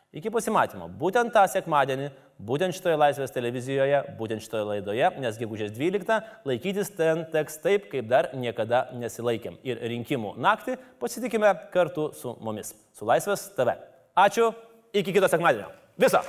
Iki 0.08 0.30
pasimatymo. 0.32 0.86
Būtent 0.96 1.34
tą 1.34 1.42
sekmadienį, 1.52 2.06
būtent 2.40 2.72
šitoje 2.72 2.96
Laisvės 2.96 3.34
televizijoje, 3.34 3.98
būtent 4.16 4.40
šitoje 4.40 4.64
laidoje, 4.70 5.10
nes 5.20 5.36
gegužės 5.36 5.74
12 5.76 6.48
laikytis 6.48 6.88
ten 6.96 7.26
teks 7.34 7.60
taip, 7.60 7.90
kaip 7.92 8.08
dar 8.08 8.30
niekada 8.32 8.86
nesilaikėm. 8.96 9.58
Ir 9.68 9.82
rinkimų 9.92 10.32
naktį 10.40 10.78
pasitikime 11.02 11.52
kartu 11.74 12.08
su 12.16 12.38
mumis, 12.40 12.72
su 12.96 13.08
Laisvės 13.08 13.50
TV. 13.58 13.76
Ačiū, 14.16 14.48
iki 14.96 15.12
kito 15.12 15.28
sekmadienio. 15.28 15.68
Viso. 16.00 16.24